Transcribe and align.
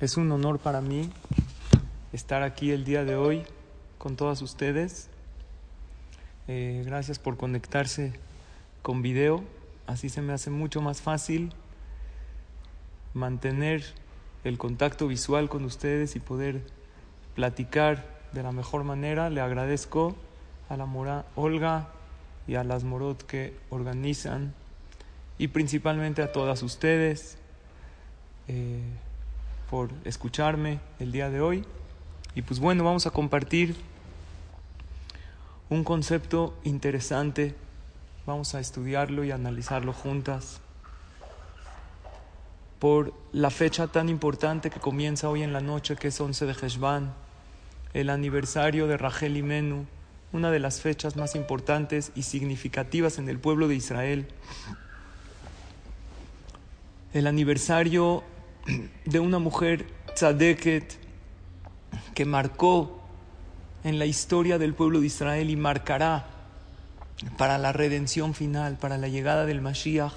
Es 0.00 0.16
un 0.16 0.30
honor 0.32 0.58
para 0.58 0.80
mí 0.80 1.08
estar 2.12 2.42
aquí 2.42 2.72
el 2.72 2.84
día 2.84 3.04
de 3.04 3.14
hoy 3.14 3.44
con 3.96 4.16
todas 4.16 4.42
ustedes. 4.42 5.08
Eh, 6.48 6.82
gracias 6.84 7.20
por 7.20 7.36
conectarse 7.36 8.12
con 8.82 9.02
video. 9.02 9.44
Así 9.86 10.08
se 10.08 10.20
me 10.20 10.32
hace 10.32 10.50
mucho 10.50 10.82
más 10.82 11.00
fácil 11.00 11.52
mantener 13.14 13.84
el 14.42 14.58
contacto 14.58 15.06
visual 15.06 15.48
con 15.48 15.64
ustedes 15.64 16.16
y 16.16 16.20
poder 16.20 16.62
platicar 17.36 18.04
de 18.32 18.42
la 18.42 18.50
mejor 18.50 18.82
manera. 18.82 19.30
Le 19.30 19.40
agradezco 19.40 20.16
a 20.68 20.76
la 20.76 20.86
mora 20.86 21.24
Olga 21.36 21.88
y 22.48 22.56
a 22.56 22.64
las 22.64 22.82
Morot 22.82 23.24
que 23.24 23.56
organizan 23.70 24.54
y 25.38 25.48
principalmente 25.48 26.20
a 26.20 26.32
todas 26.32 26.64
ustedes 26.64 27.38
eh, 28.48 28.82
por 29.70 29.90
escucharme 30.04 30.80
el 30.98 31.12
día 31.12 31.30
de 31.30 31.40
hoy. 31.40 31.64
Y 32.34 32.42
pues 32.42 32.60
bueno, 32.60 32.84
vamos 32.84 33.06
a 33.06 33.10
compartir 33.10 33.76
un 35.70 35.84
concepto 35.84 36.54
interesante. 36.64 37.54
Vamos 38.26 38.54
a 38.54 38.60
estudiarlo 38.60 39.24
y 39.24 39.30
analizarlo 39.30 39.92
juntas. 39.92 40.60
Por 42.78 43.14
la 43.32 43.50
fecha 43.50 43.86
tan 43.86 44.08
importante 44.08 44.70
que 44.70 44.80
comienza 44.80 45.28
hoy 45.28 45.42
en 45.42 45.52
la 45.52 45.60
noche, 45.60 45.96
que 45.96 46.08
es 46.08 46.20
11 46.20 46.46
de 46.46 46.52
Heshvan, 46.52 47.14
el 47.94 48.10
aniversario 48.10 48.86
de 48.86 48.96
Rachel 48.96 49.36
y 49.36 49.42
Menú, 49.42 49.86
una 50.32 50.50
de 50.50 50.58
las 50.58 50.80
fechas 50.80 51.16
más 51.16 51.36
importantes 51.36 52.10
y 52.16 52.22
significativas 52.22 53.18
en 53.18 53.28
el 53.28 53.38
pueblo 53.38 53.68
de 53.68 53.76
Israel. 53.76 54.26
El 57.12 57.28
aniversario 57.28 58.24
de 59.04 59.20
una 59.20 59.38
mujer 59.38 59.86
tzadeket 60.14 60.98
que 62.14 62.24
marcó 62.24 63.00
en 63.82 63.98
la 63.98 64.06
historia 64.06 64.58
del 64.58 64.74
pueblo 64.74 65.00
de 65.00 65.06
Israel 65.06 65.50
y 65.50 65.56
marcará 65.56 66.26
para 67.36 67.58
la 67.58 67.72
redención 67.72 68.34
final, 68.34 68.76
para 68.78 68.98
la 68.98 69.08
llegada 69.08 69.46
del 69.46 69.60
Mashiach, 69.60 70.12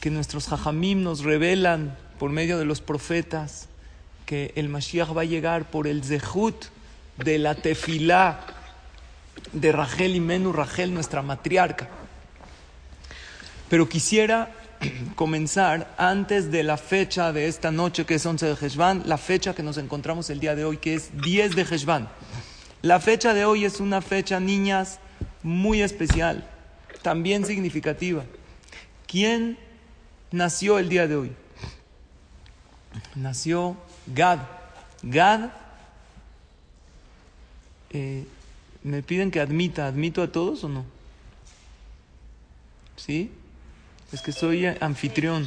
que 0.00 0.10
nuestros 0.10 0.52
hajamim 0.52 1.02
nos 1.02 1.24
revelan 1.24 1.96
por 2.18 2.30
medio 2.30 2.58
de 2.58 2.64
los 2.64 2.80
profetas 2.80 3.68
que 4.26 4.52
el 4.56 4.68
Mashiach 4.68 5.16
va 5.16 5.22
a 5.22 5.26
llegar 5.26 5.70
por 5.70 5.86
el 5.86 6.02
zehut 6.02 6.66
de 7.18 7.38
la 7.38 7.54
tefilá 7.54 8.40
de 9.52 9.72
Rachel 9.72 10.16
y 10.16 10.20
Menú, 10.20 10.52
Rachel, 10.52 10.92
nuestra 10.92 11.22
matriarca. 11.22 11.88
Pero 13.68 13.88
quisiera 13.88 14.50
comenzar 15.14 15.94
antes 15.98 16.50
de 16.50 16.62
la 16.62 16.76
fecha 16.76 17.32
de 17.32 17.48
esta 17.48 17.70
noche 17.70 18.04
que 18.04 18.14
es 18.16 18.26
11 18.26 18.46
de 18.46 18.66
Heshvan, 18.66 19.02
la 19.06 19.18
fecha 19.18 19.54
que 19.54 19.62
nos 19.62 19.76
encontramos 19.76 20.30
el 20.30 20.40
día 20.40 20.54
de 20.54 20.64
hoy 20.64 20.78
que 20.78 20.94
es 20.94 21.10
10 21.22 21.56
de 21.56 21.62
Heshvan. 21.62 22.08
La 22.82 23.00
fecha 23.00 23.34
de 23.34 23.44
hoy 23.44 23.64
es 23.64 23.80
una 23.80 24.02
fecha, 24.02 24.40
niñas, 24.40 24.98
muy 25.42 25.82
especial, 25.82 26.48
también 27.02 27.46
significativa. 27.46 28.24
¿Quién 29.06 29.58
nació 30.30 30.78
el 30.78 30.88
día 30.88 31.06
de 31.06 31.16
hoy? 31.16 31.32
Nació 33.14 33.76
Gad. 34.06 34.40
Gad, 35.02 35.50
eh, 37.90 38.26
me 38.82 39.02
piden 39.02 39.30
que 39.30 39.40
admita, 39.40 39.86
¿admito 39.86 40.22
a 40.22 40.30
todos 40.30 40.64
o 40.64 40.68
no? 40.68 40.84
¿Sí? 42.96 43.30
Es 44.12 44.20
que 44.22 44.32
soy 44.32 44.66
anfitrión. 44.66 45.46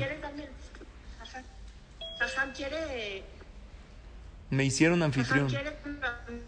Me 4.50 4.64
hicieron 4.64 5.04
anfitrión. 5.04 5.48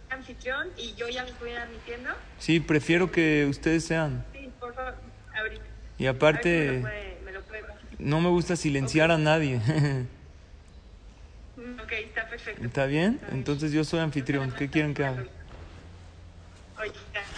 anfitrión 0.10 0.70
y 0.78 0.94
yo 0.96 1.10
ya 1.10 1.24
me 1.24 1.30
estoy 1.30 1.52
admitiendo? 1.52 2.10
Sí, 2.38 2.60
prefiero 2.60 3.12
que 3.12 3.46
ustedes 3.50 3.86
sean. 3.86 4.26
Sí, 4.34 4.50
por 4.60 4.74
favor, 4.74 4.96
ahorita. 5.38 5.64
Y 5.98 6.08
aparte, 6.08 6.84
no 7.98 8.22
me 8.22 8.30
gusta 8.30 8.56
silenciar 8.56 9.12
a 9.12 9.18
nadie. 9.18 9.58
ok, 11.58 11.92
está 11.92 12.30
perfecto. 12.30 12.66
¿Está 12.66 12.86
bien? 12.86 13.20
Entonces 13.32 13.74
yo 13.74 13.84
soy 13.84 14.00
anfitrión. 14.00 14.52
¿Qué 14.52 14.70
quieren 14.70 14.94
que 14.94 15.04
haga? 15.04 15.26
Oye, 16.80 16.92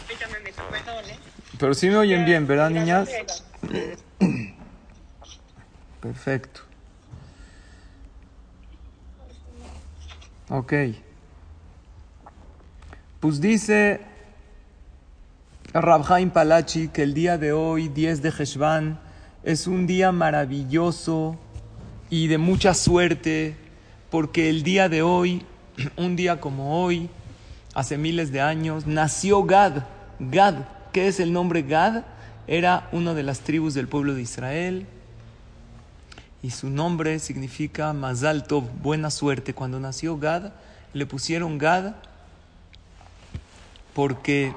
ahorita 0.03 0.27
me 0.27 0.39
meto, 0.41 0.61
perdón, 0.69 1.05
¿eh? 1.09 1.17
Pero 1.59 1.73
sí 1.73 1.89
me 1.89 1.97
oyen 1.97 2.25
bien, 2.25 2.45
¿verdad, 2.45 2.69
niñas? 2.69 3.09
Perfecto. 6.01 6.61
Ok. 10.49 10.73
Pues 13.19 13.39
dice 13.39 14.01
Rabhaim 15.73 16.31
Palachi 16.31 16.87
que 16.87 17.03
el 17.03 17.13
día 17.13 17.37
de 17.37 17.53
hoy, 17.53 17.87
10 17.87 18.23
de 18.23 18.29
Heshvan, 18.29 18.99
es 19.43 19.67
un 19.67 19.85
día 19.85 20.11
maravilloso 20.11 21.37
y 22.09 22.27
de 22.27 22.39
mucha 22.39 22.73
suerte, 22.73 23.55
porque 24.09 24.49
el 24.49 24.63
día 24.63 24.89
de 24.89 25.03
hoy, 25.03 25.45
un 25.97 26.15
día 26.15 26.41
como 26.41 26.83
hoy, 26.83 27.11
hace 27.75 27.99
miles 27.99 28.31
de 28.31 28.41
años, 28.41 28.87
nació 28.87 29.43
Gad. 29.43 29.83
Gad, 30.19 30.55
¿qué 30.91 31.07
es 31.07 31.19
el 31.19 31.31
nombre 31.31 31.61
Gad? 31.61 32.05
Era 32.47 32.89
una 32.91 33.13
de 33.13 33.21
las 33.21 33.41
tribus 33.41 33.75
del 33.75 33.87
pueblo 33.87 34.15
de 34.15 34.23
Israel 34.23 34.87
y 36.43 36.51
su 36.51 36.69
nombre 36.69 37.19
significa 37.19 37.93
Mazal 37.93 38.43
Tov, 38.43 38.63
buena 38.81 39.11
suerte. 39.11 39.53
Cuando 39.53 39.79
nació 39.79 40.17
Gad, 40.17 40.51
le 40.93 41.05
pusieron 41.05 41.57
Gad 41.57 41.93
porque 43.93 44.53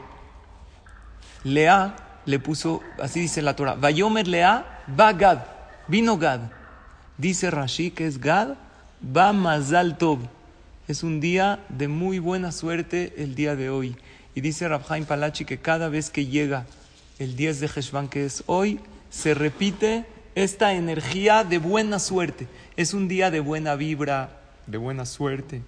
Lea 1.42 1.96
le 2.24 2.38
puso, 2.38 2.80
así 3.02 3.20
dice 3.20 3.42
la 3.42 3.54
Torah, 3.54 3.74
Vayomer 3.74 4.26
Lea, 4.26 4.82
va 4.98 5.12
Gad, 5.12 5.40
vino 5.88 6.16
Gad. 6.16 6.40
Dice 7.18 7.50
Rashi 7.50 7.90
que 7.90 8.06
es 8.06 8.18
Gad, 8.18 8.54
va 9.04 9.32
Mazal 9.32 9.98
Tov. 9.98 10.20
Es 10.88 11.02
un 11.02 11.20
día 11.20 11.60
de 11.68 11.88
muy 11.88 12.18
buena 12.18 12.50
suerte 12.50 13.14
el 13.18 13.34
día 13.34 13.56
de 13.56 13.70
hoy. 13.70 13.96
Y 14.34 14.40
dice 14.40 14.66
Rabhaim 14.68 15.04
Palachi 15.04 15.44
que 15.44 15.58
cada 15.58 15.88
vez 15.88 16.10
que 16.10 16.26
llega 16.26 16.66
el 17.18 17.36
10 17.36 17.60
de 17.60 17.66
Heshvan, 17.66 18.08
que 18.08 18.24
es 18.24 18.42
hoy, 18.46 18.80
se 19.10 19.34
repite 19.34 20.04
esta 20.34 20.74
energía 20.74 21.44
de 21.44 21.58
buena 21.58 21.98
suerte. 21.98 22.48
Es 22.76 22.94
un 22.94 23.08
día 23.08 23.30
de 23.30 23.40
buena 23.40 23.76
vibra, 23.76 24.30
de 24.66 24.78
buena 24.78 25.06
suerte, 25.06 25.62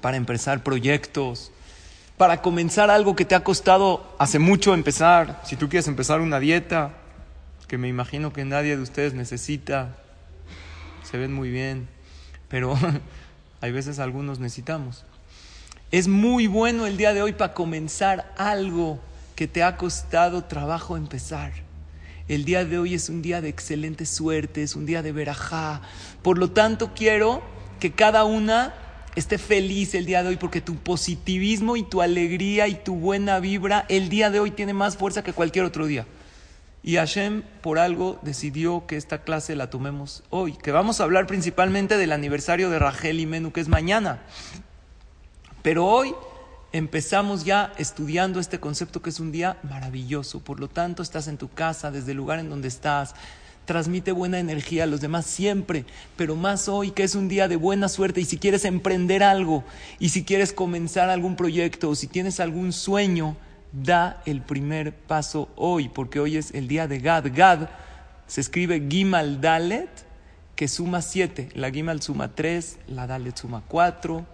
para 0.00 0.16
empezar 0.16 0.62
proyectos, 0.62 1.52
para 2.16 2.40
comenzar 2.40 2.90
algo 2.90 3.16
que 3.16 3.24
te 3.24 3.34
ha 3.34 3.44
costado 3.44 4.14
hace 4.18 4.38
mucho 4.38 4.74
empezar. 4.74 5.40
Si 5.44 5.56
tú 5.56 5.68
quieres 5.68 5.88
empezar 5.88 6.20
una 6.20 6.40
dieta, 6.40 6.94
que 7.68 7.78
me 7.78 7.88
imagino 7.88 8.32
que 8.32 8.44
nadie 8.44 8.76
de 8.76 8.82
ustedes 8.82 9.14
necesita, 9.14 9.96
se 11.02 11.18
ven 11.18 11.32
muy 11.32 11.50
bien, 11.50 11.88
pero 12.48 12.76
hay 13.60 13.72
veces 13.72 13.98
algunos 13.98 14.38
necesitamos. 14.38 15.04
Es 15.90 16.08
muy 16.08 16.46
bueno 16.46 16.86
el 16.86 16.96
día 16.96 17.12
de 17.12 17.22
hoy 17.22 17.32
para 17.32 17.52
comenzar 17.52 18.32
algo 18.38 18.98
que 19.36 19.46
te 19.46 19.62
ha 19.62 19.76
costado 19.76 20.44
trabajo 20.44 20.96
empezar. 20.96 21.52
El 22.28 22.44
día 22.44 22.64
de 22.64 22.78
hoy 22.78 22.94
es 22.94 23.08
un 23.08 23.22
día 23.22 23.40
de 23.40 23.48
excelente 23.48 24.06
suerte, 24.06 24.62
es 24.62 24.76
un 24.76 24.86
día 24.86 25.02
de 25.02 25.12
verajá. 25.12 25.82
Por 26.22 26.38
lo 26.38 26.50
tanto, 26.50 26.92
quiero 26.94 27.42
que 27.80 27.92
cada 27.92 28.24
una 28.24 28.74
esté 29.16 29.38
feliz 29.38 29.94
el 29.94 30.06
día 30.06 30.22
de 30.22 30.30
hoy 30.30 30.36
porque 30.36 30.60
tu 30.60 30.76
positivismo 30.76 31.76
y 31.76 31.82
tu 31.82 32.00
alegría 32.00 32.68
y 32.68 32.76
tu 32.76 32.94
buena 32.94 33.40
vibra 33.40 33.84
el 33.88 34.08
día 34.08 34.30
de 34.30 34.40
hoy 34.40 34.50
tiene 34.50 34.72
más 34.72 34.96
fuerza 34.96 35.22
que 35.22 35.32
cualquier 35.32 35.64
otro 35.64 35.86
día. 35.86 36.06
Y 36.84 36.96
Hashem 36.96 37.42
por 37.60 37.78
algo 37.78 38.18
decidió 38.22 38.86
que 38.86 38.96
esta 38.96 39.22
clase 39.22 39.54
la 39.54 39.70
tomemos 39.70 40.24
hoy, 40.30 40.54
que 40.54 40.72
vamos 40.72 41.00
a 41.00 41.04
hablar 41.04 41.26
principalmente 41.26 41.96
del 41.96 42.12
aniversario 42.12 42.70
de 42.70 42.78
Rachel 42.78 43.20
y 43.20 43.26
Menú, 43.26 43.52
que 43.52 43.60
es 43.60 43.68
mañana. 43.68 44.22
Pero 45.62 45.86
hoy 45.86 46.14
empezamos 46.72 47.44
ya 47.44 47.72
estudiando 47.78 48.40
este 48.40 48.58
concepto 48.58 49.02
que 49.02 49.10
es 49.10 49.20
un 49.20 49.32
día 49.32 49.58
maravilloso. 49.62 50.40
Por 50.40 50.58
lo 50.58 50.68
tanto, 50.68 51.02
estás 51.02 51.28
en 51.28 51.38
tu 51.38 51.48
casa, 51.48 51.90
desde 51.90 52.12
el 52.12 52.16
lugar 52.16 52.38
en 52.38 52.48
donde 52.48 52.68
estás, 52.68 53.14
transmite 53.64 54.12
buena 54.12 54.38
energía 54.38 54.84
a 54.84 54.86
los 54.86 55.00
demás 55.00 55.26
siempre, 55.26 55.84
pero 56.16 56.34
más 56.34 56.68
hoy 56.68 56.90
que 56.90 57.04
es 57.04 57.14
un 57.14 57.28
día 57.28 57.46
de 57.48 57.56
buena 57.56 57.88
suerte 57.88 58.20
y 58.20 58.24
si 58.24 58.38
quieres 58.38 58.64
emprender 58.64 59.22
algo 59.22 59.64
y 59.98 60.08
si 60.08 60.24
quieres 60.24 60.52
comenzar 60.52 61.10
algún 61.10 61.36
proyecto 61.36 61.90
o 61.90 61.94
si 61.94 62.06
tienes 62.08 62.40
algún 62.40 62.72
sueño, 62.72 63.36
da 63.72 64.20
el 64.26 64.42
primer 64.42 64.92
paso 64.94 65.48
hoy, 65.56 65.88
porque 65.88 66.20
hoy 66.20 66.36
es 66.36 66.52
el 66.52 66.68
día 66.68 66.88
de 66.88 66.98
Gad. 66.98 67.26
Gad 67.34 67.68
se 68.26 68.40
escribe 68.40 68.86
Gimal 68.88 69.40
Dalet, 69.40 69.90
que 70.56 70.68
suma 70.68 71.02
siete. 71.02 71.48
La 71.54 71.70
Gimal 71.70 72.02
suma 72.02 72.34
tres, 72.34 72.78
la 72.86 73.06
Dalet 73.06 73.36
suma 73.36 73.62
cuatro. 73.66 74.26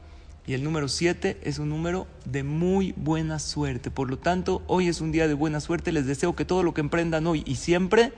Y 0.48 0.54
el 0.54 0.64
número 0.64 0.88
siete 0.88 1.36
es 1.42 1.58
un 1.58 1.68
número 1.68 2.06
de 2.24 2.42
muy 2.42 2.94
buena 2.96 3.38
suerte. 3.38 3.90
Por 3.90 4.08
lo 4.08 4.16
tanto, 4.16 4.62
hoy 4.66 4.88
es 4.88 5.02
un 5.02 5.12
día 5.12 5.28
de 5.28 5.34
buena 5.34 5.60
suerte. 5.60 5.92
Les 5.92 6.06
deseo 6.06 6.34
que 6.34 6.46
todo 6.46 6.62
lo 6.62 6.72
que 6.72 6.80
emprendan 6.80 7.26
hoy 7.26 7.42
y 7.46 7.56
siempre 7.56 8.14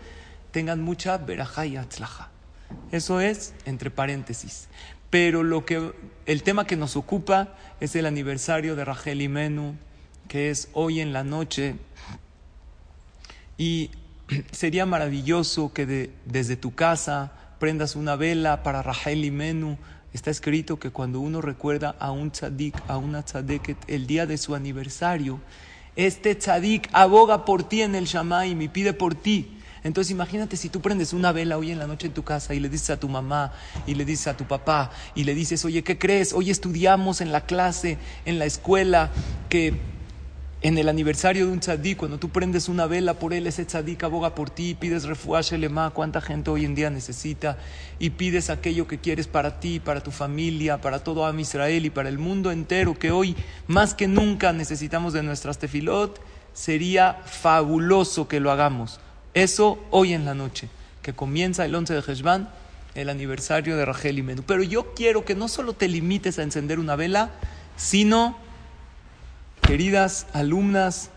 tengan 0.52 0.80
mucha 0.80 1.18
verajá 1.18 1.66
y 1.66 1.76
atzlaja. 1.76 2.30
Eso 2.92 3.20
es 3.20 3.52
entre 3.64 3.90
paréntesis. 3.90 4.68
Pero 5.10 5.42
lo 5.42 5.64
que, 5.64 5.92
el 6.24 6.44
tema 6.44 6.68
que 6.68 6.76
nos 6.76 6.94
ocupa 6.94 7.56
es 7.80 7.96
el 7.96 8.06
aniversario 8.06 8.76
de 8.76 8.84
Rachel 8.84 9.22
y 9.22 9.28
Menú, 9.28 9.74
que 10.28 10.50
es 10.50 10.68
hoy 10.72 11.00
en 11.00 11.12
la 11.12 11.24
noche. 11.24 11.78
Y 13.58 13.90
sería 14.52 14.86
maravilloso 14.86 15.72
que 15.72 16.12
desde 16.26 16.54
tu 16.54 16.76
casa 16.76 17.32
prendas 17.58 17.96
una 17.96 18.14
vela 18.14 18.62
para 18.62 18.84
Rachel 18.84 19.24
y 19.24 19.32
Menú. 19.32 19.78
Está 20.12 20.30
escrito 20.30 20.78
que 20.78 20.90
cuando 20.90 21.20
uno 21.20 21.40
recuerda 21.40 21.94
a 22.00 22.10
un 22.10 22.32
tzadik, 22.32 22.82
a 22.88 22.96
una 22.96 23.22
tzadeket, 23.22 23.76
el 23.86 24.08
día 24.08 24.26
de 24.26 24.38
su 24.38 24.56
aniversario, 24.56 25.40
este 25.94 26.34
tzadik 26.34 26.88
aboga 26.92 27.44
por 27.44 27.62
ti 27.62 27.82
en 27.82 27.94
el 27.94 28.06
Shamaim 28.06 28.60
y 28.60 28.68
pide 28.68 28.92
por 28.92 29.14
ti. 29.14 29.56
Entonces 29.84 30.10
imagínate 30.10 30.56
si 30.56 30.68
tú 30.68 30.80
prendes 30.80 31.12
una 31.12 31.32
vela 31.32 31.56
hoy 31.56 31.70
en 31.70 31.78
la 31.78 31.86
noche 31.86 32.08
en 32.08 32.12
tu 32.12 32.24
casa 32.24 32.54
y 32.54 32.60
le 32.60 32.68
dices 32.68 32.90
a 32.90 33.00
tu 33.00 33.08
mamá 33.08 33.52
y 33.86 33.94
le 33.94 34.04
dices 34.04 34.26
a 34.26 34.36
tu 34.36 34.44
papá 34.44 34.90
y 35.14 35.24
le 35.24 35.34
dices, 35.34 35.64
oye, 35.64 35.84
¿qué 35.84 35.96
crees? 35.96 36.32
Hoy 36.32 36.50
estudiamos 36.50 37.20
en 37.20 37.30
la 37.30 37.42
clase, 37.46 37.96
en 38.24 38.38
la 38.38 38.46
escuela, 38.46 39.10
que 39.48 39.99
en 40.62 40.76
el 40.76 40.90
aniversario 40.90 41.46
de 41.46 41.52
un 41.52 41.60
tzadik, 41.60 41.96
cuando 41.96 42.18
tú 42.18 42.28
prendes 42.28 42.68
una 42.68 42.86
vela 42.86 43.14
por 43.14 43.32
él, 43.32 43.46
ese 43.46 43.64
tzadik 43.64 44.04
aboga 44.04 44.34
por 44.34 44.50
ti, 44.50 44.76
pides 44.78 45.04
refuaje 45.04 45.56
lema, 45.56 45.90
cuánta 45.90 46.20
gente 46.20 46.50
hoy 46.50 46.66
en 46.66 46.74
día 46.74 46.90
necesita, 46.90 47.56
y 47.98 48.10
pides 48.10 48.50
aquello 48.50 48.86
que 48.86 48.98
quieres 48.98 49.26
para 49.26 49.58
ti, 49.58 49.80
para 49.80 50.02
tu 50.02 50.10
familia, 50.10 50.78
para 50.80 51.02
todo 51.02 51.24
Am 51.24 51.40
Israel 51.40 51.86
y 51.86 51.90
para 51.90 52.10
el 52.10 52.18
mundo 52.18 52.52
entero, 52.52 52.98
que 52.98 53.10
hoy 53.10 53.36
más 53.68 53.94
que 53.94 54.06
nunca 54.06 54.52
necesitamos 54.52 55.14
de 55.14 55.22
nuestras 55.22 55.58
tefilot, 55.58 56.20
sería 56.52 57.22
fabuloso 57.24 58.28
que 58.28 58.40
lo 58.40 58.50
hagamos. 58.50 59.00
Eso 59.32 59.78
hoy 59.90 60.12
en 60.12 60.26
la 60.26 60.34
noche, 60.34 60.68
que 61.00 61.14
comienza 61.14 61.64
el 61.64 61.74
11 61.74 61.94
de 61.94 62.00
Heshvan, 62.00 62.50
el 62.94 63.08
aniversario 63.08 63.78
de 63.78 63.86
Rachel 63.86 64.18
y 64.18 64.22
Menú. 64.22 64.42
Pero 64.42 64.62
yo 64.62 64.92
quiero 64.94 65.24
que 65.24 65.34
no 65.34 65.48
solo 65.48 65.72
te 65.72 65.88
limites 65.88 66.38
a 66.38 66.42
encender 66.42 66.78
una 66.78 66.96
vela, 66.96 67.30
sino 67.76 68.36
Queridas 69.70 70.26
alumnas, 70.32 71.10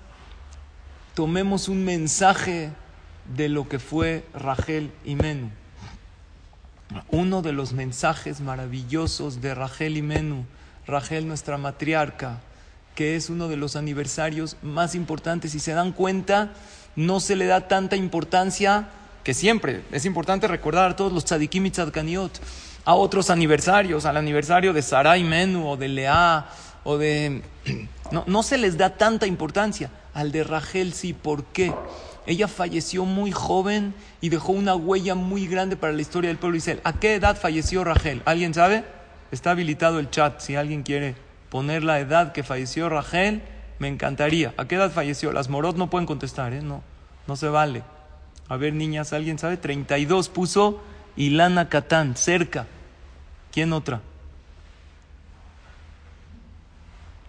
tomemos 1.15 1.69
un 1.69 1.83
mensaje 1.83 2.69
de 3.35 3.49
lo 3.49 3.67
que 3.67 3.79
fue 3.79 4.25
Rachel 4.35 4.91
y 5.03 5.15
Menú. 5.15 5.49
Uno 7.09 7.41
de 7.41 7.51
los 7.51 7.73
mensajes 7.73 8.41
maravillosos 8.41 9.41
de 9.41 9.55
Rachel 9.55 9.97
y 9.97 10.03
Menú, 10.03 10.45
Rachel 10.85 11.27
nuestra 11.27 11.57
matriarca, 11.57 12.41
que 12.93 13.15
es 13.15 13.31
uno 13.31 13.47
de 13.47 13.57
los 13.57 13.75
aniversarios 13.75 14.55
más 14.61 14.93
importantes. 14.93 15.53
Si 15.53 15.59
se 15.59 15.73
dan 15.73 15.91
cuenta, 15.91 16.51
no 16.95 17.19
se 17.21 17.35
le 17.35 17.47
da 17.47 17.67
tanta 17.67 17.95
importancia 17.95 18.87
que 19.23 19.33
siempre 19.33 19.81
es 19.91 20.05
importante 20.05 20.47
recordar 20.47 20.91
a 20.91 20.95
todos 20.95 21.11
los 21.11 21.25
tzadikim 21.25 21.65
y 21.65 21.71
tzadkaniot, 21.71 22.39
a 22.85 22.93
otros 22.93 23.31
aniversarios, 23.31 24.05
al 24.05 24.17
aniversario 24.17 24.73
de 24.73 24.83
Sarai 24.83 25.23
Menú 25.23 25.69
o 25.69 25.75
de 25.75 25.87
Lea 25.87 26.45
o 26.83 26.99
de... 26.99 27.41
No, 28.13 28.23
no 28.27 28.43
se 28.43 28.59
les 28.59 28.77
da 28.77 28.91
tanta 28.91 29.25
importancia. 29.25 29.89
Al 30.13 30.31
de 30.31 30.43
Rachel 30.43 30.93
sí, 30.93 31.13
¿por 31.13 31.45
qué? 31.45 31.73
Ella 32.27 32.47
falleció 32.47 33.05
muy 33.05 33.31
joven 33.31 33.95
y 34.21 34.29
dejó 34.29 34.51
una 34.51 34.75
huella 34.75 35.15
muy 35.15 35.47
grande 35.47 35.75
para 35.75 35.93
la 35.93 36.01
historia 36.01 36.27
del 36.27 36.37
pueblo 36.37 36.57
Israel. 36.57 36.79
¿A 36.83 36.93
qué 36.93 37.15
edad 37.15 37.35
falleció 37.35 37.83
Rachel? 37.83 38.21
¿Alguien 38.25 38.53
sabe? 38.53 38.83
Está 39.31 39.49
habilitado 39.49 39.97
el 39.97 40.11
chat. 40.11 40.39
Si 40.41 40.55
alguien 40.55 40.83
quiere 40.83 41.15
poner 41.49 41.83
la 41.83 41.99
edad 41.99 42.33
que 42.33 42.43
falleció 42.43 42.87
Rachel, 42.87 43.41
me 43.79 43.87
encantaría. 43.87 44.53
¿A 44.57 44.67
qué 44.67 44.75
edad 44.75 44.91
falleció? 44.91 45.31
Las 45.31 45.49
morot 45.49 45.75
no 45.75 45.89
pueden 45.89 46.05
contestar, 46.05 46.53
¿eh? 46.53 46.61
No, 46.61 46.83
no 47.25 47.35
se 47.35 47.47
vale. 47.47 47.81
A 48.47 48.57
ver, 48.57 48.73
niñas, 48.73 49.11
¿alguien 49.11 49.39
sabe? 49.39 49.57
32 49.57 50.29
puso 50.29 50.83
Ilana 51.15 51.67
Catán, 51.67 52.15
cerca. 52.15 52.67
¿Quién 53.51 53.73
otra? 53.73 54.01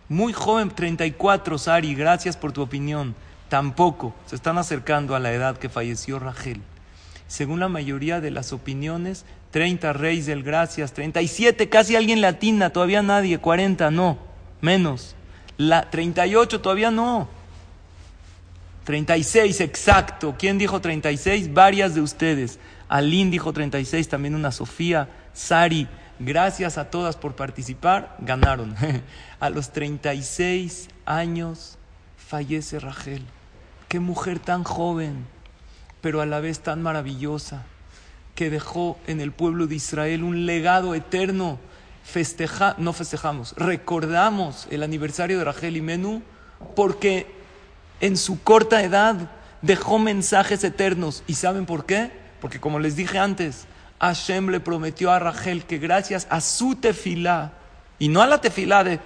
Muy 0.09 0.33
joven, 0.33 0.71
34, 0.71 1.59
Sari, 1.59 1.95
gracias 1.95 2.37
por 2.37 2.53
tu 2.53 2.63
opinión. 2.63 3.15
Tampoco 3.49 4.15
se 4.27 4.37
están 4.37 4.59
acercando 4.59 5.15
a 5.15 5.21
la 5.21 5.33
edad 5.33 5.57
que 5.57 5.69
falleció 5.69 6.19
Rachel. 6.19 6.61
Según 7.27 7.61
la 7.61 7.69
mayoría 7.69 8.21
de 8.21 8.31
las 8.31 8.53
opiniones, 8.53 9.25
30 9.51 9.93
Reyes 9.93 10.27
del 10.27 10.43
Gracias, 10.43 10.93
37, 10.93 11.69
casi 11.69 11.97
alguien 11.97 12.21
latina, 12.21 12.71
todavía 12.71 13.03
nadie, 13.03 13.39
40, 13.39 13.91
no, 13.91 14.19
menos. 14.61 15.15
La 15.57 15.91
38, 15.91 16.61
todavía 16.61 16.91
no. 16.91 17.29
36, 18.85 19.61
exacto. 19.61 20.35
¿Quién 20.39 20.59
dijo 20.59 20.81
36? 20.81 21.55
Varias 21.55 21.95
de 21.95 22.03
ustedes. 22.03 22.59
Aline 22.89 23.31
dijo 23.31 23.53
36, 23.53 24.09
también 24.09 24.35
una 24.35 24.53
Sofía, 24.53 25.09
Sari. 25.33 25.89
Gracias 26.19 26.79
a 26.79 26.91
todas 26.91 27.17
por 27.17 27.35
participar, 27.35 28.17
ganaron. 28.21 28.77
A 29.41 29.51
los 29.51 29.73
36 29.73 30.89
años 31.07 31.77
fallece 32.17 32.79
Rachel. 32.79 33.23
Qué 33.89 34.01
mujer 34.01 34.39
tan 34.39 34.65
joven, 34.65 35.27
pero 36.01 36.21
a 36.21 36.27
la 36.27 36.41
vez 36.41 36.61
tan 36.61 36.83
maravillosa, 36.83 37.63
que 38.35 38.51
dejó 38.51 38.99
en 39.07 39.21
el 39.21 39.33
pueblo 39.33 39.67
de 39.67 39.77
Israel 39.77 40.25
un 40.25 40.47
legado 40.47 40.95
eterno. 40.95 41.59
Festeja, 42.05 42.75
no 42.79 42.93
festejamos, 42.93 43.55
recordamos 43.57 44.67
el 44.71 44.83
aniversario 44.83 45.39
de 45.39 45.45
Rachel 45.45 45.77
y 45.77 45.81
Menú 45.81 46.23
porque 46.77 47.27
en 48.01 48.17
su 48.17 48.43
corta 48.43 48.83
edad 48.83 49.31
dejó 49.63 49.99
mensajes 49.99 50.63
eternos. 50.65 51.23
¿Y 51.27 51.35
saben 51.35 51.67
por 51.67 51.87
qué? 51.87 52.11
Porque 52.41 52.61
como 52.61 52.79
les 52.79 52.97
dije 52.97 53.19
antes, 53.19 53.67
Hashem 54.07 54.51
le 54.51 54.61
prometió 54.61 55.13
a 55.13 55.19
Rachel 55.19 55.65
que 55.65 55.79
gracias 55.79 56.27
a 56.31 56.41
su 56.41 56.77
tefilá, 56.77 57.53
y 57.99 58.09
no 58.09 58.23
a 58.23 58.27
la 58.27 58.41
tefilá 58.41 58.85
de 58.85 59.01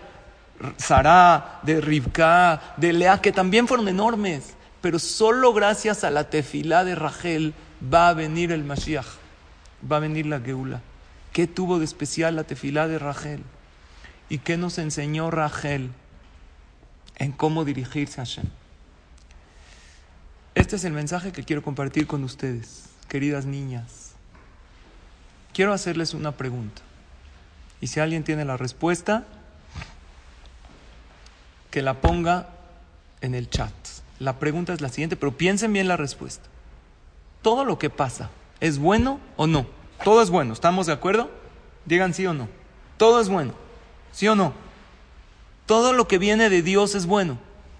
Sarah, 0.76 1.60
de 1.62 1.80
Rivka, 1.80 2.74
de 2.76 2.92
Lea, 2.92 3.20
que 3.20 3.32
también 3.32 3.68
fueron 3.68 3.88
enormes, 3.88 4.54
pero 4.80 4.98
solo 4.98 5.52
gracias 5.52 6.04
a 6.04 6.10
la 6.10 6.30
tefilá 6.30 6.84
de 6.84 6.94
Rachel 6.94 7.54
va 7.92 8.08
a 8.08 8.14
venir 8.14 8.50
el 8.50 8.64
Mashiach, 8.64 9.06
va 9.90 9.98
a 9.98 10.00
venir 10.00 10.26
la 10.26 10.40
Geula. 10.40 10.80
¿Qué 11.32 11.46
tuvo 11.46 11.78
de 11.78 11.84
especial 11.84 12.34
la 12.34 12.44
tefilá 12.44 12.88
de 12.88 12.98
Rachel? 12.98 13.42
¿Y 14.28 14.38
qué 14.38 14.56
nos 14.56 14.78
enseñó 14.78 15.30
Rachel 15.30 15.90
en 17.16 17.32
cómo 17.32 17.64
dirigirse 17.64 18.20
a 18.20 18.24
Hashem? 18.24 18.46
Este 20.54 20.76
es 20.76 20.84
el 20.84 20.92
mensaje 20.92 21.30
que 21.30 21.44
quiero 21.44 21.62
compartir 21.62 22.06
con 22.06 22.24
ustedes, 22.24 22.86
queridas 23.08 23.46
niñas 23.46 23.97
quiero 25.58 25.72
hacerles 25.72 26.14
una 26.14 26.30
pregunta. 26.30 26.82
Y 27.80 27.88
si 27.88 27.98
alguien 27.98 28.22
tiene 28.22 28.44
la 28.44 28.56
respuesta, 28.56 29.24
que 31.72 31.82
la 31.82 31.94
ponga 31.94 32.50
en 33.22 33.34
el 33.34 33.50
chat. 33.50 33.72
La 34.20 34.38
pregunta 34.38 34.72
es 34.72 34.80
la 34.80 34.88
siguiente, 34.88 35.16
pero 35.16 35.36
piensen 35.36 35.72
bien 35.72 35.88
la 35.88 35.96
respuesta. 35.96 36.44
¿Todo 37.42 37.64
lo 37.64 37.76
que 37.76 37.90
pasa 37.90 38.30
es 38.60 38.78
bueno 38.78 39.18
o 39.36 39.48
no? 39.48 39.66
Todo 40.04 40.22
es 40.22 40.30
bueno, 40.30 40.52
¿estamos 40.52 40.86
de 40.86 40.92
acuerdo? 40.92 41.28
Digan 41.86 42.14
sí 42.14 42.24
o 42.24 42.34
no. 42.34 42.48
Todo 42.96 43.20
es 43.20 43.28
bueno, 43.28 43.52
¿sí 44.12 44.28
o 44.28 44.36
no? 44.36 44.52
Todo 45.66 45.92
lo 45.92 46.06
que 46.06 46.18
viene 46.18 46.50
de 46.50 46.62
Dios 46.62 46.94
es 46.94 47.04
bueno. 47.04 47.36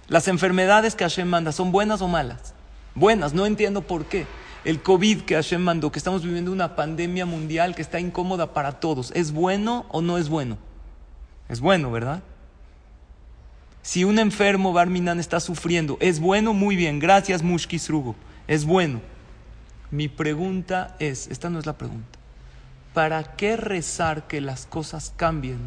Las 0.08 0.26
enfermedades 0.26 0.96
que 0.96 1.04
Hashem 1.04 1.28
manda 1.28 1.52
son 1.52 1.70
buenas 1.70 2.02
o 2.02 2.08
malas. 2.08 2.54
Buenas, 2.96 3.34
no 3.34 3.46
entiendo 3.46 3.82
por 3.82 4.06
qué 4.06 4.26
el 4.68 4.82
COVID 4.82 5.22
que 5.22 5.34
Hashem 5.34 5.62
mandó, 5.62 5.90
que 5.90 5.98
estamos 5.98 6.22
viviendo 6.22 6.52
una 6.52 6.76
pandemia 6.76 7.24
mundial 7.24 7.74
que 7.74 7.80
está 7.80 8.00
incómoda 8.00 8.52
para 8.52 8.80
todos, 8.80 9.10
¿es 9.14 9.32
bueno 9.32 9.86
o 9.88 10.02
no 10.02 10.18
es 10.18 10.28
bueno? 10.28 10.58
Es 11.48 11.60
bueno, 11.60 11.90
¿verdad? 11.90 12.22
Si 13.80 14.04
un 14.04 14.18
enfermo 14.18 14.74
Barminan 14.74 15.20
está 15.20 15.40
sufriendo, 15.40 15.96
¿es 16.00 16.20
bueno? 16.20 16.52
Muy 16.52 16.76
bien, 16.76 16.98
gracias 16.98 17.42
Mushkisrugo, 17.42 18.14
es 18.46 18.66
bueno. 18.66 19.00
Mi 19.90 20.06
pregunta 20.08 20.96
es, 20.98 21.28
esta 21.28 21.48
no 21.48 21.58
es 21.58 21.64
la 21.64 21.78
pregunta, 21.78 22.18
¿para 22.92 23.36
qué 23.36 23.56
rezar 23.56 24.26
que 24.26 24.42
las 24.42 24.66
cosas 24.66 25.14
cambien 25.16 25.60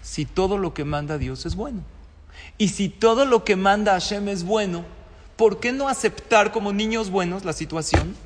si 0.00 0.24
todo 0.24 0.56
lo 0.56 0.72
que 0.72 0.86
manda 0.86 1.18
Dios 1.18 1.44
es 1.44 1.56
bueno? 1.56 1.82
Y 2.56 2.68
si 2.68 2.88
todo 2.88 3.26
lo 3.26 3.44
que 3.44 3.56
manda 3.56 3.92
Hashem 3.92 4.30
es 4.30 4.44
bueno, 4.44 4.86
¿por 5.36 5.60
qué 5.60 5.72
no 5.72 5.90
aceptar 5.90 6.52
como 6.52 6.72
niños 6.72 7.10
buenos 7.10 7.44
la 7.44 7.52
situación? 7.52 8.16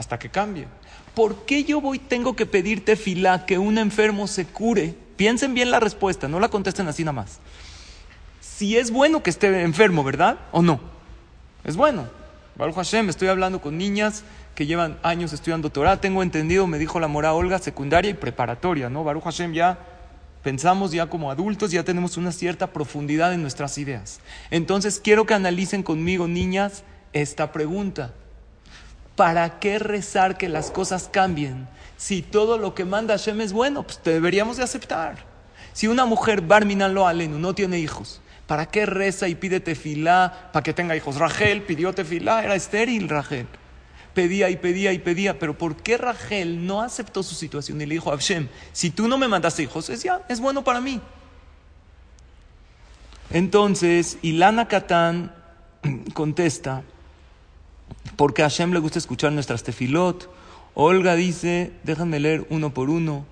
Hasta 0.00 0.18
que 0.18 0.30
cambie. 0.30 0.66
¿Por 1.14 1.44
qué 1.44 1.64
yo 1.64 1.80
voy, 1.80 1.98
tengo 1.98 2.34
que 2.34 2.46
pedirte 2.46 2.96
fila 2.96 3.44
que 3.44 3.58
un 3.58 3.76
enfermo 3.76 4.26
se 4.26 4.46
cure? 4.46 4.94
Piensen 5.16 5.52
bien 5.52 5.70
la 5.70 5.78
respuesta, 5.78 6.26
no 6.26 6.40
la 6.40 6.48
contesten 6.48 6.88
así 6.88 7.04
nada 7.04 7.12
más. 7.12 7.38
Si 8.40 8.78
es 8.78 8.90
bueno 8.90 9.22
que 9.22 9.28
esté 9.28 9.62
enfermo, 9.62 10.02
¿verdad? 10.02 10.38
¿O 10.52 10.62
no? 10.62 10.80
Es 11.64 11.76
bueno. 11.76 12.08
Baruch 12.56 12.76
Hashem, 12.76 13.10
estoy 13.10 13.28
hablando 13.28 13.60
con 13.60 13.76
niñas 13.76 14.24
que 14.54 14.64
llevan 14.64 14.98
años 15.02 15.34
estudiando 15.34 15.68
Torah. 15.68 16.00
Tengo 16.00 16.22
entendido, 16.22 16.66
me 16.66 16.78
dijo 16.78 16.98
la 16.98 17.08
mora 17.08 17.34
Olga, 17.34 17.58
secundaria 17.58 18.10
y 18.10 18.14
preparatoria, 18.14 18.88
¿no? 18.88 19.04
Baruch 19.04 19.24
Hashem 19.24 19.52
ya 19.52 19.78
pensamos 20.42 20.92
ya 20.92 21.06
como 21.10 21.30
adultos, 21.30 21.72
ya 21.72 21.84
tenemos 21.84 22.16
una 22.16 22.32
cierta 22.32 22.68
profundidad 22.68 23.34
en 23.34 23.42
nuestras 23.42 23.76
ideas. 23.76 24.20
Entonces 24.50 24.98
quiero 24.98 25.26
que 25.26 25.34
analicen 25.34 25.82
conmigo, 25.82 26.26
niñas, 26.26 26.84
esta 27.12 27.52
pregunta. 27.52 28.14
¿Para 29.16 29.58
qué 29.58 29.78
rezar 29.78 30.38
que 30.38 30.48
las 30.48 30.70
cosas 30.70 31.08
cambien? 31.12 31.68
Si 31.96 32.22
todo 32.22 32.56
lo 32.56 32.74
que 32.74 32.84
manda 32.84 33.18
Hashem 33.18 33.40
es 33.40 33.52
bueno, 33.52 33.82
pues 33.82 34.00
deberíamos 34.02 34.56
de 34.56 34.62
aceptar. 34.62 35.30
Si 35.72 35.86
una 35.86 36.06
mujer, 36.06 36.40
Barminan 36.40 36.94
lo 36.94 37.12
no 37.12 37.54
tiene 37.54 37.78
hijos, 37.78 38.20
¿para 38.46 38.66
qué 38.66 38.86
reza 38.86 39.28
y 39.28 39.34
pide 39.34 39.60
tefilá 39.60 40.50
para 40.52 40.62
que 40.62 40.72
tenga 40.72 40.96
hijos? 40.96 41.16
Rachel 41.16 41.62
pidió 41.62 41.92
tefilá, 41.92 42.42
era 42.42 42.54
estéril 42.54 43.08
Rachel. 43.08 43.46
Pedía 44.14 44.50
y 44.50 44.56
pedía 44.56 44.92
y 44.92 44.98
pedía, 44.98 45.38
pero 45.38 45.56
¿por 45.56 45.76
qué 45.76 45.96
Rachel 45.96 46.66
no 46.66 46.80
aceptó 46.80 47.22
su 47.22 47.34
situación 47.34 47.80
y 47.80 47.86
le 47.86 47.94
dijo 47.94 48.10
a 48.10 48.16
Hashem, 48.16 48.48
si 48.72 48.90
tú 48.90 49.06
no 49.06 49.18
me 49.18 49.28
mandas 49.28 49.60
hijos, 49.60 49.88
es 49.88 50.02
ya, 50.02 50.22
es 50.28 50.40
bueno 50.40 50.64
para 50.64 50.80
mí? 50.80 51.00
Entonces, 53.30 54.18
Ilana 54.22 54.66
Katán 54.66 55.32
contesta, 56.14 56.82
porque 58.16 58.42
a 58.42 58.50
Hashem 58.50 58.72
le 58.72 58.78
gusta 58.78 58.98
escuchar 58.98 59.32
nuestras 59.32 59.62
tefilot. 59.62 60.28
Olga 60.74 61.14
dice, 61.14 61.72
déjame 61.82 62.20
leer 62.20 62.46
uno 62.50 62.72
por 62.72 62.90
uno. 62.90 63.24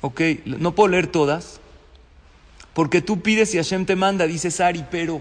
Ok, 0.00 0.20
no 0.44 0.74
puedo 0.74 0.88
leer 0.88 1.08
todas, 1.08 1.60
porque 2.72 3.02
tú 3.02 3.20
pides 3.20 3.52
y 3.54 3.56
Hashem 3.56 3.84
te 3.84 3.96
manda, 3.96 4.26
dice 4.26 4.50
Sari, 4.50 4.84
pero 4.90 5.20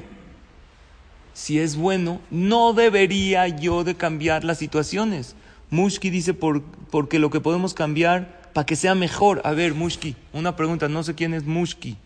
si 1.34 1.60
es 1.60 1.76
bueno, 1.76 2.20
no 2.30 2.74
debería 2.74 3.48
yo 3.48 3.84
de 3.84 3.96
cambiar 3.96 4.44
las 4.44 4.60
situaciones. 4.60 5.36
Mushki 5.70 6.10
dice, 6.10 6.34
por, 6.34 6.62
porque 6.92 7.20
lo 7.20 7.30
que 7.30 7.40
podemos 7.40 7.74
cambiar 7.74 8.50
para 8.54 8.66
que 8.66 8.76
sea 8.76 8.96
mejor. 8.96 9.42
A 9.44 9.52
ver, 9.52 9.74
Mushki, 9.74 10.16
una 10.34 10.56
pregunta, 10.56 10.88
no 10.88 11.04
sé 11.04 11.16
quién 11.16 11.34
es 11.34 11.46
Mushki, 11.46 11.98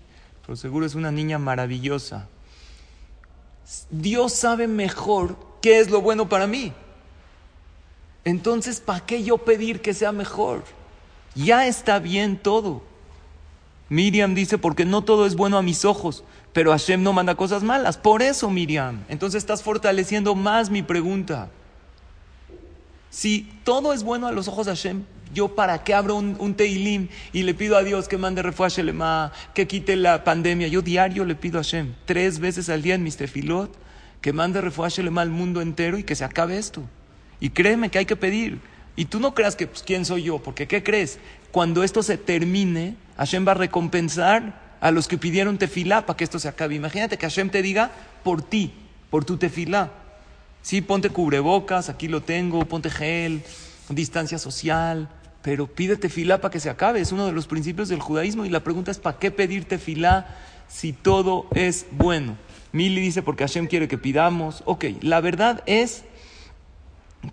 pero 0.45 0.55
seguro 0.55 0.85
es 0.85 0.95
una 0.95 1.11
niña 1.11 1.39
maravillosa. 1.39 2.27
Dios 3.89 4.33
sabe 4.33 4.67
mejor 4.67 5.37
qué 5.61 5.79
es 5.79 5.89
lo 5.89 6.01
bueno 6.01 6.29
para 6.29 6.47
mí. 6.47 6.73
Entonces, 8.23 8.79
¿para 8.79 9.05
qué 9.05 9.23
yo 9.23 9.37
pedir 9.39 9.81
que 9.81 9.93
sea 9.93 10.11
mejor? 10.11 10.63
Ya 11.35 11.65
está 11.67 11.99
bien 11.99 12.37
todo. 12.37 12.81
Miriam 13.89 14.35
dice, 14.35 14.57
porque 14.57 14.85
no 14.85 15.01
todo 15.01 15.25
es 15.25 15.35
bueno 15.35 15.57
a 15.57 15.61
mis 15.61 15.85
ojos, 15.85 16.23
pero 16.53 16.71
Hashem 16.71 17.03
no 17.03 17.13
manda 17.13 17.35
cosas 17.35 17.63
malas. 17.63 17.97
Por 17.97 18.21
eso, 18.21 18.49
Miriam. 18.49 19.03
Entonces 19.09 19.39
estás 19.39 19.63
fortaleciendo 19.63 20.35
más 20.35 20.69
mi 20.69 20.81
pregunta. 20.81 21.49
Si 23.11 23.47
todo 23.65 23.91
es 23.91 24.03
bueno 24.03 24.27
a 24.27 24.31
los 24.31 24.47
ojos 24.47 24.67
de 24.67 24.71
Hashem, 24.71 25.03
¿yo 25.33 25.53
para 25.53 25.83
qué 25.83 25.93
abro 25.93 26.15
un, 26.15 26.53
teilim 26.55 27.09
y 27.33 27.43
le 27.43 27.53
pido 27.53 27.75
a 27.75 27.83
Dios 27.83 28.07
que 28.07 28.17
mande 28.17 28.41
refuah 28.41 28.69
Shelema, 28.69 29.33
que 29.53 29.67
quite 29.67 29.97
la 29.97 30.23
pandemia? 30.23 30.69
Yo 30.69 30.81
diario 30.81 31.25
le 31.25 31.35
pido 31.35 31.59
a 31.59 31.63
Hashem, 31.63 31.93
tres 32.05 32.39
veces 32.39 32.69
al 32.69 32.81
día 32.81 32.95
en 32.95 33.03
mis 33.03 33.17
tefilot, 33.17 33.69
que 34.21 34.31
mande 34.31 34.61
refuah 34.61 34.87
Shelema 34.87 35.23
al 35.23 35.29
mundo 35.29 35.59
entero 35.59 35.97
y 35.97 36.05
que 36.05 36.15
se 36.15 36.23
acabe 36.23 36.57
esto. 36.57 36.83
Y 37.41 37.49
créeme 37.49 37.89
que 37.89 37.97
hay 37.97 38.05
que 38.05 38.15
pedir. 38.15 38.59
Y 38.95 39.05
tú 39.05 39.19
no 39.19 39.33
creas 39.33 39.57
que, 39.57 39.67
pues, 39.67 39.83
¿quién 39.83 40.05
soy 40.05 40.23
yo? 40.23 40.39
Porque, 40.39 40.65
¿qué 40.67 40.81
crees? 40.81 41.19
Cuando 41.51 41.83
esto 41.83 42.03
se 42.03 42.17
termine, 42.17 42.95
Hashem 43.17 43.45
va 43.45 43.51
a 43.51 43.55
recompensar 43.55 44.77
a 44.79 44.89
los 44.91 45.09
que 45.09 45.17
pidieron 45.17 45.57
tefilá 45.57 46.05
para 46.05 46.15
que 46.15 46.23
esto 46.23 46.39
se 46.39 46.47
acabe. 46.47 46.75
Imagínate 46.75 47.17
que 47.17 47.25
Hashem 47.25 47.49
te 47.49 47.61
diga 47.61 47.91
por 48.23 48.41
ti, 48.41 48.71
por 49.09 49.25
tu 49.25 49.35
tefilá. 49.35 49.91
Sí, 50.61 50.81
ponte 50.81 51.09
cubrebocas, 51.09 51.89
aquí 51.89 52.07
lo 52.07 52.21
tengo, 52.21 52.65
ponte 52.65 52.89
gel, 52.89 53.41
distancia 53.89 54.37
social, 54.37 55.09
pero 55.41 55.67
pide 55.67 55.97
tefilá 55.97 56.39
para 56.39 56.51
que 56.51 56.59
se 56.59 56.69
acabe. 56.69 57.01
Es 57.01 57.11
uno 57.11 57.25
de 57.25 57.31
los 57.31 57.47
principios 57.47 57.89
del 57.89 57.99
judaísmo 57.99 58.45
y 58.45 58.49
la 58.49 58.63
pregunta 58.63 58.91
es, 58.91 58.99
¿para 58.99 59.17
qué 59.17 59.31
pedir 59.31 59.65
tefilá 59.65 60.37
si 60.67 60.93
todo 60.93 61.47
es 61.55 61.87
bueno? 61.91 62.37
Mili 62.71 63.01
dice, 63.01 63.21
porque 63.21 63.43
Hashem 63.43 63.67
quiere 63.67 63.87
que 63.87 63.97
pidamos. 63.97 64.61
Ok, 64.65 64.85
la 65.01 65.19
verdad 65.19 65.63
es 65.65 66.03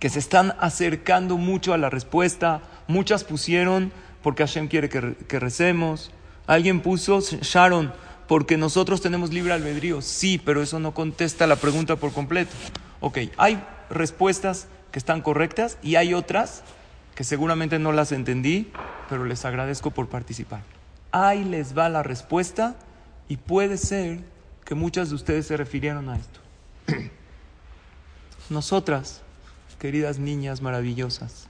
que 0.01 0.09
se 0.09 0.19
están 0.19 0.55
acercando 0.59 1.37
mucho 1.37 1.73
a 1.73 1.79
la 1.79 1.91
respuesta. 1.91 2.63
Muchas 2.89 3.25
pusieron 3.25 3.93
porque 4.23 4.43
Hashem 4.43 4.69
quiere 4.69 4.89
que, 4.89 5.15
que 5.29 5.39
recemos. 5.39 6.11
Alguien 6.47 6.81
puso 6.81 7.21
Sharon 7.21 7.93
porque 8.27 8.57
nosotros 8.57 9.01
tenemos 9.01 9.33
libre 9.33 9.53
albedrío. 9.53 10.03
Sí, 10.03 10.41
pero 10.43 10.63
eso 10.63 10.81
no 10.81 10.93
contesta 10.93 11.47
la 11.47 11.57
pregunta 11.57 11.97
por 11.97 12.13
completo. 12.13 12.53
Ok, 13.01 13.19
hay 13.37 13.63
respuestas 13.91 14.67
que 14.93 14.99
están 14.99 15.23
correctas 15.23 15.79
y 15.83 15.97
hay 15.97 16.15
otras 16.15 16.63
que 17.15 17.25
seguramente 17.25 17.79
no 17.79 17.93
las 17.93 18.13
entendí, 18.13 18.71
pero 19.09 19.25
les 19.25 19.45
agradezco 19.45 19.91
por 19.91 20.09
participar. 20.09 20.63
Ahí 21.11 21.45
les 21.45 21.77
va 21.77 21.89
la 21.89 22.03
respuesta 22.03 22.77
y 23.29 23.37
puede 23.37 23.77
ser 23.77 24.21
que 24.65 24.75
muchas 24.75 25.09
de 25.09 25.15
ustedes 25.15 25.47
se 25.47 25.57
refirieron 25.57 26.09
a 26.09 26.17
esto. 26.17 26.41
Nosotras 28.51 29.23
queridas 29.79 30.19
niñas 30.19 30.61
maravillosas, 30.61 31.47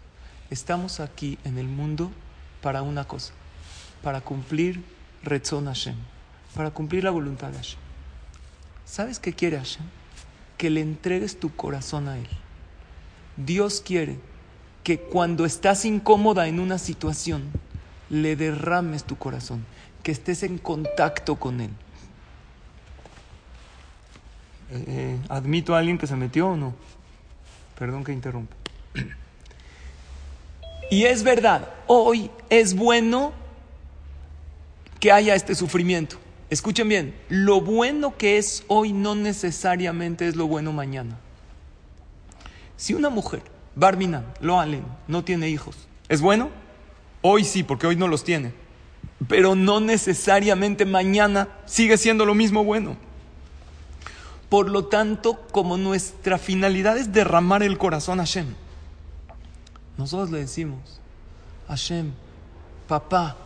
estamos 0.50 1.00
aquí 1.00 1.38
en 1.44 1.58
el 1.58 1.66
mundo 1.66 2.10
para 2.62 2.82
una 2.82 3.04
cosa, 3.04 3.32
para 4.02 4.20
cumplir 4.20 4.84
Retzon 5.22 5.66
Hashem, 5.66 5.96
para 6.54 6.70
cumplir 6.70 7.04
la 7.04 7.10
voluntad 7.10 7.48
de 7.48 7.56
Hashem. 7.56 7.78
¿Sabes 8.84 9.18
qué 9.18 9.32
quiere 9.32 9.56
Hashem? 9.56 9.84
Que 10.58 10.68
le 10.68 10.82
entregues 10.82 11.40
tu 11.40 11.54
corazón 11.54 12.08
a 12.08 12.18
Él. 12.18 12.28
Dios 13.38 13.80
quiere 13.80 14.18
que 14.84 14.98
cuando 14.98 15.46
estás 15.46 15.84
incómoda 15.84 16.48
en 16.48 16.60
una 16.60 16.78
situación, 16.78 17.44
le 18.10 18.36
derrames 18.36 19.04
tu 19.04 19.16
corazón, 19.16 19.64
que 20.02 20.12
estés 20.12 20.42
en 20.42 20.58
contacto 20.58 21.36
con 21.36 21.60
Él. 21.60 21.70
Eh, 24.70 24.84
eh, 24.86 25.18
¿Admito 25.28 25.74
a 25.74 25.78
alguien 25.78 25.96
que 25.98 26.06
se 26.06 26.16
metió 26.16 26.48
o 26.48 26.56
no? 26.56 26.74
Perdón 27.78 28.04
que 28.04 28.12
interrumpa. 28.12 28.54
Y 30.90 31.04
es 31.04 31.22
verdad, 31.22 31.68
hoy 31.86 32.30
es 32.48 32.74
bueno 32.74 33.32
que 35.00 35.12
haya 35.12 35.34
este 35.34 35.54
sufrimiento. 35.54 36.16
Escuchen 36.50 36.88
bien, 36.88 37.14
lo 37.28 37.60
bueno 37.60 38.16
que 38.16 38.38
es 38.38 38.64
hoy 38.68 38.92
no 38.92 39.14
necesariamente 39.14 40.26
es 40.26 40.36
lo 40.36 40.46
bueno 40.46 40.72
mañana. 40.72 41.18
Si 42.76 42.94
una 42.94 43.10
mujer, 43.10 43.42
Barminan, 43.74 44.24
lo 44.40 44.58
Allen, 44.58 44.84
no 45.08 45.24
tiene 45.24 45.48
hijos, 45.48 45.76
¿es 46.08 46.20
bueno? 46.20 46.50
Hoy 47.20 47.44
sí, 47.44 47.62
porque 47.62 47.86
hoy 47.86 47.96
no 47.96 48.08
los 48.08 48.24
tiene. 48.24 48.52
Pero 49.28 49.54
no 49.54 49.80
necesariamente 49.80 50.84
mañana 50.84 51.48
sigue 51.66 51.98
siendo 51.98 52.24
lo 52.24 52.34
mismo 52.34 52.64
bueno. 52.64 52.96
Por 54.48 54.70
lo 54.70 54.86
tanto, 54.86 55.46
como 55.50 55.76
nuestra 55.76 56.38
finalidad 56.38 56.96
es 56.96 57.12
derramar 57.12 57.62
el 57.62 57.76
corazón 57.76 58.20
a 58.20 58.22
Hashem, 58.22 58.46
nosotros 59.98 60.30
le 60.30 60.38
decimos, 60.38 61.00
Hashem, 61.66 62.12
papá, 62.86 63.36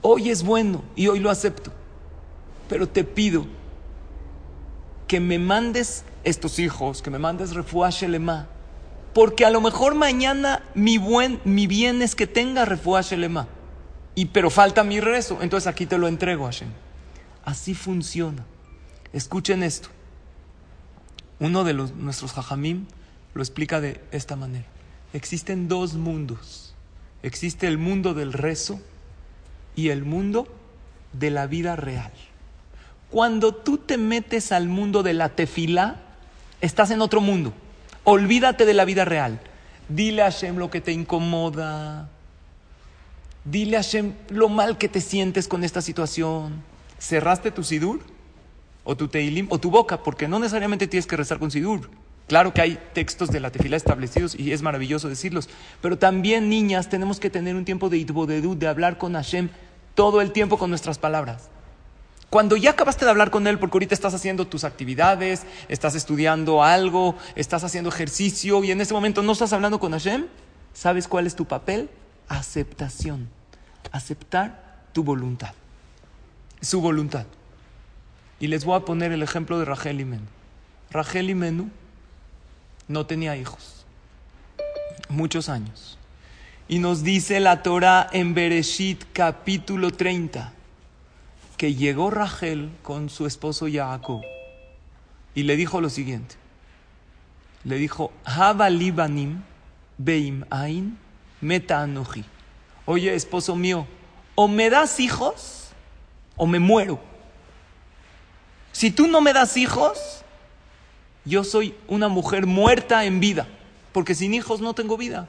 hoy 0.00 0.30
es 0.30 0.42
bueno 0.42 0.82
y 0.94 1.08
hoy 1.08 1.18
lo 1.18 1.28
acepto, 1.28 1.72
pero 2.68 2.88
te 2.88 3.04
pido 3.04 3.46
que 5.06 5.20
me 5.20 5.38
mandes 5.38 6.04
estos 6.24 6.58
hijos, 6.58 7.02
que 7.02 7.10
me 7.10 7.18
mandes 7.18 7.54
refuah 7.54 7.90
Shelema, 7.90 8.48
porque 9.14 9.44
a 9.44 9.50
lo 9.50 9.60
mejor 9.60 9.94
mañana 9.94 10.62
mi, 10.74 10.98
buen, 10.98 11.40
mi 11.44 11.66
bien 11.66 12.02
es 12.02 12.14
que 12.14 12.26
tenga 12.26 12.64
refuah 12.64 13.00
Shelema, 13.00 13.48
y, 14.14 14.26
pero 14.26 14.50
falta 14.50 14.84
mi 14.84 15.00
rezo, 15.00 15.38
entonces 15.40 15.66
aquí 15.66 15.86
te 15.86 15.96
lo 15.96 16.08
entrego, 16.08 16.44
Hashem. 16.44 16.68
Así 17.44 17.74
funciona. 17.74 18.44
Escuchen 19.12 19.62
esto. 19.62 19.88
Uno 21.40 21.64
de 21.64 21.72
nuestros 21.72 22.36
hajamim 22.36 22.86
lo 23.32 23.42
explica 23.42 23.80
de 23.80 24.00
esta 24.10 24.36
manera. 24.36 24.66
Existen 25.12 25.68
dos 25.68 25.94
mundos. 25.94 26.74
Existe 27.22 27.66
el 27.68 27.78
mundo 27.78 28.12
del 28.12 28.32
rezo 28.32 28.80
y 29.76 29.88
el 29.88 30.04
mundo 30.04 30.48
de 31.12 31.30
la 31.30 31.46
vida 31.46 31.76
real. 31.76 32.12
Cuando 33.10 33.54
tú 33.54 33.78
te 33.78 33.96
metes 33.96 34.52
al 34.52 34.68
mundo 34.68 35.02
de 35.02 35.14
la 35.14 35.30
tefilá, 35.30 35.96
estás 36.60 36.90
en 36.90 37.00
otro 37.00 37.20
mundo. 37.20 37.52
Olvídate 38.04 38.66
de 38.66 38.74
la 38.74 38.84
vida 38.84 39.04
real. 39.04 39.40
Dile 39.88 40.22
a 40.22 40.26
Hashem 40.26 40.56
lo 40.56 40.70
que 40.70 40.80
te 40.80 40.92
incomoda. 40.92 42.08
Dile 43.44 43.76
a 43.76 43.82
Hashem 43.82 44.12
lo 44.28 44.48
mal 44.48 44.76
que 44.78 44.88
te 44.88 45.00
sientes 45.00 45.48
con 45.48 45.64
esta 45.64 45.80
situación. 45.80 46.62
¿Cerraste 46.98 47.50
tu 47.50 47.62
sidur? 47.62 48.00
o 48.90 48.96
tu 48.96 49.06
teilim, 49.06 49.46
o 49.50 49.58
tu 49.58 49.70
boca, 49.70 50.02
porque 50.02 50.28
no 50.28 50.38
necesariamente 50.38 50.86
tienes 50.86 51.06
que 51.06 51.14
rezar 51.14 51.38
con 51.38 51.50
sidur. 51.50 51.90
Claro 52.26 52.54
que 52.54 52.62
hay 52.62 52.78
textos 52.94 53.28
de 53.30 53.38
la 53.38 53.50
tefila 53.50 53.76
establecidos 53.76 54.34
y 54.34 54.52
es 54.52 54.62
maravilloso 54.62 55.10
decirlos, 55.10 55.50
pero 55.82 55.98
también 55.98 56.48
niñas 56.48 56.88
tenemos 56.88 57.20
que 57.20 57.28
tener 57.28 57.54
un 57.54 57.66
tiempo 57.66 57.90
de 57.90 57.98
itbodedú, 57.98 58.56
de 58.56 58.66
hablar 58.66 58.96
con 58.96 59.12
Hashem 59.12 59.50
todo 59.94 60.22
el 60.22 60.32
tiempo 60.32 60.56
con 60.56 60.70
nuestras 60.70 60.96
palabras. 60.96 61.50
Cuando 62.30 62.56
ya 62.56 62.70
acabaste 62.70 63.06
de 63.06 63.10
hablar 63.10 63.30
con 63.30 63.46
Él, 63.46 63.58
porque 63.58 63.76
ahorita 63.76 63.94
estás 63.94 64.12
haciendo 64.12 64.46
tus 64.46 64.64
actividades, 64.64 65.46
estás 65.68 65.94
estudiando 65.94 66.62
algo, 66.62 67.16
estás 67.36 67.64
haciendo 67.64 67.88
ejercicio 67.88 68.62
y 68.64 68.70
en 68.70 68.82
ese 68.82 68.92
momento 68.92 69.22
no 69.22 69.32
estás 69.32 69.54
hablando 69.54 69.80
con 69.80 69.92
Hashem, 69.92 70.26
¿sabes 70.74 71.08
cuál 71.08 71.26
es 71.26 71.34
tu 71.34 71.46
papel? 71.46 71.88
Aceptación. 72.28 73.30
Aceptar 73.92 74.82
tu 74.92 75.04
voluntad. 75.04 75.54
Su 76.60 76.82
voluntad. 76.82 77.24
Y 78.40 78.48
les 78.48 78.66
voy 78.66 78.76
a 78.76 78.84
poner 78.84 79.10
el 79.12 79.22
ejemplo 79.22 79.58
de 79.58 79.64
Rachel 79.64 80.00
y 80.00 80.04
Menú. 80.04 80.26
Rachel 80.90 81.30
y 81.30 81.34
Menú 81.34 81.70
no 82.88 83.06
tenía 83.06 83.36
hijos. 83.38 83.86
Muchos 85.08 85.48
años. 85.48 85.96
Y 86.68 86.78
nos 86.78 87.02
dice 87.02 87.40
la 87.40 87.62
Torah 87.62 88.06
en 88.12 88.34
Bereshit 88.34 89.02
capítulo 89.14 89.90
30 89.90 90.57
que 91.58 91.74
llegó 91.74 92.08
Rachel 92.10 92.70
con 92.82 93.10
su 93.10 93.26
esposo 93.26 93.66
Jacob 93.70 94.22
y 95.34 95.42
le 95.42 95.56
dijo 95.56 95.80
lo 95.80 95.90
siguiente. 95.90 96.36
Le 97.64 97.76
dijo, 97.76 98.12
beim 99.98 100.44
ain. 100.50 100.96
Oye, 102.86 103.14
esposo 103.14 103.56
mío, 103.56 103.86
o 104.36 104.48
me 104.48 104.70
das 104.70 105.00
hijos 105.00 105.70
o 106.36 106.46
me 106.46 106.60
muero. 106.60 107.00
Si 108.72 108.92
tú 108.92 109.08
no 109.08 109.20
me 109.20 109.32
das 109.32 109.56
hijos, 109.56 110.24
yo 111.24 111.42
soy 111.42 111.74
una 111.88 112.08
mujer 112.08 112.46
muerta 112.46 113.04
en 113.04 113.18
vida, 113.18 113.48
porque 113.92 114.14
sin 114.14 114.32
hijos 114.32 114.60
no 114.60 114.74
tengo 114.74 114.96
vida. 114.96 115.28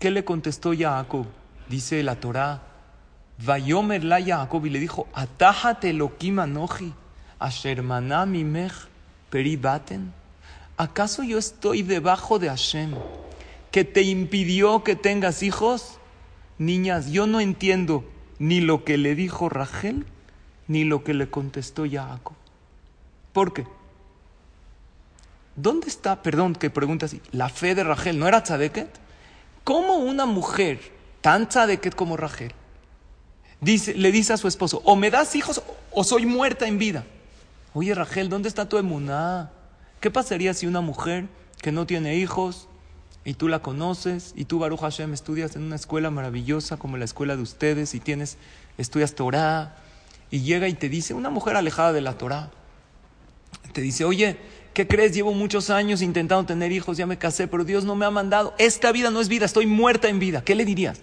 ¿Qué 0.00 0.10
le 0.10 0.24
contestó 0.24 0.72
Jacob? 0.76 1.26
Dice 1.68 2.02
la 2.02 2.16
Torah 2.16 2.71
Vayomer 3.44 4.04
la 4.04 4.22
Jacob 4.22 4.64
y 4.66 4.70
le 4.70 4.78
dijo, 4.78 5.08
Atájate 5.12 5.92
lo 5.92 6.16
kimanoji, 6.16 6.92
ashermanami 7.40 8.44
mech 8.44 8.72
peribaten. 9.30 10.12
¿Acaso 10.76 11.24
yo 11.24 11.38
estoy 11.38 11.82
debajo 11.82 12.38
de 12.38 12.48
Hashem 12.48 12.94
que 13.72 13.84
te 13.84 14.02
impidió 14.02 14.84
que 14.84 14.94
tengas 14.94 15.42
hijos? 15.42 15.98
Niñas, 16.58 17.10
yo 17.10 17.26
no 17.26 17.40
entiendo 17.40 18.04
ni 18.38 18.60
lo 18.60 18.84
que 18.84 18.96
le 18.96 19.16
dijo 19.16 19.48
Rachel 19.48 20.06
ni 20.68 20.84
lo 20.84 21.02
que 21.02 21.12
le 21.12 21.28
contestó 21.28 21.84
Jacob. 21.90 22.36
¿Por 23.32 23.52
qué? 23.52 23.66
¿Dónde 25.56 25.88
está, 25.88 26.22
perdón 26.22 26.54
que 26.54 26.70
pregunta 26.70 27.06
así, 27.06 27.20
la 27.32 27.48
fe 27.48 27.74
de 27.74 27.82
Rachel? 27.82 28.18
¿No 28.18 28.28
era 28.28 28.42
tzadeket? 28.44 28.88
¿Cómo 29.64 29.96
una 29.96 30.26
mujer 30.26 30.80
tan 31.20 31.48
tzadeket 31.48 31.94
como 31.94 32.16
Rachel 32.16 32.54
le 33.62 34.12
dice 34.12 34.32
a 34.32 34.36
su 34.36 34.48
esposo, 34.48 34.82
o 34.84 34.96
me 34.96 35.10
das 35.10 35.36
hijos 35.36 35.62
o 35.92 36.04
soy 36.04 36.26
muerta 36.26 36.66
en 36.66 36.78
vida. 36.78 37.04
Oye 37.74 37.94
Rachel, 37.94 38.28
¿dónde 38.28 38.48
está 38.48 38.68
tu 38.68 38.76
emuná? 38.76 39.50
¿Qué 40.00 40.10
pasaría 40.10 40.52
si 40.52 40.66
una 40.66 40.80
mujer 40.80 41.28
que 41.60 41.72
no 41.72 41.86
tiene 41.86 42.16
hijos 42.16 42.68
y 43.24 43.34
tú 43.34 43.48
la 43.48 43.60
conoces 43.60 44.32
y 44.36 44.46
tú 44.46 44.58
Baruch 44.58 44.80
Hashem 44.80 45.14
estudias 45.14 45.54
en 45.54 45.62
una 45.62 45.76
escuela 45.76 46.10
maravillosa 46.10 46.76
como 46.76 46.96
la 46.96 47.04
escuela 47.04 47.36
de 47.36 47.42
ustedes 47.42 47.94
y 47.94 48.00
tienes 48.00 48.36
estudias 48.78 49.14
Torah 49.14 49.76
y 50.30 50.40
llega 50.40 50.66
y 50.66 50.74
te 50.74 50.88
dice 50.88 51.14
una 51.14 51.30
mujer 51.30 51.56
alejada 51.56 51.92
de 51.92 52.00
la 52.00 52.18
Torah 52.18 52.50
te 53.72 53.80
dice, 53.80 54.04
"Oye, 54.04 54.36
¿qué 54.74 54.86
crees? 54.86 55.14
Llevo 55.14 55.32
muchos 55.32 55.70
años 55.70 56.02
intentando 56.02 56.44
tener 56.44 56.72
hijos, 56.72 56.96
ya 56.96 57.06
me 57.06 57.16
casé, 57.16 57.46
pero 57.46 57.64
Dios 57.64 57.84
no 57.84 57.94
me 57.94 58.04
ha 58.04 58.10
mandado. 58.10 58.54
Esta 58.58 58.92
vida 58.92 59.10
no 59.10 59.20
es 59.20 59.28
vida, 59.28 59.46
estoy 59.46 59.66
muerta 59.66 60.08
en 60.08 60.18
vida." 60.18 60.42
¿Qué 60.42 60.54
le 60.54 60.64
dirías? 60.64 61.00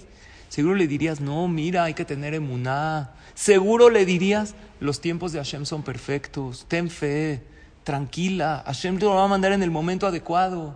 Seguro 0.50 0.74
le 0.74 0.88
dirías, 0.88 1.22
no, 1.22 1.48
mira, 1.48 1.84
hay 1.84 1.94
que 1.94 2.06
tener 2.06 2.34
emuná. 2.34 3.12
Seguro 3.36 3.92
le 3.92 4.04
dirías, 4.04 4.56
los 4.80 5.00
tiempos 5.00 5.32
de 5.32 5.38
Hashem 5.38 5.64
son 5.64 5.84
perfectos, 5.84 6.66
ten 6.68 6.90
fe, 6.90 7.44
tranquila, 7.84 8.64
Hashem 8.66 8.98
te 8.98 9.06
lo 9.06 9.14
va 9.14 9.26
a 9.26 9.28
mandar 9.28 9.52
en 9.52 9.62
el 9.62 9.70
momento 9.70 10.08
adecuado. 10.08 10.76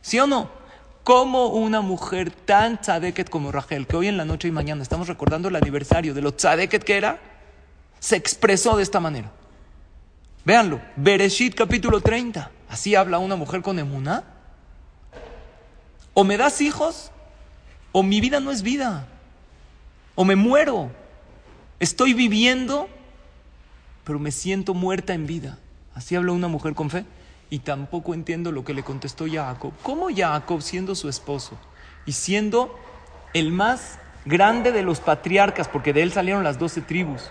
¿Sí 0.00 0.18
o 0.18 0.26
no? 0.26 0.50
Como 1.04 1.46
una 1.46 1.80
mujer 1.80 2.32
tan 2.32 2.80
tzadeket 2.80 3.30
como 3.30 3.52
Rachel, 3.52 3.86
que 3.86 3.96
hoy 3.96 4.08
en 4.08 4.16
la 4.16 4.24
noche 4.24 4.48
y 4.48 4.50
mañana 4.50 4.82
estamos 4.82 5.06
recordando 5.06 5.48
el 5.48 5.56
aniversario 5.56 6.14
de 6.14 6.22
lo 6.22 6.32
tzadeket 6.32 6.82
que 6.82 6.96
era, 6.96 7.20
se 8.00 8.16
expresó 8.16 8.76
de 8.76 8.82
esta 8.82 8.98
manera. 8.98 9.30
Véanlo, 10.44 10.80
Bereshit 10.96 11.54
capítulo 11.54 12.00
30. 12.00 12.50
Así 12.68 12.96
habla 12.96 13.20
una 13.20 13.36
mujer 13.36 13.62
con 13.62 13.78
emuná. 13.78 14.24
O 16.12 16.24
me 16.24 16.36
das 16.36 16.60
hijos, 16.60 17.12
o 17.92 18.02
mi 18.02 18.20
vida 18.20 18.40
no 18.40 18.50
es 18.50 18.62
vida 18.62 19.06
o 20.14 20.24
me 20.24 20.36
muero. 20.36 20.90
Estoy 21.80 22.14
viviendo, 22.14 22.88
pero 24.04 24.18
me 24.18 24.30
siento 24.30 24.74
muerta 24.74 25.14
en 25.14 25.26
vida. 25.26 25.58
Así 25.94 26.16
habla 26.16 26.32
una 26.32 26.48
mujer 26.48 26.74
con 26.74 26.90
fe. 26.90 27.04
Y 27.50 27.58
tampoco 27.58 28.14
entiendo 28.14 28.50
lo 28.50 28.64
que 28.64 28.72
le 28.72 28.82
contestó 28.82 29.26
Jacob. 29.30 29.72
¿Cómo 29.82 30.08
Jacob, 30.14 30.62
siendo 30.62 30.94
su 30.94 31.08
esposo 31.08 31.58
y 32.06 32.12
siendo 32.12 32.78
el 33.34 33.52
más 33.52 33.98
grande 34.24 34.72
de 34.72 34.82
los 34.82 35.00
patriarcas, 35.00 35.68
porque 35.68 35.92
de 35.92 36.02
él 36.02 36.12
salieron 36.12 36.44
las 36.44 36.58
doce 36.58 36.80
tribus, 36.80 37.30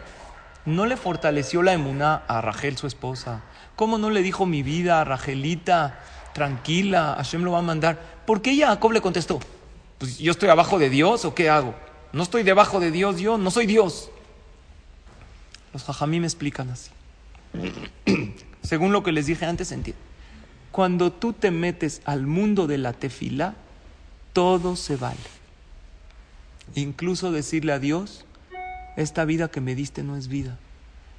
no 0.65 0.85
le 0.85 0.95
fortaleció 0.95 1.63
la 1.63 1.73
emuná 1.73 2.23
a 2.27 2.41
Rachel, 2.41 2.77
su 2.77 2.85
esposa? 2.85 3.41
¿Cómo 3.75 3.97
no 3.97 4.11
le 4.11 4.21
dijo 4.21 4.45
mi 4.45 4.61
vida 4.61 5.01
a 5.01 5.05
Rachelita, 5.05 5.99
tranquila, 6.33 7.15
Hashem 7.17 7.43
lo 7.43 7.53
va 7.53 7.59
a 7.59 7.63
mandar? 7.63 7.99
¿Por 8.27 8.43
qué 8.43 8.55
Jacob 8.55 8.91
le 8.91 9.01
contestó? 9.01 9.39
Pues 9.97 10.19
yo 10.19 10.31
estoy 10.31 10.49
abajo 10.49 10.77
de 10.77 10.91
Dios 10.91 11.25
o 11.25 11.33
qué 11.33 11.49
hago? 11.49 11.73
No 12.13 12.23
estoy 12.23 12.43
debajo 12.43 12.79
de 12.79 12.91
Dios, 12.91 13.19
yo 13.19 13.37
no 13.37 13.51
soy 13.51 13.65
Dios. 13.65 14.09
Los 15.73 15.83
jajamí 15.83 16.19
me 16.19 16.27
explican 16.27 16.69
así. 16.69 16.91
Según 18.63 18.91
lo 18.91 19.03
que 19.03 19.11
les 19.11 19.27
dije 19.27 19.45
antes, 19.45 19.71
entiendo. 19.71 20.01
Cuando 20.71 21.11
tú 21.11 21.33
te 21.33 21.51
metes 21.51 22.01
al 22.05 22.25
mundo 22.25 22.67
de 22.67 22.77
la 22.77 22.93
tefila, 22.93 23.55
todo 24.33 24.75
se 24.75 24.97
vale. 24.97 25.17
Incluso 26.75 27.31
decirle 27.31 27.73
a 27.73 27.79
Dios, 27.79 28.25
esta 28.97 29.25
vida 29.25 29.49
que 29.49 29.61
me 29.61 29.75
diste 29.75 30.03
no 30.03 30.17
es 30.17 30.27
vida. 30.27 30.57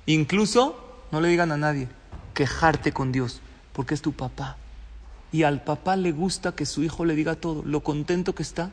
Incluso, 0.06 0.76
no 1.10 1.20
le 1.20 1.28
digan 1.28 1.52
a 1.52 1.56
nadie, 1.56 1.88
quejarte 2.34 2.92
con 2.92 3.12
Dios, 3.12 3.40
porque 3.72 3.94
es 3.94 4.02
tu 4.02 4.12
papá. 4.12 4.56
Y 5.32 5.44
al 5.44 5.62
papá 5.62 5.96
le 5.96 6.12
gusta 6.12 6.52
que 6.54 6.66
su 6.66 6.82
hijo 6.82 7.04
le 7.04 7.14
diga 7.14 7.34
todo, 7.34 7.62
lo 7.64 7.80
contento 7.80 8.34
que 8.34 8.42
está 8.42 8.70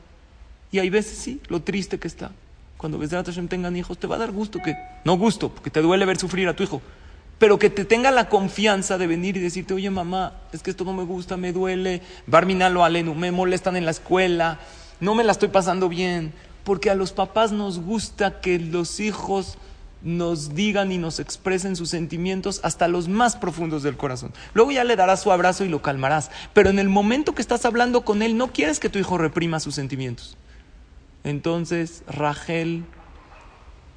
y 0.72 0.80
hay 0.80 0.90
veces 0.90 1.18
sí, 1.18 1.42
lo 1.48 1.62
triste 1.62 2.00
que 2.00 2.08
está. 2.08 2.32
Cuando 2.78 3.02
a 3.02 3.24
Hashem 3.24 3.48
tengan 3.50 3.76
hijos, 3.76 3.98
te 3.98 4.08
va 4.08 4.16
a 4.16 4.20
dar 4.20 4.32
gusto 4.32 4.60
que, 4.64 4.76
no 5.04 5.18
gusto, 5.18 5.50
porque 5.50 5.70
te 5.70 5.82
duele 5.82 6.06
ver 6.06 6.18
sufrir 6.18 6.48
a 6.48 6.56
tu 6.56 6.64
hijo, 6.64 6.82
pero 7.38 7.60
que 7.60 7.70
te 7.70 7.84
tenga 7.84 8.12
la 8.12 8.30
confianza 8.30 8.98
de 8.98 9.08
venir 9.08 9.36
y 9.36 9.42
decirte, 9.42 9.74
oye 9.74 9.90
mamá, 9.90 10.34
es 10.54 10.64
que 10.64 10.72
esto 10.72 10.86
no 10.86 10.94
me 10.94 11.04
gusta, 11.04 11.36
me 11.36 11.52
duele, 11.52 12.02
barminalo 12.28 12.84
alenu, 12.84 13.16
me 13.16 13.32
molestan 13.32 13.76
en 13.76 13.86
la 13.86 13.92
escuela, 13.92 14.60
no 15.02 15.14
me 15.14 15.24
la 15.24 15.34
estoy 15.34 15.50
pasando 15.50 15.90
bien, 15.90 16.32
porque 16.64 16.90
a 16.90 16.96
los 16.96 17.12
papás 17.12 17.52
nos 17.52 17.80
gusta 17.80 18.40
que 18.40 18.60
los 18.60 19.00
hijos 19.02 19.58
nos 20.02 20.56
digan 20.56 20.92
y 20.92 20.98
nos 20.98 21.20
expresen 21.20 21.76
sus 21.76 21.90
sentimientos 21.90 22.62
hasta 22.64 22.88
los 22.88 23.10
más 23.10 23.36
profundos 23.36 23.84
del 23.84 23.98
corazón. 23.98 24.32
Luego 24.54 24.72
ya 24.72 24.84
le 24.84 24.96
darás 24.96 25.22
su 25.22 25.32
abrazo 25.32 25.66
y 25.66 25.70
lo 25.70 25.82
calmarás, 25.82 26.32
pero 26.54 26.70
en 26.70 26.80
el 26.80 26.88
momento 26.88 27.36
que 27.36 27.42
estás 27.42 27.66
hablando 27.66 28.06
con 28.06 28.22
él 28.22 28.38
no 28.38 28.54
quieres 28.54 28.80
que 28.80 28.90
tu 28.90 29.00
hijo 29.00 29.18
reprima 29.18 29.60
sus 29.60 29.76
sentimientos. 29.76 30.38
Entonces 31.24 32.04
Rachel, 32.08 32.86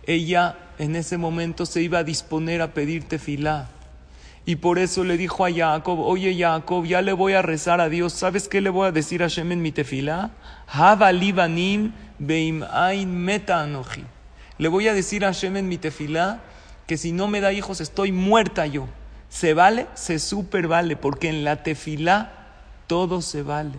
ella 0.07 0.59
en 0.79 0.97
ese 0.97 1.19
momento 1.19 1.67
se 1.67 1.83
iba 1.83 1.99
a 1.99 2.05
disponer 2.05 2.63
a 2.63 2.75
pedirte 2.75 3.19
filá. 3.19 3.69
Y 4.45 4.57
por 4.57 4.81
eso 4.81 5.05
le 5.05 5.17
dijo 5.17 5.45
a 5.45 5.53
Jacob, 5.53 6.01
oye 6.01 6.37
Jacob, 6.37 6.85
ya 6.85 7.01
le 7.01 7.13
voy 7.13 7.35
a 7.35 7.43
rezar 7.43 7.81
a 7.81 7.89
Dios. 7.89 8.13
¿Sabes 8.13 8.49
qué 8.49 8.61
le 8.61 8.71
voy 8.71 8.89
a 8.89 8.93
decir 8.93 9.23
a 9.23 9.29
Shem 9.29 9.53
en 9.53 9.63
mi 9.63 9.71
tefilá? 9.71 10.33
meta 13.07 13.69
Le 14.59 14.69
voy 14.69 14.89
a 14.89 14.95
decir 14.95 15.25
a 15.25 15.31
Shem 15.31 15.57
en 15.57 15.69
mi 15.69 15.79
tefilá 15.79 16.41
que 16.89 16.97
si 16.97 17.13
no 17.13 17.29
me 17.29 17.41
da 17.41 17.53
hijos 17.53 17.81
estoy 17.81 18.11
muerta 18.11 18.67
yo. 18.67 18.89
¿Se 19.29 19.55
vale? 19.55 19.87
Se 19.95 20.19
super 20.19 20.67
vale, 20.67 20.97
porque 20.97 21.29
en 21.29 21.45
la 21.45 21.63
tefilá 21.63 22.33
todo 22.87 23.23
se 23.23 23.43
vale. 23.43 23.79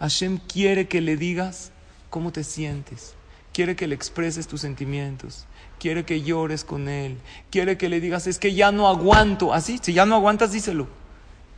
Hashem 0.00 0.38
quiere 0.38 0.88
que 0.88 1.00
le 1.00 1.16
digas, 1.16 1.70
cómo 2.14 2.30
te 2.30 2.44
sientes. 2.44 3.16
Quiere 3.52 3.74
que 3.74 3.88
le 3.88 3.96
expreses 3.96 4.46
tus 4.46 4.60
sentimientos. 4.60 5.46
Quiere 5.80 6.04
que 6.04 6.22
llores 6.22 6.62
con 6.62 6.88
él. 6.88 7.18
Quiere 7.50 7.76
que 7.76 7.88
le 7.88 8.00
digas, 8.00 8.28
es 8.28 8.38
que 8.38 8.54
ya 8.54 8.70
no 8.70 8.86
aguanto. 8.86 9.52
Así, 9.52 9.80
si 9.82 9.94
ya 9.94 10.06
no 10.06 10.14
aguantas, 10.14 10.52
díselo. 10.52 10.86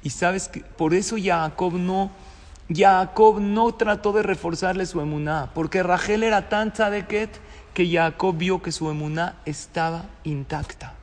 Y 0.02 0.08
sabes 0.08 0.48
que 0.48 0.60
por 0.60 0.94
eso 0.94 1.16
Jacob 1.22 1.74
no, 1.74 2.10
Jacob 2.74 3.38
no 3.38 3.74
trató 3.74 4.14
de 4.14 4.22
reforzarle 4.22 4.86
su 4.86 4.98
emuná. 5.02 5.50
Porque 5.52 5.82
Rachel 5.82 6.22
era 6.22 6.48
tan 6.48 6.72
tzadeket 6.72 7.38
que 7.74 7.92
Jacob 7.92 8.34
vio 8.34 8.62
que 8.62 8.72
su 8.72 8.88
emuná 8.88 9.34
estaba 9.44 10.06
intacta. 10.24 10.94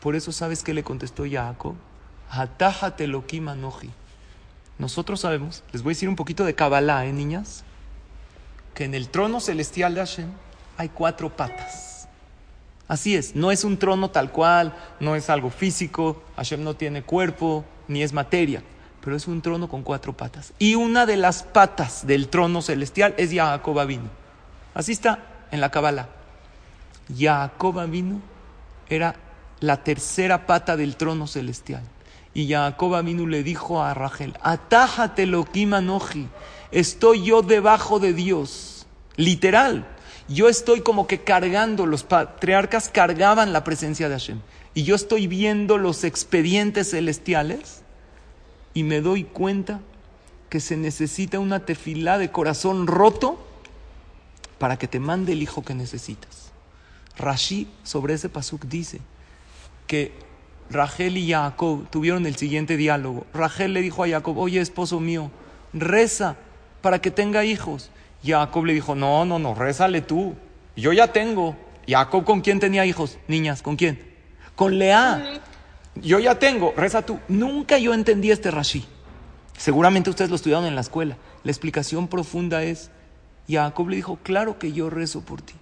Por 0.00 0.16
eso, 0.16 0.32
¿sabes 0.32 0.64
qué 0.64 0.74
le 0.74 0.82
contestó 0.82 1.22
Jacob? 1.30 1.76
Lo 3.06 3.24
Nosotros 4.76 5.20
sabemos, 5.20 5.62
les 5.70 5.84
voy 5.84 5.92
a 5.92 5.94
decir 5.94 6.08
un 6.08 6.16
poquito 6.16 6.44
de 6.44 6.56
Kabbalah, 6.56 7.06
¿eh, 7.06 7.12
niñas? 7.12 7.64
Que 8.78 8.84
en 8.84 8.94
el 8.94 9.08
trono 9.08 9.40
celestial 9.40 9.92
de 9.92 10.02
Hashem 10.02 10.28
hay 10.76 10.88
cuatro 10.90 11.36
patas. 11.36 12.06
Así 12.86 13.16
es, 13.16 13.34
no 13.34 13.50
es 13.50 13.64
un 13.64 13.76
trono 13.76 14.08
tal 14.10 14.30
cual, 14.30 14.72
no 15.00 15.16
es 15.16 15.28
algo 15.30 15.50
físico, 15.50 16.22
Hashem 16.36 16.62
no 16.62 16.74
tiene 16.74 17.02
cuerpo, 17.02 17.64
ni 17.88 18.04
es 18.04 18.12
materia, 18.12 18.62
pero 19.00 19.16
es 19.16 19.26
un 19.26 19.42
trono 19.42 19.68
con 19.68 19.82
cuatro 19.82 20.16
patas. 20.16 20.52
Y 20.60 20.76
una 20.76 21.06
de 21.06 21.16
las 21.16 21.42
patas 21.42 22.06
del 22.06 22.28
trono 22.28 22.62
celestial 22.62 23.16
es 23.18 23.34
Jacob. 23.34 23.84
Así 24.74 24.92
está 24.92 25.24
en 25.50 25.60
la 25.60 25.72
Kabbalah. 25.72 26.10
Jacob 27.18 27.84
era 28.88 29.16
la 29.58 29.82
tercera 29.82 30.46
pata 30.46 30.76
del 30.76 30.94
trono 30.94 31.26
celestial. 31.26 31.82
Y 32.32 32.48
Jacob 32.48 33.04
le 33.04 33.42
dijo 33.42 33.82
a 33.82 33.92
Rachel, 33.92 34.38
atájate 34.40 35.26
lo 35.26 35.48
noji, 35.82 36.28
estoy 36.72 37.24
yo 37.24 37.42
debajo 37.42 37.98
de 37.98 38.12
Dios. 38.12 38.86
Literal, 39.16 39.86
yo 40.28 40.48
estoy 40.48 40.80
como 40.80 41.06
que 41.06 41.22
cargando, 41.22 41.86
los 41.86 42.04
patriarcas 42.04 42.88
cargaban 42.88 43.52
la 43.52 43.64
presencia 43.64 44.08
de 44.08 44.14
Hashem. 44.14 44.40
Y 44.74 44.84
yo 44.84 44.94
estoy 44.94 45.26
viendo 45.26 45.78
los 45.78 46.04
expedientes 46.04 46.90
celestiales 46.90 47.82
y 48.74 48.82
me 48.82 49.00
doy 49.00 49.24
cuenta 49.24 49.80
que 50.48 50.60
se 50.60 50.76
necesita 50.76 51.38
una 51.38 51.64
tefilá 51.64 52.18
de 52.18 52.30
corazón 52.30 52.86
roto 52.86 53.44
para 54.58 54.76
que 54.76 54.88
te 54.88 55.00
mande 55.00 55.32
el 55.32 55.42
hijo 55.42 55.62
que 55.62 55.74
necesitas. 55.74 56.52
Rashi 57.16 57.66
sobre 57.82 58.14
ese 58.14 58.28
pasuk 58.28 58.66
dice 58.66 59.00
que 59.86 60.12
Rachel 60.70 61.16
y 61.16 61.30
Jacob 61.30 61.88
tuvieron 61.90 62.26
el 62.26 62.36
siguiente 62.36 62.76
diálogo. 62.76 63.26
Rachel 63.32 63.72
le 63.72 63.80
dijo 63.80 64.04
a 64.04 64.08
Jacob, 64.08 64.38
oye 64.38 64.60
esposo 64.60 65.00
mío, 65.00 65.30
reza 65.72 66.36
para 66.88 67.02
que 67.02 67.10
tenga 67.10 67.44
hijos. 67.44 67.90
Jacob 68.24 68.64
le 68.64 68.72
dijo, 68.72 68.94
no, 68.94 69.26
no, 69.26 69.38
no, 69.38 69.54
rézale 69.54 70.00
tú. 70.00 70.34
Yo 70.74 70.94
ya 70.94 71.12
tengo. 71.12 71.54
Jacob 71.86 72.24
con 72.24 72.40
quién 72.40 72.60
tenía 72.60 72.86
hijos? 72.86 73.18
Niñas, 73.28 73.60
¿con 73.60 73.76
quién? 73.76 74.00
Con 74.56 74.78
Lea. 74.78 75.38
Yo 75.96 76.18
ya 76.18 76.38
tengo, 76.38 76.72
reza 76.78 77.02
tú. 77.02 77.20
Nunca 77.28 77.76
yo 77.76 77.92
entendí 77.92 78.30
este 78.30 78.50
Rashi. 78.50 78.86
Seguramente 79.58 80.08
ustedes 80.08 80.30
lo 80.30 80.36
estudiaron 80.36 80.64
en 80.64 80.76
la 80.76 80.80
escuela. 80.80 81.18
La 81.44 81.50
explicación 81.50 82.08
profunda 82.08 82.62
es, 82.62 82.90
Jacob 83.50 83.90
le 83.90 83.96
dijo, 83.96 84.18
claro 84.22 84.58
que 84.58 84.72
yo 84.72 84.88
rezo 84.88 85.20
por 85.20 85.42
ti, 85.42 85.56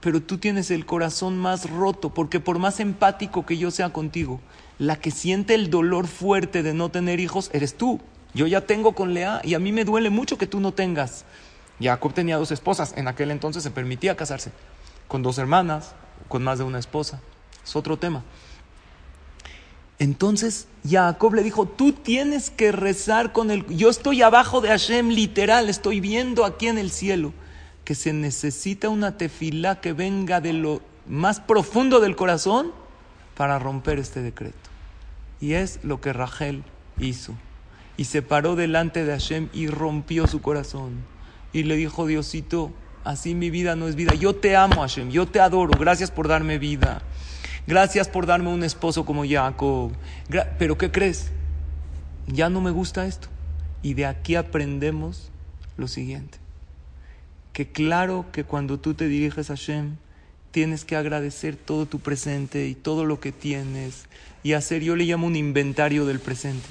pero 0.00 0.20
tú 0.20 0.36
tienes 0.36 0.70
el 0.70 0.84
corazón 0.84 1.38
más 1.38 1.70
roto, 1.70 2.12
porque 2.12 2.38
por 2.38 2.58
más 2.58 2.80
empático 2.80 3.46
que 3.46 3.56
yo 3.56 3.70
sea 3.70 3.94
contigo, 3.94 4.42
la 4.78 4.96
que 4.96 5.10
siente 5.10 5.54
el 5.54 5.70
dolor 5.70 6.06
fuerte 6.06 6.62
de 6.62 6.74
no 6.74 6.90
tener 6.90 7.18
hijos 7.18 7.48
eres 7.54 7.78
tú. 7.78 7.98
Yo 8.36 8.46
ya 8.46 8.60
tengo 8.60 8.92
con 8.92 9.14
Lea 9.14 9.40
y 9.42 9.54
a 9.54 9.58
mí 9.58 9.72
me 9.72 9.86
duele 9.86 10.10
mucho 10.10 10.36
que 10.36 10.46
tú 10.46 10.60
no 10.60 10.72
tengas. 10.72 11.24
Jacob 11.80 12.12
tenía 12.12 12.36
dos 12.36 12.50
esposas, 12.50 12.92
en 12.94 13.08
aquel 13.08 13.30
entonces 13.30 13.62
se 13.62 13.70
permitía 13.70 14.14
casarse 14.14 14.52
con 15.08 15.22
dos 15.22 15.38
hermanas, 15.38 15.94
con 16.28 16.44
más 16.44 16.58
de 16.58 16.64
una 16.64 16.78
esposa. 16.78 17.22
Es 17.64 17.74
otro 17.74 17.98
tema. 17.98 18.24
Entonces 19.98 20.68
Jacob 20.86 21.32
le 21.32 21.42
dijo, 21.42 21.64
tú 21.64 21.92
tienes 21.92 22.50
que 22.50 22.72
rezar 22.72 23.32
con 23.32 23.50
el... 23.50 23.66
Yo 23.68 23.88
estoy 23.88 24.20
abajo 24.20 24.60
de 24.60 24.68
Hashem, 24.68 25.08
literal, 25.08 25.70
estoy 25.70 26.00
viendo 26.00 26.44
aquí 26.44 26.68
en 26.68 26.76
el 26.76 26.90
cielo 26.90 27.32
que 27.86 27.94
se 27.94 28.12
necesita 28.12 28.90
una 28.90 29.16
tefilá 29.16 29.80
que 29.80 29.94
venga 29.94 30.42
de 30.42 30.52
lo 30.52 30.82
más 31.08 31.40
profundo 31.40 32.00
del 32.00 32.16
corazón 32.16 32.72
para 33.34 33.58
romper 33.58 33.98
este 33.98 34.20
decreto. 34.20 34.58
Y 35.40 35.54
es 35.54 35.80
lo 35.82 36.02
que 36.02 36.12
Rachel 36.12 36.64
hizo. 36.98 37.32
Y 37.96 38.04
se 38.04 38.22
paró 38.22 38.56
delante 38.56 39.04
de 39.04 39.12
Hashem 39.12 39.48
y 39.52 39.68
rompió 39.68 40.26
su 40.26 40.40
corazón. 40.40 41.04
Y 41.52 41.62
le 41.62 41.76
dijo, 41.76 42.06
Diosito, 42.06 42.72
así 43.04 43.34
mi 43.34 43.50
vida 43.50 43.76
no 43.76 43.88
es 43.88 43.96
vida. 43.96 44.14
Yo 44.14 44.34
te 44.36 44.56
amo, 44.56 44.82
Hashem, 44.82 45.10
yo 45.10 45.26
te 45.26 45.40
adoro. 45.40 45.78
Gracias 45.78 46.10
por 46.10 46.28
darme 46.28 46.58
vida. 46.58 47.02
Gracias 47.66 48.08
por 48.08 48.26
darme 48.26 48.50
un 48.50 48.62
esposo 48.62 49.04
como 49.04 49.26
Jacob. 49.26 49.92
Pero 50.58 50.78
¿qué 50.78 50.90
crees? 50.90 51.30
Ya 52.26 52.50
no 52.50 52.60
me 52.60 52.70
gusta 52.70 53.06
esto. 53.06 53.28
Y 53.82 53.94
de 53.94 54.06
aquí 54.06 54.34
aprendemos 54.34 55.30
lo 55.76 55.88
siguiente. 55.88 56.38
Que 57.52 57.72
claro 57.72 58.26
que 58.32 58.44
cuando 58.44 58.78
tú 58.78 58.94
te 58.94 59.08
diriges 59.08 59.50
a 59.50 59.56
Hashem, 59.56 59.96
tienes 60.50 60.84
que 60.84 60.96
agradecer 60.96 61.56
todo 61.56 61.86
tu 61.86 62.00
presente 62.00 62.66
y 62.66 62.74
todo 62.74 63.04
lo 63.04 63.20
que 63.20 63.32
tienes 63.32 64.06
y 64.42 64.52
hacer, 64.52 64.82
yo 64.82 64.94
le 64.94 65.04
llamo 65.04 65.26
un 65.26 65.36
inventario 65.36 66.06
del 66.06 66.20
presente. 66.20 66.68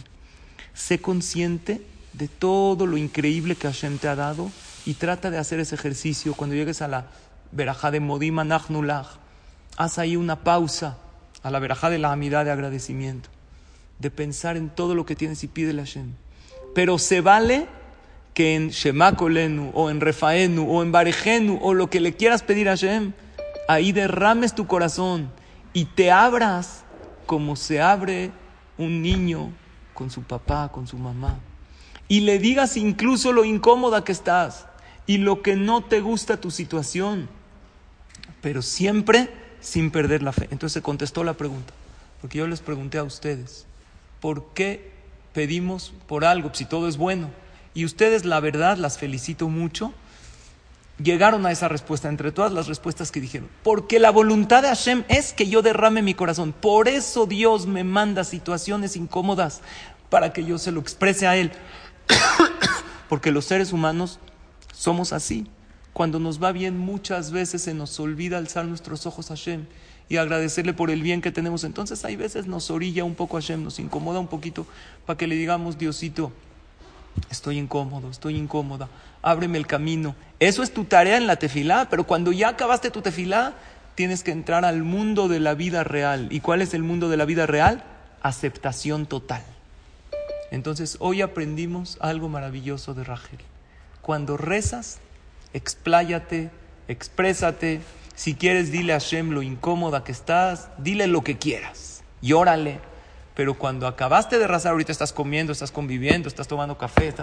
Sé 0.75 0.99
consciente 0.99 1.81
de 2.13 2.27
todo 2.27 2.85
lo 2.85 2.97
increíble 2.97 3.55
que 3.55 3.67
Hashem 3.67 3.97
te 3.97 4.07
ha 4.07 4.15
dado 4.15 4.51
y 4.85 4.93
trata 4.93 5.31
de 5.31 5.37
hacer 5.37 5.59
ese 5.59 5.75
ejercicio 5.75 6.35
cuando 6.35 6.55
llegues 6.55 6.81
a 6.81 6.87
la 6.87 7.07
verajá 7.51 7.89
de 7.91 7.99
Modim 7.99 8.37
Anachnulach 8.39 9.07
haz 9.77 9.97
ahí 9.97 10.15
una 10.15 10.43
pausa 10.43 10.97
a 11.43 11.51
la 11.51 11.59
verajá 11.59 11.89
de 11.89 11.97
la 11.97 12.11
amidad 12.11 12.45
de 12.45 12.51
agradecimiento, 12.51 13.29
de 13.99 14.11
pensar 14.11 14.57
en 14.57 14.69
todo 14.69 14.95
lo 14.95 15.05
que 15.05 15.15
tienes 15.15 15.43
y 15.43 15.47
pídele 15.47 15.81
a 15.81 15.85
Hashem. 15.85 16.13
Pero 16.73 16.97
se 16.97 17.21
vale 17.21 17.67
que 18.33 18.55
en 18.55 18.69
Shemakolenu 18.69 19.71
o 19.73 19.89
en 19.89 20.01
Refaenu 20.01 20.69
o 20.69 20.83
en 20.83 20.91
Barejenu 20.91 21.59
o 21.61 21.73
lo 21.73 21.89
que 21.89 22.01
le 22.01 22.15
quieras 22.15 22.43
pedir 22.43 22.67
a 22.67 22.71
Hashem, 22.71 23.13
ahí 23.67 23.91
derrames 23.91 24.53
tu 24.53 24.67
corazón 24.67 25.31
y 25.73 25.85
te 25.85 26.11
abras 26.11 26.83
como 27.25 27.55
se 27.55 27.81
abre 27.81 28.31
un 28.77 29.01
niño 29.01 29.51
con 29.95 30.11
su 30.11 30.21
papá, 30.21 30.71
con 30.71 30.85
su 30.85 30.97
mamá. 30.97 31.39
Y 32.07 32.19
le 32.19 32.37
digas 32.37 32.77
incluso 32.77 33.31
lo 33.31 33.43
incómoda 33.43 34.03
que 34.03 34.11
estás 34.11 34.67
y 35.07 35.17
lo 35.17 35.41
que 35.41 35.55
no 35.55 35.83
te 35.83 36.01
gusta 36.01 36.39
tu 36.39 36.51
situación. 36.51 37.27
Pero 38.41 38.61
siempre 38.61 39.31
sin 39.59 39.89
perder 39.89 40.21
la 40.21 40.31
fe. 40.31 40.43
Entonces 40.51 40.73
se 40.73 40.81
contestó 40.83 41.23
la 41.23 41.33
pregunta, 41.33 41.73
porque 42.21 42.37
yo 42.37 42.47
les 42.47 42.61
pregunté 42.61 42.99
a 42.99 43.03
ustedes, 43.03 43.65
¿por 44.21 44.53
qué 44.53 44.91
pedimos 45.33 45.91
por 46.07 46.23
algo 46.23 46.51
si 46.53 46.65
todo 46.65 46.87
es 46.87 46.97
bueno? 46.97 47.31
Y 47.73 47.83
ustedes, 47.83 48.23
la 48.25 48.39
verdad, 48.39 48.77
las 48.77 48.99
felicito 48.99 49.49
mucho, 49.49 49.91
llegaron 51.01 51.45
a 51.45 51.51
esa 51.51 51.67
respuesta, 51.67 52.09
entre 52.09 52.31
todas 52.31 52.51
las 52.51 52.67
respuestas 52.67 53.11
que 53.11 53.21
dijeron, 53.21 53.49
porque 53.63 53.99
la 53.99 54.11
voluntad 54.11 54.61
de 54.61 54.69
Hashem 54.69 55.03
es 55.09 55.33
que 55.33 55.47
yo 55.47 55.61
derrame 55.61 56.01
mi 56.01 56.13
corazón, 56.13 56.53
por 56.53 56.87
eso 56.87 57.25
Dios 57.25 57.67
me 57.67 57.83
manda 57.83 58.23
situaciones 58.23 58.95
incómodas 58.95 59.61
para 60.09 60.31
que 60.33 60.45
yo 60.45 60.57
se 60.57 60.71
lo 60.71 60.79
exprese 60.79 61.27
a 61.27 61.35
Él, 61.35 61.51
porque 63.09 63.31
los 63.31 63.45
seres 63.45 63.73
humanos 63.73 64.19
somos 64.73 65.13
así. 65.13 65.47
Cuando 65.93 66.19
nos 66.19 66.43
va 66.43 66.51
bien, 66.51 66.77
muchas 66.77 67.31
veces 67.31 67.61
se 67.61 67.73
nos 67.73 67.97
olvida 68.01 68.37
alzar 68.37 68.65
nuestros 68.65 69.05
ojos 69.05 69.31
a 69.31 69.35
Hashem 69.35 69.65
y 70.09 70.17
agradecerle 70.17 70.73
por 70.73 70.91
el 70.91 71.01
bien 71.01 71.21
que 71.21 71.31
tenemos. 71.31 71.63
Entonces, 71.63 72.03
hay 72.03 72.17
veces 72.17 72.47
nos 72.47 72.69
orilla 72.69 73.05
un 73.05 73.15
poco 73.15 73.37
a 73.37 73.41
Hashem, 73.41 73.63
nos 73.63 73.79
incomoda 73.79 74.19
un 74.19 74.27
poquito 74.27 74.67
para 75.05 75.17
que 75.17 75.25
le 75.25 75.35
digamos, 75.35 75.77
Diosito, 75.77 76.33
estoy 77.29 77.57
incómodo, 77.57 78.09
estoy 78.09 78.37
incómoda, 78.37 78.89
ábreme 79.21 79.57
el 79.57 79.67
camino. 79.67 80.15
Eso 80.39 80.63
es 80.63 80.73
tu 80.73 80.85
tarea 80.85 81.17
en 81.17 81.27
la 81.27 81.37
tefilá, 81.37 81.87
pero 81.89 82.05
cuando 82.05 82.31
ya 82.31 82.49
acabaste 82.49 82.91
tu 82.91 83.01
tefilá, 83.01 83.53
tienes 83.95 84.23
que 84.23 84.31
entrar 84.31 84.65
al 84.65 84.83
mundo 84.83 85.27
de 85.27 85.39
la 85.39 85.53
vida 85.53 85.83
real. 85.83 86.27
¿Y 86.31 86.41
cuál 86.41 86.61
es 86.61 86.73
el 86.73 86.83
mundo 86.83 87.09
de 87.09 87.17
la 87.17 87.25
vida 87.25 87.45
real? 87.45 87.83
Aceptación 88.21 89.05
total. 89.05 89.43
Entonces, 90.51 90.97
hoy 90.99 91.21
aprendimos 91.21 91.97
algo 92.01 92.29
maravilloso 92.29 92.93
de 92.93 93.03
Rachel. 93.03 93.39
Cuando 94.01 94.37
rezas, 94.37 94.99
expláyate, 95.53 96.51
exprésate. 96.87 97.81
Si 98.15 98.35
quieres, 98.35 98.71
dile 98.71 98.93
a 98.93 98.99
Hashem 98.99 99.31
lo 99.31 99.41
incómoda 99.41 100.03
que 100.03 100.11
estás, 100.11 100.69
dile 100.77 101.07
lo 101.07 101.23
que 101.23 101.37
quieras, 101.37 102.03
llórale. 102.21 102.79
Pero 103.35 103.53
cuando 103.55 103.87
acabaste 103.87 104.39
de 104.39 104.47
rezar, 104.47 104.71
ahorita 104.71 104.91
estás 104.91 105.13
comiendo, 105.13 105.51
estás 105.51 105.71
conviviendo, 105.71 106.27
estás 106.27 106.47
tomando 106.47 106.77
café, 106.77 107.13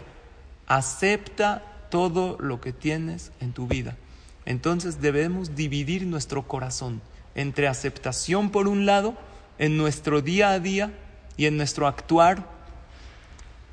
acepta 0.66 1.62
todo 1.90 2.36
lo 2.38 2.60
que 2.60 2.72
tienes 2.72 3.32
en 3.40 3.52
tu 3.52 3.66
vida. 3.66 3.96
Entonces 4.44 5.00
debemos 5.00 5.54
dividir 5.54 6.06
nuestro 6.06 6.46
corazón 6.46 7.00
entre 7.34 7.68
aceptación 7.68 8.50
por 8.50 8.68
un 8.68 8.84
lado, 8.86 9.14
en 9.58 9.76
nuestro 9.76 10.20
día 10.20 10.50
a 10.50 10.58
día 10.58 10.92
y 11.36 11.46
en 11.46 11.56
nuestro 11.56 11.86
actuar, 11.86 12.46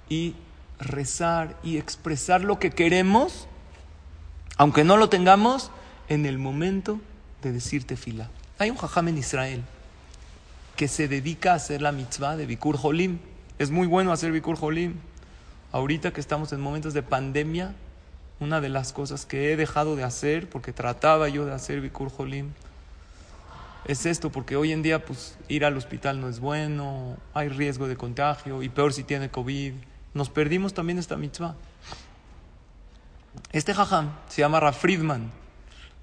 y 0.08 0.36
rezar 0.80 1.58
y 1.62 1.78
expresar 1.78 2.42
lo 2.42 2.58
que 2.58 2.72
queremos 2.72 3.48
aunque 4.60 4.84
no 4.84 4.98
lo 4.98 5.08
tengamos, 5.08 5.72
en 6.10 6.26
el 6.26 6.38
momento 6.38 7.00
de 7.42 7.54
decirte 7.54 7.96
fila. 7.96 8.30
Hay 8.58 8.70
un 8.70 8.76
jajam 8.76 9.08
en 9.08 9.18
Israel 9.18 9.64
que 10.80 10.88
se 10.88 11.10
dedica 11.10 11.52
a 11.52 11.56
hacer 11.56 11.82
la 11.82 11.92
mitzvah 11.92 12.38
de 12.38 12.46
Bikur 12.46 12.80
Holim. 12.82 13.20
Es 13.58 13.70
muy 13.70 13.86
bueno 13.86 14.14
hacer 14.14 14.32
Bikur 14.32 14.58
Holim. 14.62 14.96
Ahorita 15.74 16.14
que 16.14 16.22
estamos 16.22 16.54
en 16.54 16.62
momentos 16.62 16.94
de 16.94 17.04
pandemia, 17.04 17.76
una 18.40 18.62
de 18.62 18.70
las 18.70 18.94
cosas 18.94 19.26
que 19.26 19.52
he 19.52 19.58
dejado 19.58 19.98
de 19.98 20.06
hacer, 20.06 20.48
porque 20.48 20.72
trataba 20.72 21.28
yo 21.28 21.44
de 21.46 21.54
hacer 21.54 21.82
Bikur 21.82 22.14
Holim, 22.18 22.52
es 23.84 24.06
esto, 24.06 24.32
porque 24.32 24.56
hoy 24.56 24.72
en 24.72 24.82
día 24.82 25.04
pues 25.04 25.38
ir 25.50 25.66
al 25.66 25.76
hospital 25.76 26.22
no 26.22 26.30
es 26.30 26.40
bueno, 26.40 27.18
hay 27.34 27.50
riesgo 27.50 27.90
de 27.90 27.98
contagio, 27.98 28.64
y 28.64 28.70
peor 28.70 28.94
si 28.94 29.04
tiene 29.04 29.30
COVID, 29.30 29.74
Nos 30.14 30.30
perdimos 30.30 30.74
también 30.74 30.98
esta 30.98 31.18
mitzvah. 31.18 31.56
Este 33.52 33.74
jajam 33.74 34.12
se 34.30 34.44
llama 34.44 34.62
Rafridman. 34.62 35.39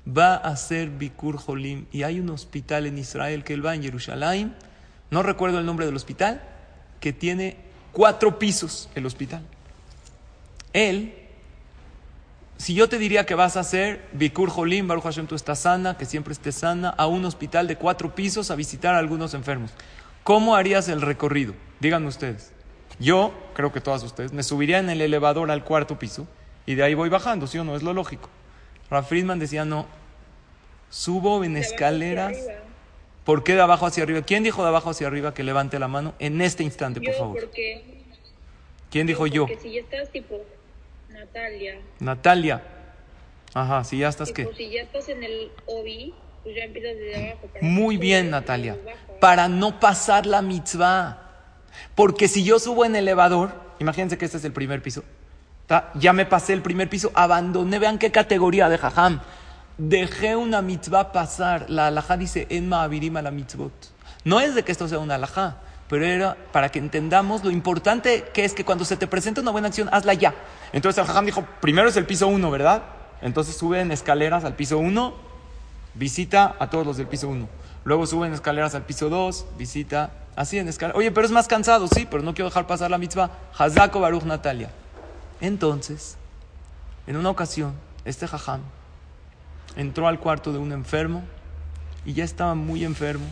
Va 0.07 0.35
a 0.35 0.51
hacer 0.51 0.91
Bikur 0.91 1.37
Jolim 1.37 1.87
y 1.91 2.05
hay 2.05 2.21
un 2.21 2.31
hospital 2.31 2.87
en 2.87 2.99
Israel 2.99 3.43
que 3.45 3.55
él 3.55 3.65
va 3.65 3.75
en 3.75 3.83
Jerusalén. 3.83 4.55
No 5.11 5.23
recuerdo 5.23 5.59
el 5.59 5.67
nombre 5.67 5.87
del 5.87 5.97
hospital, 5.97 6.43
que 7.01 7.13
tiene 7.13 7.57
cuatro 7.93 8.39
pisos 8.39 8.89
el 8.95 9.07
hospital. 9.07 9.43
Él, 10.73 11.15
si 12.59 12.75
yo 12.75 12.89
te 12.89 12.99
diría 12.99 13.27
que 13.27 13.35
vas 13.35 13.57
a 13.57 13.61
hacer 13.61 14.07
Bikur 14.13 14.51
Jolim, 14.51 14.87
Baruch 14.87 15.05
Hashem, 15.05 15.27
tú 15.27 15.35
estás 15.35 15.61
sana, 15.61 15.97
que 15.97 16.05
siempre 16.05 16.33
estés 16.33 16.57
sana, 16.57 16.91
a 16.91 17.07
un 17.07 17.25
hospital 17.25 17.67
de 17.67 17.77
cuatro 17.77 18.15
pisos 18.15 18.51
a 18.51 18.55
visitar 18.55 18.95
a 18.95 18.99
algunos 18.99 19.35
enfermos, 19.35 19.71
¿cómo 20.23 20.55
harías 20.55 20.89
el 20.89 21.01
recorrido? 21.01 21.55
Díganme 21.81 22.09
ustedes. 22.09 22.53
Yo, 22.99 23.33
creo 23.55 23.73
que 23.73 23.81
todas 23.81 24.03
ustedes, 24.03 24.33
me 24.33 24.43
subiría 24.43 24.79
en 24.79 24.91
el 24.91 25.01
elevador 25.01 25.51
al 25.51 25.65
cuarto 25.65 25.99
piso 25.99 26.27
y 26.65 26.75
de 26.75 26.83
ahí 26.83 26.95
voy 26.95 27.09
bajando, 27.09 27.47
¿sí 27.47 27.59
o 27.59 27.65
no? 27.65 27.77
Es 27.77 27.83
lo 27.83 27.93
lógico. 27.93 28.29
Ralph 28.91 29.09
Friedman 29.09 29.39
decía, 29.39 29.65
no, 29.65 29.87
subo 30.91 31.43
en 31.45 31.57
escaleras. 31.57 32.37
¿Por 33.25 33.43
qué 33.43 33.55
de 33.55 33.61
abajo 33.61 33.87
hacia 33.87 34.05
arriba? 34.05 34.23
¿Quién 34.23 34.45
dijo 34.45 34.63
de 34.63 34.69
abajo 34.69 34.91
hacia 34.91 35.09
arriba 35.09 35.35
que 35.35 35.43
levante 35.43 35.79
la 35.79 35.89
mano 35.89 36.15
en 36.21 36.41
este 36.41 36.63
instante, 36.63 37.01
por 37.01 37.15
favor? 37.15 37.41
porque, 37.41 37.83
¿Quién 38.91 39.07
dijo 39.07 39.27
yo? 39.27 39.47
porque 39.47 39.61
si 39.61 39.73
ya 39.73 39.81
estás 39.81 40.11
tipo 40.13 40.41
Natalia, 41.09 41.81
Natalia. 41.99 42.63
Ajá, 43.53 43.83
si 43.85 43.99
ya 43.99 44.09
estás 44.09 44.33
tipo, 44.33 44.51
qué. 44.51 44.57
si 44.57 44.71
ya 44.71 44.83
estás 44.83 45.09
en 45.09 45.25
el 45.25 45.51
OBI, 45.67 46.15
pues 46.45 46.55
ya 46.55 46.65
empiezas 46.65 46.95
desde 46.97 47.31
abajo. 47.31 47.47
para 47.49 47.65
Muy 47.65 47.97
bien, 47.97 48.31
Natalia. 48.31 48.77
Para 49.19 49.49
no 49.49 49.81
pasar 49.81 50.27
la 50.27 50.41
mitzvah. 50.43 51.23
Porque 51.95 52.29
si 52.29 52.45
yo 52.45 52.59
subo 52.61 52.85
en 52.85 52.95
elevador, 52.95 53.51
imagínense 53.81 54.17
que 54.19 54.25
este 54.25 54.37
es 54.37 54.45
el 54.45 54.53
primer 54.53 54.83
piso. 54.83 55.03
Ya 55.95 56.13
me 56.13 56.27
pasé 56.27 56.53
el 56.53 56.63
primer 56.63 56.89
piso, 56.89 57.11
abandoné, 57.15 57.79
vean 57.79 57.99
qué 57.99 58.11
categoría 58.11 58.69
de 58.69 58.79
jajam. 58.79 59.21
Dejé 59.79 60.37
una 60.37 60.63
mitzvah 60.63 61.13
pasar. 61.13 61.67
La 61.69 61.89
alajá 61.89 62.17
dice 62.17 62.47
en 62.51 62.69
ma'avirim 62.69 63.17
a 63.17 63.23
la 63.23 63.31
mitzvot. 63.31 63.73
No 64.25 64.41
es 64.41 64.55
de 64.55 64.63
que 64.63 64.73
esto 64.73 64.89
sea 64.89 64.99
una 64.99 65.17
alajá, 65.17 65.59
pero 65.89 66.05
era 66.05 66.37
para 66.53 66.71
que 66.71 66.79
entendamos 66.79 67.45
lo 67.45 67.51
importante 67.51 68.25
que 68.33 68.45
es 68.45 68.55
que 68.55 68.65
cuando 68.65 68.85
se 68.85 68.97
te 68.97 69.07
presenta 69.07 69.41
una 69.41 69.51
buena 69.51 69.69
acción, 69.69 69.89
hazla 69.93 70.15
ya. 70.15 70.35
Entonces 70.73 71.01
el 71.01 71.07
jajam 71.07 71.27
dijo, 71.27 71.45
primero 71.61 71.89
es 71.89 71.97
el 71.97 72.07
piso 72.07 72.29
uno, 72.29 72.51
¿verdad? 72.51 72.83
Entonces 73.21 73.57
sube 73.57 73.81
en 73.81 73.93
escaleras 73.93 74.45
al 74.45 74.55
piso 74.55 74.79
uno, 74.79 75.15
visita 75.97 76.57
a 76.59 76.71
todos 76.71 76.87
los 76.87 76.97
del 76.97 77.07
piso 77.07 77.29
1. 77.29 77.49
Luego 77.85 78.07
suben 78.07 78.33
escaleras 78.33 78.75
al 78.75 78.83
piso 78.83 79.09
2, 79.09 79.47
visita 79.59 80.11
así 80.35 80.59
en 80.59 80.69
escaleras. 80.69 80.99
Oye, 80.99 81.11
pero 81.11 81.27
es 81.27 81.33
más 81.33 81.49
cansado, 81.49 81.89
sí, 81.89 82.07
pero 82.11 82.23
no 82.23 82.35
quiero 82.35 82.49
dejar 82.49 82.67
pasar 82.67 82.91
la 82.91 82.99
mitzvah. 82.99 83.31
Hazako 83.57 84.01
Baruch 84.01 84.25
Natalia. 84.25 84.71
Entonces, 85.41 86.17
en 87.07 87.17
una 87.17 87.31
ocasión, 87.31 87.75
este 88.05 88.27
jajam 88.27 88.61
entró 89.77 90.09
al 90.09 90.19
cuarto 90.19 90.53
de 90.53 90.59
un 90.59 90.73
enfermo 90.73 91.23
y 92.05 92.15
ya 92.15 92.25
estaba 92.25 92.55
muy 92.55 92.85
enfermo. 92.85 93.27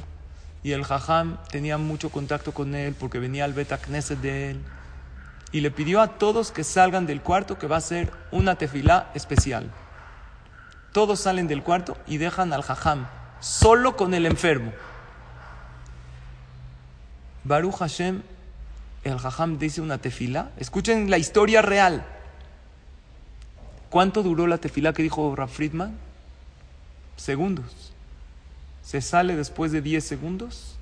Y 0.63 0.73
el 0.73 0.85
jajam 0.85 1.39
tenía 1.51 1.79
mucho 1.79 2.11
contacto 2.11 2.53
con 2.53 2.75
él 2.75 2.95
porque 2.99 3.19
venía 3.19 3.45
al 3.45 3.53
beta 3.53 3.79
knesset 3.79 4.21
de 4.21 4.51
él. 4.51 4.61
Y 5.53 5.61
le 5.61 5.71
pidió 5.71 6.01
a 6.01 6.19
todos 6.19 6.51
que 6.51 6.65
salgan 6.65 7.07
del 7.07 7.21
cuarto 7.21 7.59
que 7.59 7.67
va 7.67 7.77
a 7.77 7.81
ser 7.81 8.13
una 8.33 8.57
tefilá 8.57 9.11
especial. 9.15 9.71
Todos 10.93 11.21
salen 11.21 11.49
del 11.49 11.63
cuarto 11.63 11.97
y 12.07 12.19
dejan 12.19 12.53
al 12.53 12.63
jajam 12.63 13.07
solo 13.41 13.97
con 13.97 14.15
el 14.15 14.27
enfermo. 14.27 14.73
Baruch 17.45 17.77
Hashem, 17.77 18.23
el 19.05 19.19
jajam 19.19 19.59
dice 19.59 19.81
una 19.81 19.99
tefilá. 19.99 20.51
Escuchen 20.57 21.11
la 21.11 21.19
historia 21.19 21.63
real. 21.63 22.05
¿Cuánto 23.91 24.23
duró 24.23 24.47
la 24.47 24.59
tefilá 24.59 24.93
que 24.93 25.03
dijo 25.03 25.37
Raf 25.37 25.53
Friedman? 25.53 25.97
Segundos. 27.17 27.93
Se 28.83 29.01
sale 29.01 29.37
después 29.37 29.73
de 29.73 29.83
10 29.83 30.03
segundos 30.03 30.77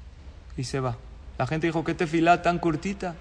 y 0.56 0.64
se 0.64 0.80
va. 0.80 0.96
La 1.38 1.46
gente 1.46 1.66
dijo, 1.66 1.84
¿qué 1.84 1.94
tefilá 1.94 2.42
tan 2.42 2.58
cortita? 2.58 3.14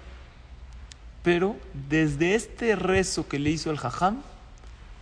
Pero 1.22 1.56
desde 1.88 2.34
este 2.34 2.74
rezo 2.76 3.28
que 3.28 3.38
le 3.38 3.50
hizo 3.50 3.70
el 3.70 3.78
jajam, 3.78 4.22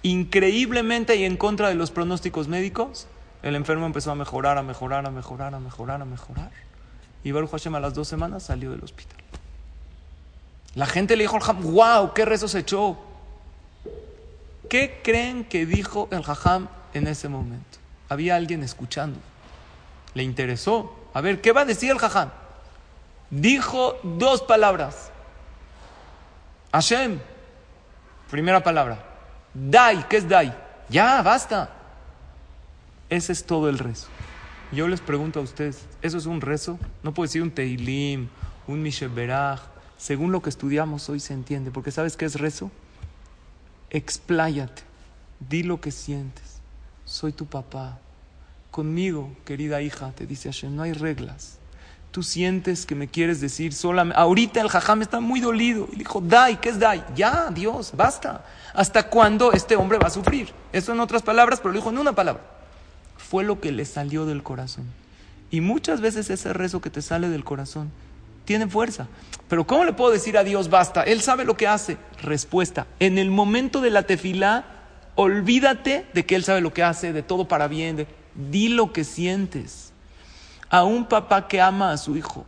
increíblemente 0.03 1.17
y 1.17 1.25
en 1.25 1.37
contra 1.37 1.69
de 1.69 1.75
los 1.75 1.91
pronósticos 1.91 2.49
médicos, 2.49 3.07
el 3.43 3.55
enfermo 3.55 3.87
empezó 3.87 4.11
a 4.11 4.15
mejorar, 4.15 4.59
a 4.59 4.63
mejorar, 4.63 5.07
a 5.07 5.11
mejorar, 5.11 5.55
a 5.55 5.61
mejorar, 5.61 6.03
a 6.03 6.05
mejorar. 6.05 6.51
Y 7.23 7.33
Baruch 7.33 7.51
Hashem 7.51 7.75
a 7.75 7.81
las 7.81 7.95
dos 7.95 8.09
semanas 8.09 8.45
salió 8.45 8.71
del 8.71 8.83
hospital. 8.83 9.19
La 10.75 10.87
gente 10.87 11.17
le 11.17 11.25
dijo 11.25 11.37
al 11.37 11.43
jajam, 11.43 11.63
wow, 11.73 12.15
qué 12.15 12.25
rezo 12.25 12.49
se 12.49 12.61
echó. 12.61 12.97
¿Qué 14.69 15.01
creen 15.03 15.45
que 15.45 15.67
dijo 15.67 16.09
el 16.13 16.23
jajam 16.23 16.69
en 16.95 17.09
ese 17.09 17.29
momento? 17.29 17.79
Había 18.09 18.37
alguien 18.37 18.63
escuchando. 18.63 19.19
Le 20.15 20.23
interesó. 20.23 20.95
A 21.13 21.21
ver, 21.21 21.41
¿qué 21.41 21.53
va 21.53 21.63
a 21.63 21.65
decir 21.65 21.91
el 21.91 21.99
jajam? 21.99 22.31
Dijo 23.31 23.99
dos 24.03 24.43
palabras. 24.43 25.11
Hashem. 26.73 27.19
Primera 28.31 28.63
palabra. 28.63 29.05
Dai, 29.53 30.07
¿qué 30.09 30.19
es 30.19 30.29
Dai? 30.29 30.55
Ya, 30.89 31.21
basta. 31.23 31.71
Ese 33.09 33.33
es 33.33 33.45
todo 33.45 33.69
el 33.69 33.79
rezo. 33.79 34.07
Yo 34.71 34.87
les 34.87 35.01
pregunto 35.01 35.41
a 35.41 35.43
ustedes, 35.43 35.85
¿eso 36.01 36.17
es 36.17 36.27
un 36.27 36.41
rezo? 36.41 36.79
No 37.03 37.13
puede 37.13 37.27
decir 37.27 37.43
un 37.43 37.51
Teilim, 37.51 38.29
un 38.69 38.83
Misheberach. 38.83 39.61
Según 40.01 40.33
lo 40.33 40.41
que 40.41 40.49
estudiamos 40.49 41.11
hoy 41.11 41.21
se 41.21 41.35
entiende, 41.35 41.71
porque 41.71 41.91
¿sabes 41.91 42.17
qué 42.17 42.25
es 42.25 42.41
rezo? 42.41 42.71
Expláyate, 43.91 44.83
di 45.47 45.63
lo 45.63 45.83
que 45.83 45.91
sientes. 45.91 46.63
Soy 47.05 47.33
tu 47.33 47.45
papá. 47.45 47.99
Conmigo, 48.71 49.31
querida 49.45 49.83
hija, 49.83 50.11
te 50.13 50.27
dice 50.27 50.49
Hashem, 50.49 50.75
no 50.75 50.85
hay 50.85 50.95
reglas. 50.95 51.59
Tú 52.13 52.23
sientes 52.23 52.87
que 52.87 52.95
me 52.95 53.09
quieres 53.09 53.43
decir 53.43 53.75
solamente. 53.75 54.19
Ahorita 54.19 54.63
el 54.63 54.71
jajam 54.71 55.03
está 55.03 55.21
muy 55.21 55.39
dolido. 55.39 55.87
Y 55.93 55.97
dijo, 55.97 56.23
Dai, 56.23 56.59
¿qué 56.63 56.71
es 56.71 56.79
Dai? 56.79 57.05
Ya, 57.15 57.51
Dios, 57.51 57.93
basta. 57.95 58.47
¿Hasta 58.73 59.03
cuándo 59.03 59.53
este 59.53 59.77
hombre 59.77 59.99
va 59.99 60.07
a 60.07 60.11
sufrir? 60.11 60.51
Eso 60.73 60.93
en 60.93 61.01
otras 61.01 61.23
palabras, 61.23 61.61
pero 61.61 61.75
lo 61.75 61.79
dijo 61.79 61.91
en 61.91 61.99
una 61.99 62.15
palabra. 62.15 62.43
Fue 63.19 63.45
lo 63.45 63.61
que 63.61 63.71
le 63.71 63.85
salió 63.85 64.25
del 64.25 64.43
corazón. 64.43 64.87
Y 65.51 65.61
muchas 65.61 66.01
veces 66.01 66.31
ese 66.31 66.55
rezo 66.55 66.81
que 66.81 66.89
te 66.89 67.03
sale 67.03 67.29
del 67.29 67.45
corazón 67.45 67.91
tiene 68.51 68.67
fuerza. 68.67 69.07
Pero 69.47 69.65
¿cómo 69.65 69.85
le 69.85 69.93
puedo 69.93 70.11
decir 70.11 70.37
a 70.37 70.43
Dios 70.43 70.71
basta? 70.71 71.05
Él 71.05 71.21
sabe 71.21 71.45
lo 71.45 71.57
que 71.57 71.69
hace. 71.69 71.99
Respuesta. 72.21 72.89
En 72.99 73.17
el 73.17 73.31
momento 73.31 73.81
de 73.81 73.91
la 73.91 74.03
tefilá, 74.03 74.65
olvídate 75.15 76.05
de 76.15 76.27
que 76.27 76.35
Él 76.35 76.43
sabe 76.43 76.61
lo 76.61 76.73
que 76.73 76.83
hace, 76.83 77.13
de 77.13 77.23
todo 77.23 77.47
para 77.47 77.69
bien. 77.69 77.95
de- 77.95 78.09
Di 78.35 78.67
lo 78.71 78.93
que 78.93 79.05
sientes. 79.05 79.93
A 80.69 80.83
un 80.83 81.07
papá 81.07 81.47
que 81.47 81.61
ama 81.61 81.93
a 81.93 81.97
su 81.97 82.17
hijo, 82.17 82.45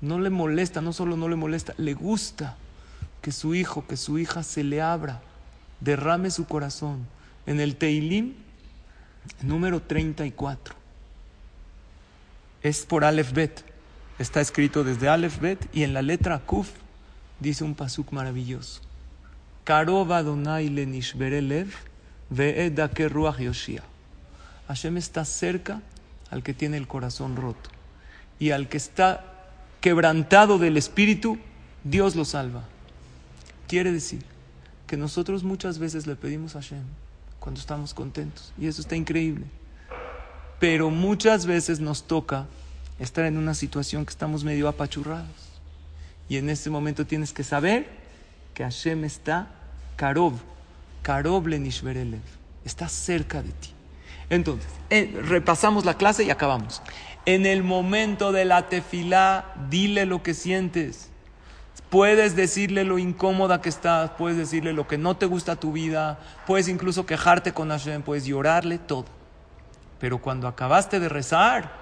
no 0.00 0.18
le 0.18 0.28
molesta, 0.28 0.80
no 0.80 0.92
solo 0.92 1.16
no 1.16 1.28
le 1.28 1.36
molesta, 1.36 1.72
le 1.76 1.94
gusta 1.94 2.56
que 3.20 3.30
su 3.30 3.54
hijo, 3.54 3.86
que 3.86 3.96
su 3.96 4.18
hija 4.18 4.42
se 4.42 4.64
le 4.64 4.82
abra, 4.82 5.20
derrame 5.78 6.32
su 6.32 6.46
corazón. 6.46 7.06
En 7.46 7.60
el 7.60 7.76
Teilim, 7.76 8.34
número 9.40 9.80
34. 9.82 10.74
Es 12.64 12.84
por 12.86 13.04
Aleph 13.04 13.32
Bet. 13.32 13.71
Está 14.22 14.40
escrito 14.40 14.84
desde 14.84 15.08
Aleph 15.08 15.40
Bet 15.40 15.66
y 15.74 15.82
en 15.82 15.94
la 15.94 16.00
letra 16.00 16.38
Kuf 16.38 16.70
dice 17.40 17.64
un 17.64 17.74
pasuk 17.74 18.12
maravilloso. 18.12 18.80
Karov 19.64 20.12
Adonai 20.12 20.68
le 20.68 20.86
nishbere 20.86 21.42
lev 21.42 21.74
ve'eda 22.30 22.88
ke 22.88 23.08
ruach 23.08 23.40
yoshia. 23.40 23.82
Hashem 24.68 24.96
está 24.96 25.24
cerca 25.24 25.82
al 26.30 26.44
que 26.44 26.54
tiene 26.54 26.76
el 26.76 26.86
corazón 26.86 27.34
roto. 27.34 27.68
Y 28.38 28.52
al 28.52 28.68
que 28.68 28.76
está 28.76 29.24
quebrantado 29.80 30.60
del 30.60 30.76
espíritu, 30.76 31.36
Dios 31.82 32.14
lo 32.14 32.24
salva. 32.24 32.62
Quiere 33.66 33.90
decir 33.90 34.22
que 34.86 34.96
nosotros 34.96 35.42
muchas 35.42 35.80
veces 35.80 36.06
le 36.06 36.14
pedimos 36.14 36.54
a 36.54 36.60
Hashem 36.60 36.84
cuando 37.40 37.60
estamos 37.60 37.92
contentos. 37.92 38.52
Y 38.56 38.68
eso 38.68 38.82
está 38.82 38.94
increíble. 38.94 39.46
Pero 40.60 40.90
muchas 40.90 41.44
veces 41.44 41.80
nos 41.80 42.04
toca 42.04 42.46
estar 43.02 43.24
en 43.24 43.36
una 43.36 43.54
situación 43.54 44.04
que 44.04 44.10
estamos 44.10 44.44
medio 44.44 44.68
apachurrados. 44.68 45.26
Y 46.28 46.36
en 46.36 46.48
ese 46.48 46.70
momento 46.70 47.04
tienes 47.04 47.32
que 47.32 47.42
saber 47.42 47.86
que 48.54 48.62
Hashem 48.62 49.04
está 49.04 49.48
Karov, 49.96 50.34
Karov 51.02 51.46
le 51.48 51.58
nishberelev, 51.58 52.22
está 52.64 52.88
cerca 52.88 53.42
de 53.42 53.50
ti. 53.50 53.70
Entonces, 54.30 54.70
eh, 54.88 55.20
repasamos 55.24 55.84
la 55.84 55.94
clase 55.94 56.24
y 56.24 56.30
acabamos. 56.30 56.80
En 57.26 57.44
el 57.44 57.62
momento 57.62 58.32
de 58.32 58.44
la 58.44 58.68
tefilá, 58.68 59.52
dile 59.68 60.06
lo 60.06 60.22
que 60.22 60.32
sientes. 60.32 61.10
Puedes 61.90 62.34
decirle 62.36 62.84
lo 62.84 62.98
incómoda 62.98 63.60
que 63.60 63.68
estás, 63.68 64.12
puedes 64.12 64.38
decirle 64.38 64.72
lo 64.72 64.88
que 64.88 64.96
no 64.96 65.16
te 65.16 65.26
gusta 65.26 65.56
tu 65.56 65.72
vida, 65.72 66.18
puedes 66.46 66.68
incluso 66.68 67.04
quejarte 67.04 67.52
con 67.52 67.68
Hashem, 67.68 68.02
puedes 68.02 68.24
llorarle, 68.24 68.78
todo. 68.78 69.06
Pero 69.98 70.18
cuando 70.18 70.48
acabaste 70.48 70.98
de 71.00 71.08
rezar, 71.10 71.81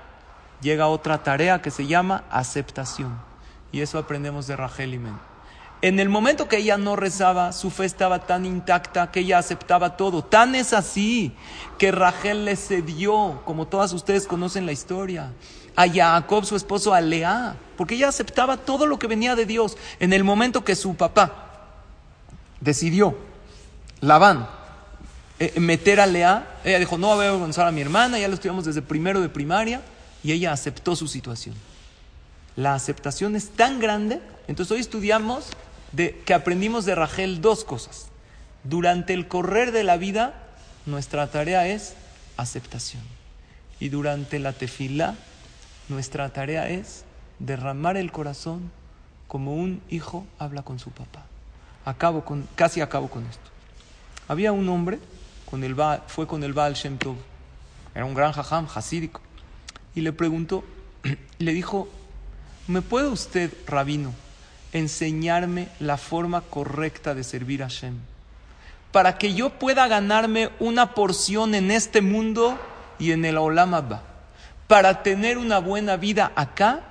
llega 0.61 0.89
otra 0.89 1.23
tarea 1.23 1.63
que 1.63 1.71
se 1.71 1.87
llama 1.87 2.25
aceptación. 2.31 3.19
Y 3.73 3.81
eso 3.81 3.99
aprendemos 3.99 4.47
de 4.47 4.57
Rachel 4.57 4.95
Imen. 4.95 5.31
En 5.83 5.99
el 5.99 6.11
momento 6.11 6.47
que 6.47 6.59
ella 6.59 6.77
no 6.77 6.95
rezaba, 6.95 7.53
su 7.53 7.71
fe 7.71 7.87
estaba 7.87 8.27
tan 8.27 8.45
intacta 8.45 9.11
que 9.11 9.21
ella 9.21 9.39
aceptaba 9.39 9.97
todo. 9.97 10.23
Tan 10.23 10.55
es 10.55 10.75
así 10.75 11.33
que 11.79 11.91
Rachel 11.91 12.45
le 12.45 12.57
cedió, 12.57 13.41
como 13.47 13.67
todas 13.67 13.95
ustedes 13.95 14.27
conocen 14.27 14.67
la 14.67 14.73
historia, 14.73 15.33
a 15.77 15.89
Jacob, 15.89 16.45
su 16.45 16.57
esposo, 16.57 16.93
a 16.93 17.01
Lea, 17.01 17.57
porque 17.79 17.95
ella 17.95 18.09
aceptaba 18.09 18.59
todo 18.59 18.87
lo 18.87 18.99
que 18.99 19.07
venía 19.07 19.35
de 19.35 19.47
Dios. 19.47 19.79
En 20.01 20.13
el 20.13 20.23
momento 20.23 20.65
que 20.65 20.77
su 20.77 20.97
papá 20.97 21.69
decidió, 22.61 23.17
Labán, 24.03 24.49
eh, 25.39 25.59
meter 25.59 26.01
a 26.01 26.07
Lea, 26.07 26.59
ella 26.63 26.79
dijo, 26.79 26.99
no 26.99 27.15
voy 27.15 27.25
a 27.25 27.29
avergonzar 27.31 27.67
a 27.67 27.73
mi 27.73 27.81
hermana, 27.81 28.19
ya 28.19 28.29
lo 28.29 28.35
estudiamos 28.35 28.67
desde 28.67 28.83
primero 28.83 29.23
de 29.23 29.31
primaria, 29.31 29.81
y 30.23 30.33
ella 30.33 30.53
aceptó 30.53 30.97
su 30.97 31.09
situación. 31.09 31.55
La 32.57 32.75
aceptación 32.75 33.37
es 33.37 33.51
tan 33.51 33.81
grande, 33.81 34.21
entonces 34.49 34.73
hoy 34.73 34.81
estudiamos 34.81 35.47
que 35.97 36.35
aprendimos 36.35 36.85
de 36.85 36.95
Rachel 36.95 37.41
dos 37.41 37.65
cosas. 37.65 38.09
Durante 38.65 39.15
el 39.15 39.29
correr 39.29 39.73
de 39.73 39.85
la 39.85 39.97
vida, 39.97 40.35
nuestra 40.87 41.31
tarea 41.31 41.67
es 41.67 41.95
aceptación. 42.37 43.03
Y 43.79 43.89
durante 43.89 44.39
la 44.39 44.53
tefila, 44.53 45.17
nuestra 45.89 46.29
tarea 46.31 46.69
es 46.69 47.05
derramar 47.39 47.97
el 47.97 48.13
corazón 48.13 48.71
como 49.27 49.55
un 49.55 49.81
hijo 49.89 50.27
habla 50.39 50.63
con 50.63 50.79
su 50.79 50.91
papá. 50.91 51.25
Acabo 51.85 52.25
con, 52.25 52.47
casi 52.57 52.81
acabo 52.81 53.09
con 53.09 53.25
esto. 53.27 53.51
Había 54.29 54.53
un 54.53 54.69
hombre, 54.69 54.99
con 55.49 55.65
el 55.65 55.75
fue 56.09 56.27
con 56.27 56.45
el 56.45 56.53
Baal 56.53 56.75
Shem 56.75 56.99
Tov, 56.99 57.17
era 57.95 58.05
un 58.05 58.15
gran 58.15 58.33
jajam, 58.33 58.67
hasídico, 58.73 59.21
y 59.95 60.01
le 60.01 60.13
preguntó, 60.13 60.65
le 61.39 61.53
dijo, 61.53 61.89
¿me 62.67 62.83
puede 62.83 63.09
usted, 63.09 63.53
rabino, 63.67 64.15
enseñarme 64.73 65.69
la 65.81 65.97
forma 65.97 66.43
correcta 66.43 67.15
de 67.15 67.25
servir 67.25 67.63
a 67.63 67.69
Hashem? 67.69 67.95
Para 68.93 69.19
que 69.19 69.35
yo 69.35 69.51
pueda 69.51 69.87
ganarme 69.89 70.51
una 70.59 70.95
porción 70.95 71.55
en 71.55 71.71
este 71.71 72.01
mundo 72.01 72.59
y 72.99 73.13
en 73.13 73.25
el 73.25 73.39
Olam. 73.39 74.01
Para 74.67 75.03
tener 75.03 75.39
una 75.39 75.59
buena 75.59 75.97
vida 75.97 76.33
acá 76.35 76.83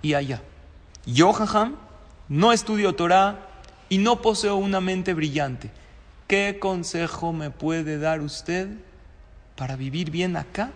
y 0.00 0.14
allá. 0.14 0.42
Yo, 1.04 1.32
jajam, 1.32 1.76
no 2.28 2.52
estudio 2.52 2.94
Torah 2.94 3.38
y 3.88 3.98
no 3.98 4.22
poseo 4.22 4.56
una 4.56 4.80
mente 4.80 5.12
brillante. 5.12 5.70
¿Qué 6.26 6.58
consejo 6.58 7.32
me 7.32 7.50
puede 7.50 7.98
dar 7.98 8.20
usted 8.20 8.68
para 9.56 9.76
vivir 9.76 10.10
bien 10.10 10.36
acá 10.36 10.70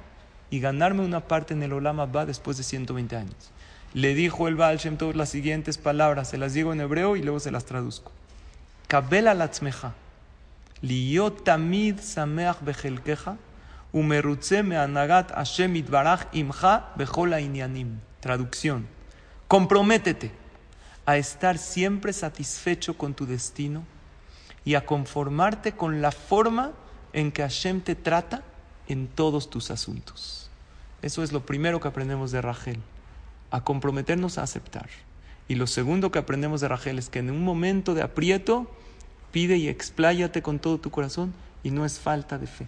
y 0.51 0.61
ganarme 0.61 1.05
una 1.05 1.21
parte 1.21 1.55
en 1.55 1.63
el 1.63 1.73
Olam 1.73 2.01
Abba 2.01 2.27
después 2.27 2.57
de 2.57 2.63
120 2.63 3.17
años? 3.17 3.53
Le 3.95 4.15
dijo 4.15 4.49
el 4.49 4.57
Baal 4.57 4.79
Shem 4.79 4.97
Tov 4.97 5.15
las 5.17 5.31
siguientes 5.31 5.79
palabras, 5.79 6.29
se 6.29 6.39
las 6.39 6.53
digo 6.53 6.73
en 6.73 6.81
hebreo 6.81 7.17
y 7.17 7.23
luego 7.23 7.41
se 7.41 7.51
las 7.51 7.65
traduzco. 7.65 8.13
Kabela 8.89 9.35
latzmeja, 9.35 9.95
liot 10.83 11.45
tamid 11.45 12.01
sameach 12.01 12.61
bechelkeja, 12.61 13.37
umerutze 13.93 14.63
meanagat 14.63 15.33
Hashem 15.33 15.77
itbarach 15.77 16.27
imcha 16.33 16.93
bejola 16.97 17.41
inyanim. 17.41 18.01
Traducción. 18.21 18.87
Comprométete 19.49 20.33
a 21.07 21.17
estar 21.17 21.57
siempre 21.57 22.13
satisfecho 22.13 22.99
con 22.99 23.15
tu 23.15 23.25
destino 23.25 23.85
y 24.65 24.75
a 24.75 24.85
conformarte 24.85 25.73
con 25.73 26.03
la 26.03 26.11
forma 26.11 26.73
en 27.13 27.31
que 27.31 27.43
Hashem 27.43 27.81
te 27.81 27.95
trata 27.95 28.43
en 28.89 29.07
todos 29.07 29.49
tus 29.49 29.71
asuntos. 29.71 30.36
Eso 31.07 31.23
es 31.23 31.31
lo 31.31 31.47
primero 31.47 31.79
que 31.79 31.87
aprendemos 31.87 32.33
de 32.33 32.43
Rachel 32.43 32.81
a 33.53 33.63
comprometernos 33.63 34.39
a 34.39 34.43
aceptar. 34.43 34.89
Y 35.47 35.55
lo 35.55 35.69
segundo 35.69 36.11
que 36.11 36.19
aprendemos 36.19 36.61
de 36.61 36.67
Rachel 36.67 36.99
es 36.99 37.11
que 37.11 37.21
en 37.21 37.31
un 37.31 37.45
momento 37.45 37.95
de 37.95 38.03
aprieto, 38.03 38.69
pide 39.31 39.57
y 39.57 39.69
expláyate 39.69 40.43
con 40.43 40.59
todo 40.59 40.79
tu 40.79 40.91
corazón 40.91 41.33
y 41.63 41.71
no 41.71 41.85
es 41.85 42.01
falta 42.01 42.39
de 42.39 42.49
fe. 42.49 42.67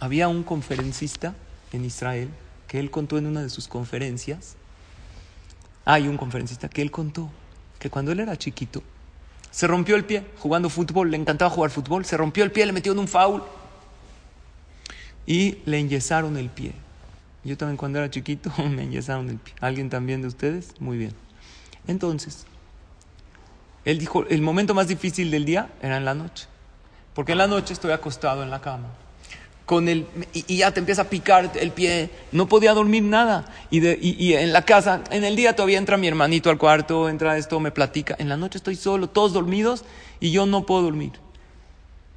Había 0.00 0.26
un 0.26 0.42
conferencista 0.42 1.36
en 1.72 1.84
Israel 1.84 2.28
que 2.66 2.80
él 2.80 2.90
contó 2.90 3.18
en 3.18 3.26
una 3.26 3.42
de 3.42 3.50
sus 3.50 3.68
conferencias, 3.68 4.56
hay 5.84 6.08
un 6.08 6.16
conferencista 6.16 6.68
que 6.68 6.82
él 6.82 6.90
contó 6.90 7.30
que 7.78 7.88
cuando 7.88 8.10
él 8.10 8.18
era 8.18 8.36
chiquito, 8.36 8.82
se 9.52 9.68
rompió 9.68 9.94
el 9.94 10.04
pie 10.04 10.26
jugando 10.38 10.70
fútbol, 10.70 11.12
le 11.12 11.16
encantaba 11.16 11.52
jugar 11.52 11.70
fútbol, 11.70 12.04
se 12.04 12.16
rompió 12.16 12.42
el 12.42 12.50
pie, 12.50 12.66
le 12.66 12.72
metió 12.72 12.90
en 12.90 12.98
un 12.98 13.06
foul 13.06 13.44
y 15.24 15.58
le 15.66 15.78
enyesaron 15.78 16.36
el 16.36 16.50
pie. 16.50 16.74
Yo 17.44 17.56
también 17.56 17.76
cuando 17.76 17.98
era 17.98 18.10
chiquito 18.10 18.52
me 18.58 18.84
enyesaron 18.84 19.28
el 19.28 19.38
pie. 19.38 19.54
¿Alguien 19.60 19.90
también 19.90 20.22
de 20.22 20.28
ustedes? 20.28 20.74
Muy 20.80 20.98
bien. 20.98 21.12
Entonces, 21.86 22.46
él 23.84 23.98
dijo, 23.98 24.26
el 24.28 24.42
momento 24.42 24.74
más 24.74 24.88
difícil 24.88 25.30
del 25.30 25.44
día 25.44 25.70
era 25.82 25.96
en 25.96 26.04
la 26.04 26.14
noche. 26.14 26.46
Porque 27.14 27.32
en 27.32 27.38
la 27.38 27.46
noche 27.46 27.72
estoy 27.72 27.92
acostado 27.92 28.42
en 28.42 28.50
la 28.50 28.60
cama. 28.60 28.88
Con 29.64 29.88
el, 29.88 30.06
y, 30.32 30.56
ya 30.56 30.72
te 30.72 30.80
empieza 30.80 31.02
a 31.02 31.04
picar 31.10 31.50
el 31.60 31.72
pie. 31.72 32.10
No 32.32 32.48
podía 32.48 32.74
dormir 32.74 33.02
nada. 33.02 33.46
Y, 33.70 33.80
de, 33.80 33.98
y, 34.00 34.34
en 34.34 34.52
la 34.52 34.62
casa, 34.62 35.02
en 35.10 35.24
el 35.24 35.36
día 35.36 35.56
todavía 35.56 35.78
entra 35.78 35.96
mi 35.96 36.06
hermanito 36.06 36.50
al 36.50 36.58
cuarto, 36.58 37.08
entra 37.08 37.36
esto, 37.36 37.60
me 37.60 37.70
platica. 37.70 38.14
En 38.18 38.28
la 38.28 38.36
noche 38.36 38.58
estoy 38.58 38.76
solo, 38.76 39.08
todos 39.08 39.32
dormidos 39.32 39.84
y 40.20 40.30
yo 40.30 40.46
no 40.46 40.64
puedo 40.64 40.82
dormir. 40.82 41.12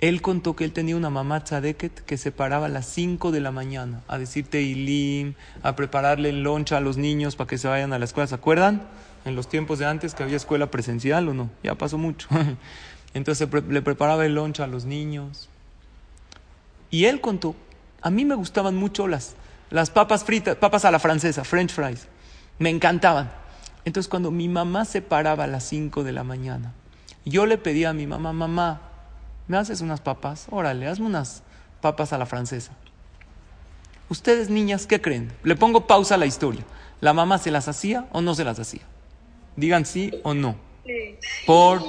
Él 0.01 0.23
contó 0.23 0.55
que 0.55 0.63
él 0.65 0.73
tenía 0.73 0.97
una 0.97 1.11
mamá 1.11 1.43
tzadeket 1.43 2.03
que 2.03 2.17
se 2.17 2.31
paraba 2.31 2.65
a 2.65 2.69
las 2.69 2.87
5 2.87 3.31
de 3.31 3.39
la 3.39 3.51
mañana 3.51 4.01
a 4.07 4.17
decirte 4.17 4.59
ilim, 4.63 5.35
a 5.61 5.75
prepararle 5.75 6.31
loncha 6.31 6.77
a 6.77 6.81
los 6.81 6.97
niños 6.97 7.35
para 7.35 7.47
que 7.47 7.59
se 7.59 7.67
vayan 7.67 7.93
a 7.93 7.99
la 7.99 8.05
escuela. 8.05 8.25
¿Se 8.25 8.33
acuerdan? 8.33 8.81
En 9.25 9.35
los 9.35 9.47
tiempos 9.47 9.77
de 9.77 9.85
antes 9.85 10.15
que 10.15 10.23
había 10.23 10.37
escuela 10.37 10.71
presencial 10.71 11.29
o 11.29 11.35
no. 11.35 11.51
Ya 11.61 11.75
pasó 11.75 11.99
mucho. 11.99 12.27
Entonces 13.13 13.47
le 13.69 13.81
preparaba 13.83 14.25
el 14.25 14.33
loncha 14.33 14.63
a 14.63 14.67
los 14.67 14.85
niños. 14.85 15.49
Y 16.89 17.05
él 17.05 17.21
contó, 17.21 17.55
a 18.01 18.09
mí 18.09 18.25
me 18.25 18.33
gustaban 18.33 18.75
mucho 18.75 19.07
las, 19.07 19.35
las 19.69 19.91
papas 19.91 20.23
fritas, 20.23 20.55
papas 20.55 20.83
a 20.83 20.89
la 20.89 20.97
francesa, 20.97 21.43
french 21.43 21.73
fries. 21.73 22.07
Me 22.57 22.71
encantaban. 22.71 23.31
Entonces 23.85 24.09
cuando 24.09 24.31
mi 24.31 24.49
mamá 24.49 24.85
se 24.85 25.03
paraba 25.03 25.43
a 25.43 25.47
las 25.47 25.63
5 25.65 26.03
de 26.03 26.11
la 26.11 26.23
mañana, 26.23 26.73
yo 27.23 27.45
le 27.45 27.59
pedía 27.59 27.91
a 27.91 27.93
mi 27.93 28.07
mamá, 28.07 28.33
mamá, 28.33 28.81
¿Me 29.47 29.57
haces 29.57 29.81
unas 29.81 30.01
papas? 30.01 30.47
Órale, 30.49 30.87
hazme 30.87 31.05
unas 31.05 31.43
papas 31.81 32.13
a 32.13 32.17
la 32.17 32.25
francesa. 32.25 32.73
Ustedes, 34.09 34.49
niñas, 34.49 34.87
¿qué 34.87 35.01
creen? 35.01 35.31
Le 35.43 35.55
pongo 35.55 35.87
pausa 35.87 36.15
a 36.15 36.17
la 36.17 36.25
historia. 36.25 36.63
¿La 36.99 37.13
mamá 37.13 37.37
se 37.37 37.49
las 37.49 37.67
hacía 37.67 38.07
o 38.11 38.21
no 38.21 38.35
se 38.35 38.43
las 38.43 38.59
hacía? 38.59 38.81
Digan 39.55 39.85
sí 39.85 40.11
o 40.23 40.33
no. 40.33 40.55
Por 41.45 41.81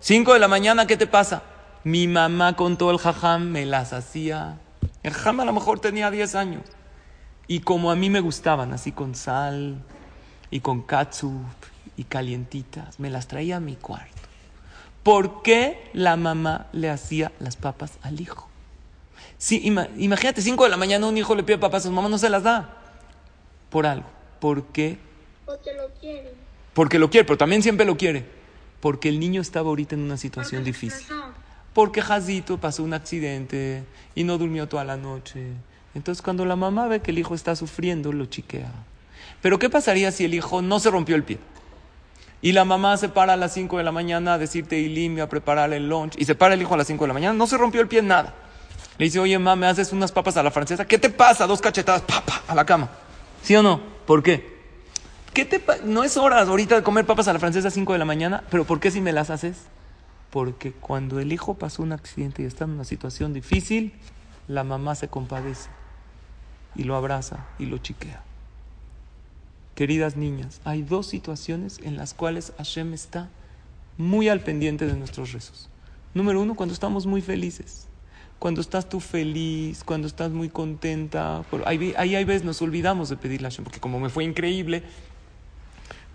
cinco 0.00 0.32
de 0.32 0.38
la 0.38 0.48
mañana, 0.48 0.86
¿qué 0.86 0.96
te 0.96 1.06
pasa? 1.06 1.42
Mi 1.84 2.08
mamá 2.08 2.56
con 2.56 2.76
todo 2.76 2.90
el 2.90 2.98
jajam 2.98 3.50
me 3.50 3.66
las 3.66 3.92
hacía. 3.92 4.58
El 5.02 5.12
jajam 5.12 5.40
a 5.40 5.44
lo 5.44 5.52
mejor 5.52 5.80
tenía 5.80 6.10
10 6.10 6.34
años. 6.34 6.62
Y 7.46 7.60
como 7.60 7.90
a 7.90 7.96
mí 7.96 8.10
me 8.10 8.20
gustaban, 8.20 8.72
así 8.72 8.92
con 8.92 9.14
sal 9.14 9.82
y 10.50 10.60
con 10.60 10.82
katsup 10.82 11.46
y 11.96 12.04
calientitas, 12.04 13.00
me 13.00 13.10
las 13.10 13.26
traía 13.26 13.56
a 13.56 13.60
mi 13.60 13.76
cuarto. 13.76 14.17
¿Por 15.02 15.42
qué 15.42 15.90
la 15.92 16.16
mamá 16.16 16.66
le 16.72 16.90
hacía 16.90 17.32
las 17.38 17.56
papas 17.56 17.98
al 18.02 18.20
hijo? 18.20 18.48
Sí, 19.38 19.62
imagínate, 19.64 20.42
5 20.42 20.64
de 20.64 20.70
la 20.70 20.76
mañana 20.76 21.06
un 21.06 21.16
hijo 21.16 21.34
le 21.34 21.44
pide 21.44 21.58
papas 21.58 21.84
a 21.84 21.88
su 21.88 21.92
mamá, 21.92 22.08
no 22.08 22.18
se 22.18 22.28
las 22.28 22.42
da. 22.42 22.76
Por 23.70 23.86
algo. 23.86 24.08
¿Por 24.40 24.64
qué? 24.66 24.98
Porque 25.46 25.72
lo 25.74 25.88
quiere. 26.00 26.34
Porque 26.74 26.98
lo 26.98 27.10
quiere, 27.10 27.24
pero 27.24 27.38
también 27.38 27.62
siempre 27.62 27.86
lo 27.86 27.96
quiere. 27.96 28.24
Porque 28.80 29.08
el 29.08 29.18
niño 29.18 29.40
estaba 29.40 29.68
ahorita 29.68 29.94
en 29.94 30.02
una 30.02 30.16
situación 30.16 30.64
difícil. 30.64 31.06
Porque 31.72 32.02
Jazito 32.02 32.58
pasó 32.58 32.82
un 32.82 32.94
accidente 32.94 33.84
y 34.14 34.24
no 34.24 34.38
durmió 34.38 34.68
toda 34.68 34.84
la 34.84 34.96
noche. 34.96 35.52
Entonces 35.94 36.22
cuando 36.22 36.44
la 36.44 36.56
mamá 36.56 36.86
ve 36.86 37.00
que 37.00 37.12
el 37.12 37.18
hijo 37.18 37.34
está 37.34 37.56
sufriendo, 37.56 38.12
lo 38.12 38.26
chiquea. 38.26 38.70
Pero 39.40 39.58
¿qué 39.58 39.70
pasaría 39.70 40.10
si 40.10 40.24
el 40.24 40.34
hijo 40.34 40.62
no 40.62 40.80
se 40.80 40.90
rompió 40.90 41.14
el 41.16 41.22
pie? 41.22 41.38
Y 42.40 42.52
la 42.52 42.64
mamá 42.64 42.96
se 42.96 43.08
para 43.08 43.32
a 43.32 43.36
las 43.36 43.52
5 43.54 43.78
de 43.78 43.84
la 43.84 43.92
mañana 43.92 44.34
a 44.34 44.38
decirte 44.38 44.78
y 44.78 45.20
a 45.20 45.28
preparar 45.28 45.72
el 45.72 45.88
lunch. 45.88 46.14
Y 46.18 46.24
se 46.24 46.34
para 46.34 46.54
el 46.54 46.62
hijo 46.62 46.74
a 46.74 46.76
las 46.76 46.86
5 46.86 47.04
de 47.04 47.08
la 47.08 47.14
mañana. 47.14 47.34
No 47.34 47.46
se 47.46 47.58
rompió 47.58 47.80
el 47.80 47.88
pie 47.88 47.98
en 47.98 48.08
nada. 48.08 48.34
Le 48.96 49.04
dice, 49.04 49.18
oye, 49.18 49.38
mamá, 49.38 49.56
¿me 49.56 49.66
haces 49.66 49.92
unas 49.92 50.12
papas 50.12 50.36
a 50.36 50.42
la 50.42 50.50
francesa? 50.50 50.86
¿Qué 50.86 50.98
te 50.98 51.10
pasa? 51.10 51.46
Dos 51.46 51.60
cachetadas, 51.60 52.02
papa, 52.02 52.42
a 52.46 52.54
la 52.54 52.64
cama. 52.64 52.90
¿Sí 53.42 53.54
o 53.56 53.62
no? 53.62 53.80
¿Por 54.06 54.22
qué? 54.22 54.58
¿Qué 55.32 55.44
te 55.44 55.62
no 55.84 56.02
es 56.02 56.16
hora 56.16 56.40
ahorita 56.40 56.76
de 56.76 56.82
comer 56.82 57.06
papas 57.06 57.28
a 57.28 57.32
la 57.32 57.38
francesa 57.38 57.68
a 57.68 57.70
5 57.70 57.92
de 57.92 57.98
la 57.98 58.04
mañana, 58.04 58.42
pero 58.50 58.64
¿por 58.64 58.80
qué 58.80 58.90
si 58.90 59.00
me 59.00 59.12
las 59.12 59.30
haces? 59.30 59.66
Porque 60.30 60.72
cuando 60.72 61.20
el 61.20 61.32
hijo 61.32 61.54
pasó 61.54 61.82
un 61.82 61.92
accidente 61.92 62.42
y 62.42 62.46
está 62.46 62.64
en 62.64 62.70
una 62.70 62.84
situación 62.84 63.32
difícil, 63.32 63.94
la 64.48 64.64
mamá 64.64 64.94
se 64.94 65.08
compadece 65.08 65.70
y 66.74 66.84
lo 66.84 66.96
abraza 66.96 67.46
y 67.58 67.66
lo 67.66 67.78
chiquea. 67.78 68.22
Queridas 69.78 70.16
niñas, 70.16 70.60
hay 70.64 70.82
dos 70.82 71.06
situaciones 71.06 71.78
en 71.84 71.96
las 71.96 72.12
cuales 72.12 72.52
Hashem 72.58 72.94
está 72.94 73.30
muy 73.96 74.28
al 74.28 74.40
pendiente 74.40 74.86
de 74.86 74.94
nuestros 74.94 75.30
rezos. 75.30 75.68
Número 76.14 76.42
uno, 76.42 76.56
cuando 76.56 76.72
estamos 76.72 77.06
muy 77.06 77.22
felices. 77.22 77.86
Cuando 78.40 78.60
estás 78.60 78.88
tú 78.88 78.98
feliz, 78.98 79.84
cuando 79.84 80.08
estás 80.08 80.32
muy 80.32 80.48
contenta. 80.48 81.44
Ahí, 81.64 81.94
hay 81.96 82.24
veces 82.24 82.42
nos 82.42 82.60
olvidamos 82.60 83.08
de 83.08 83.18
pedirle 83.18 83.46
a 83.46 83.50
Hashem, 83.50 83.62
porque 83.62 83.78
como 83.78 84.00
me 84.00 84.08
fue 84.08 84.24
increíble, 84.24 84.82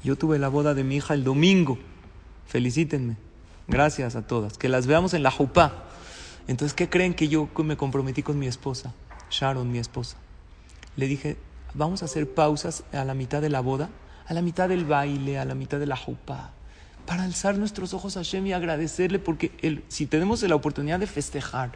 yo 0.03 0.18
tuve 0.18 0.39
la 0.39 0.49
boda 0.49 0.74
de 0.74 0.84
mi 0.84 0.97
hija 0.97 1.14
el 1.14 1.24
domingo. 1.24 1.78
felicítenme. 2.45 3.16
Gracias 3.70 4.18
a 4.18 4.28
todas. 4.28 4.57
Que 4.57 4.68
las 4.68 4.88
veamos 4.88 5.14
en 5.14 5.24
la 5.24 5.32
jupá. 5.32 5.86
Entonces, 6.49 6.74
¿qué 6.74 6.89
creen 6.89 7.14
que 7.14 7.30
yo 7.30 7.47
me 7.64 7.78
comprometí 7.78 8.24
con 8.24 8.38
mi 8.38 8.47
esposa? 8.47 8.93
Sharon, 9.32 9.72
mi 9.72 9.80
esposa. 9.80 10.18
Le 10.97 11.07
dije, 11.07 11.38
vamos 11.74 12.01
a 12.01 12.05
hacer 12.05 12.34
pausas 12.34 12.84
a 12.91 13.03
la 13.03 13.13
mitad 13.13 13.41
de 13.41 13.49
la 13.49 13.59
boda, 13.59 13.89
a 14.28 14.34
la 14.34 14.41
mitad 14.41 14.69
del 14.69 14.86
baile, 14.86 15.39
a 15.39 15.45
la 15.45 15.55
mitad 15.55 15.80
de 15.80 15.88
la 15.88 15.97
jupá, 15.97 16.51
para 17.05 17.24
alzar 17.24 17.57
nuestros 17.57 17.93
ojos 17.93 18.15
a 18.15 18.21
Hashem 18.21 18.47
y 18.47 18.53
agradecerle, 18.53 19.19
porque 19.19 19.84
si 19.89 20.05
tenemos 20.05 20.41
la 20.43 20.55
oportunidad 20.55 20.99
de 20.99 21.07
festejar 21.07 21.71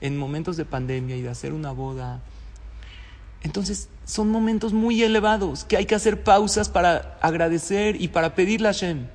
en 0.00 0.16
momentos 0.16 0.56
de 0.56 0.64
pandemia 0.64 1.16
y 1.16 1.22
de 1.22 1.28
hacer 1.28 1.52
una 1.52 1.72
boda, 1.72 2.20
entonces 3.42 3.88
son 4.04 4.28
momentos 4.28 4.72
muy 4.72 5.02
elevados 5.02 5.64
que 5.64 5.76
hay 5.76 5.86
que 5.86 5.94
hacer 5.94 6.22
pausas 6.22 6.68
para 6.68 7.18
agradecer 7.22 8.00
y 8.00 8.08
para 8.08 8.34
pedirle 8.34 8.68
a 8.68 8.72
Hashem. 8.72 9.06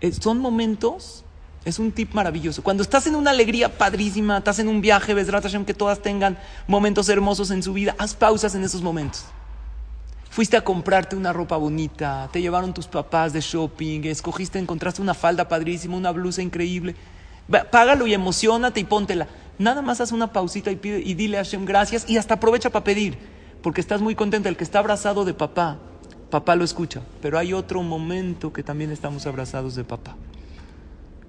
Eh, 0.00 0.12
son 0.12 0.38
momentos, 0.38 1.24
es 1.64 1.78
un 1.78 1.92
tip 1.92 2.14
maravilloso. 2.14 2.62
Cuando 2.62 2.82
estás 2.82 3.06
en 3.06 3.14
una 3.14 3.30
alegría 3.30 3.76
padrísima, 3.76 4.38
estás 4.38 4.58
en 4.58 4.68
un 4.68 4.80
viaje, 4.80 5.14
ves 5.14 5.30
Hashem, 5.30 5.64
que 5.64 5.74
todas 5.74 6.00
tengan 6.00 6.38
momentos 6.66 7.08
hermosos 7.08 7.50
en 7.50 7.62
su 7.62 7.72
vida, 7.72 7.94
haz 7.98 8.14
pausas 8.14 8.54
en 8.54 8.64
esos 8.64 8.82
momentos. 8.82 9.26
Fuiste 10.30 10.56
a 10.56 10.64
comprarte 10.64 11.16
una 11.16 11.32
ropa 11.32 11.56
bonita, 11.56 12.28
te 12.32 12.40
llevaron 12.40 12.72
tus 12.72 12.86
papás 12.86 13.32
de 13.32 13.40
shopping, 13.40 14.02
escogiste, 14.04 14.58
encontraste 14.58 15.02
una 15.02 15.12
falda 15.12 15.48
padrísima, 15.48 15.96
una 15.96 16.12
blusa 16.12 16.40
increíble. 16.40 16.94
Págalo 17.70 18.06
y 18.06 18.14
emocionate 18.14 18.80
y 18.80 18.84
póntela. 18.84 19.26
Nada 19.58 19.82
más 19.82 20.00
haz 20.00 20.12
una 20.12 20.32
pausita 20.32 20.70
y, 20.70 20.76
pide, 20.76 21.00
y 21.00 21.14
dile 21.14 21.36
a 21.36 21.44
Hashem 21.44 21.66
gracias 21.66 22.08
y 22.08 22.16
hasta 22.16 22.34
aprovecha 22.34 22.70
para 22.70 22.84
pedir, 22.84 23.18
porque 23.60 23.80
estás 23.80 24.00
muy 24.00 24.14
contento. 24.14 24.48
El 24.48 24.56
que 24.56 24.64
está 24.64 24.78
abrazado 24.78 25.24
de 25.24 25.34
papá, 25.34 25.78
papá 26.30 26.54
lo 26.54 26.64
escucha. 26.64 27.02
Pero 27.20 27.36
hay 27.36 27.52
otro 27.52 27.82
momento 27.82 28.52
que 28.52 28.62
también 28.62 28.92
estamos 28.92 29.26
abrazados 29.26 29.74
de 29.74 29.84
papá. 29.84 30.14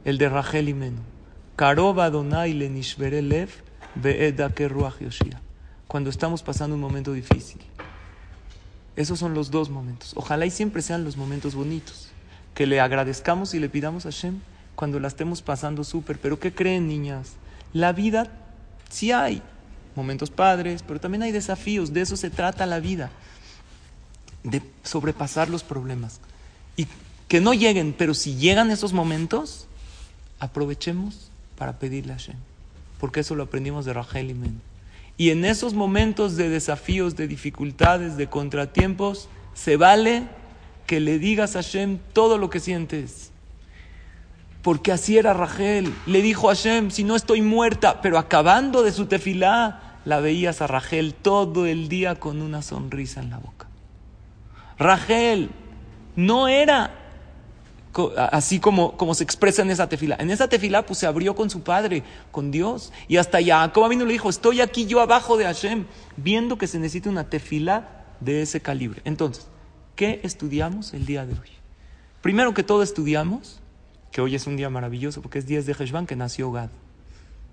El 0.04 0.18
de 0.18 0.30
Rachel 0.30 0.68
y 0.68 0.74
Menu. 0.74 1.02
Cuando 5.88 6.10
estamos 6.10 6.41
pasando 6.41 6.76
un 6.76 6.82
momento 6.82 7.14
difícil. 7.14 7.62
Esos 8.95 9.20
son 9.20 9.36
los 9.36 9.52
dos 9.52 9.70
momentos. 9.70 10.14
Ojalá 10.16 10.47
y 10.47 10.49
siempre 10.49 10.82
sean 10.82 11.04
los 11.04 11.18
momentos 11.18 11.54
bonitos. 11.54 12.10
Que 12.56 12.66
le 12.66 12.80
agradezcamos 12.80 13.54
y 13.54 13.60
le 13.60 13.70
pidamos 13.70 14.06
a 14.06 14.12
Hashem 14.12 14.39
cuando 14.76 14.99
la 14.99 15.08
estemos 15.08 15.43
pasando 15.43 15.84
súper. 15.84 16.18
Pero 16.20 16.39
¿qué 16.39 16.52
creen, 16.52 16.88
niñas? 16.88 17.34
La 17.72 17.93
vida 17.93 18.28
sí 18.89 19.12
hay 19.12 19.43
momentos 19.95 20.32
padres, 20.32 20.84
pero 20.86 20.99
también 20.99 21.22
hay 21.22 21.32
desafíos. 21.32 21.93
De 21.93 22.02
eso 22.02 22.18
se 22.18 22.32
trata 22.32 22.66
la 22.66 22.80
vida. 22.80 23.12
De 24.43 24.64
sobrepasar 24.84 25.47
los 25.47 25.64
problemas. 25.64 26.22
Y 26.76 26.88
que 27.28 27.39
no 27.39 27.54
lleguen, 27.54 27.93
pero 27.95 28.16
si 28.16 28.36
llegan 28.36 28.72
esos 28.72 28.93
momentos, 28.93 29.68
aprovechemos 30.41 31.31
para 31.57 31.79
pedirle 31.79 32.11
a 32.11 32.17
Hashem. 32.17 32.35
Porque 32.99 33.21
eso 33.21 33.35
lo 33.35 33.43
aprendimos 33.43 33.85
de 33.85 33.93
Rachel 33.93 34.31
y 34.31 34.33
Men. 34.33 34.61
Y 35.15 35.29
en 35.29 35.45
esos 35.45 35.73
momentos 35.73 36.35
de 36.35 36.49
desafíos, 36.49 37.15
de 37.15 37.27
dificultades, 37.27 38.17
de 38.17 38.27
contratiempos, 38.27 39.29
se 39.53 39.77
vale 39.77 40.23
que 40.87 40.99
le 40.99 41.19
digas 41.19 41.55
a 41.55 41.61
Hashem 41.61 41.99
todo 42.11 42.39
lo 42.39 42.49
que 42.49 42.59
sientes. 42.59 43.31
Porque 44.63 44.91
así 44.91 45.17
era 45.17 45.33
Rachel. 45.33 45.93
Le 46.07 46.21
dijo 46.23 46.49
a 46.49 46.55
Hashem, 46.55 46.89
si 46.89 47.03
no 47.03 47.15
estoy 47.15 47.41
muerta, 47.41 48.01
pero 48.01 48.17
acabando 48.17 48.81
de 48.81 48.91
su 48.91 49.05
tefilá, 49.05 49.99
la 50.05 50.19
veías 50.19 50.61
a 50.61 50.67
Rachel 50.67 51.13
todo 51.13 51.67
el 51.67 51.87
día 51.87 52.15
con 52.15 52.41
una 52.41 52.63
sonrisa 52.63 53.21
en 53.21 53.29
la 53.29 53.37
boca. 53.37 53.67
Rachel 54.79 55.51
no 56.15 56.47
era 56.47 57.01
así 58.31 58.59
como, 58.59 58.97
como 58.97 59.13
se 59.13 59.23
expresa 59.23 59.61
en 59.61 59.71
esa 59.71 59.89
tefila. 59.89 60.15
En 60.19 60.31
esa 60.31 60.47
tefila 60.47 60.85
pues 60.85 60.99
se 60.99 61.07
abrió 61.07 61.35
con 61.35 61.49
su 61.49 61.61
padre, 61.61 62.03
con 62.31 62.51
Dios. 62.51 62.91
Y 63.07 63.17
hasta 63.17 63.43
Jacob 63.43 63.89
vino 63.89 64.05
le 64.05 64.13
dijo, 64.13 64.29
estoy 64.29 64.61
aquí 64.61 64.85
yo 64.85 65.01
abajo 65.01 65.37
de 65.37 65.45
Hashem, 65.45 65.85
viendo 66.17 66.57
que 66.57 66.67
se 66.67 66.79
necesita 66.79 67.09
una 67.09 67.29
tefila 67.29 68.05
de 68.19 68.41
ese 68.41 68.61
calibre. 68.61 69.01
Entonces, 69.05 69.47
¿qué 69.95 70.21
estudiamos 70.23 70.93
el 70.93 71.05
día 71.05 71.25
de 71.25 71.33
hoy? 71.33 71.49
Primero 72.21 72.53
que 72.53 72.63
todo 72.63 72.83
estudiamos, 72.83 73.59
que 74.11 74.21
hoy 74.21 74.35
es 74.35 74.47
un 74.47 74.57
día 74.57 74.69
maravilloso 74.69 75.21
porque 75.21 75.39
es 75.39 75.47
10 75.47 75.65
de 75.65 75.73
Heshvan 75.73 76.05
que 76.05 76.15
nació 76.15 76.51
Gad. 76.51 76.69